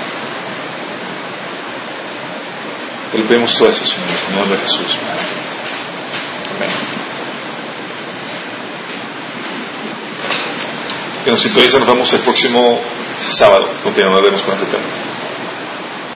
Te 3.12 3.19
lo 3.19 3.28
todo 3.28 3.69
eso, 3.69 3.85
Señor, 3.85 4.10
en 4.28 4.35
nombre 4.35 4.59
de 4.59 4.62
Jesús. 4.62 4.98
Amén. 6.56 6.70
Que 11.24 11.31
nos 11.31 11.40
sintonicen, 11.43 11.78
nos 11.78 11.89
vemos 11.89 12.12
el 12.12 12.20
próximo 12.23 12.81
sábado. 13.20 13.73
Continuaremos 13.85 14.43
con 14.43 14.55
este 14.56 14.66
tema. 14.66 15.11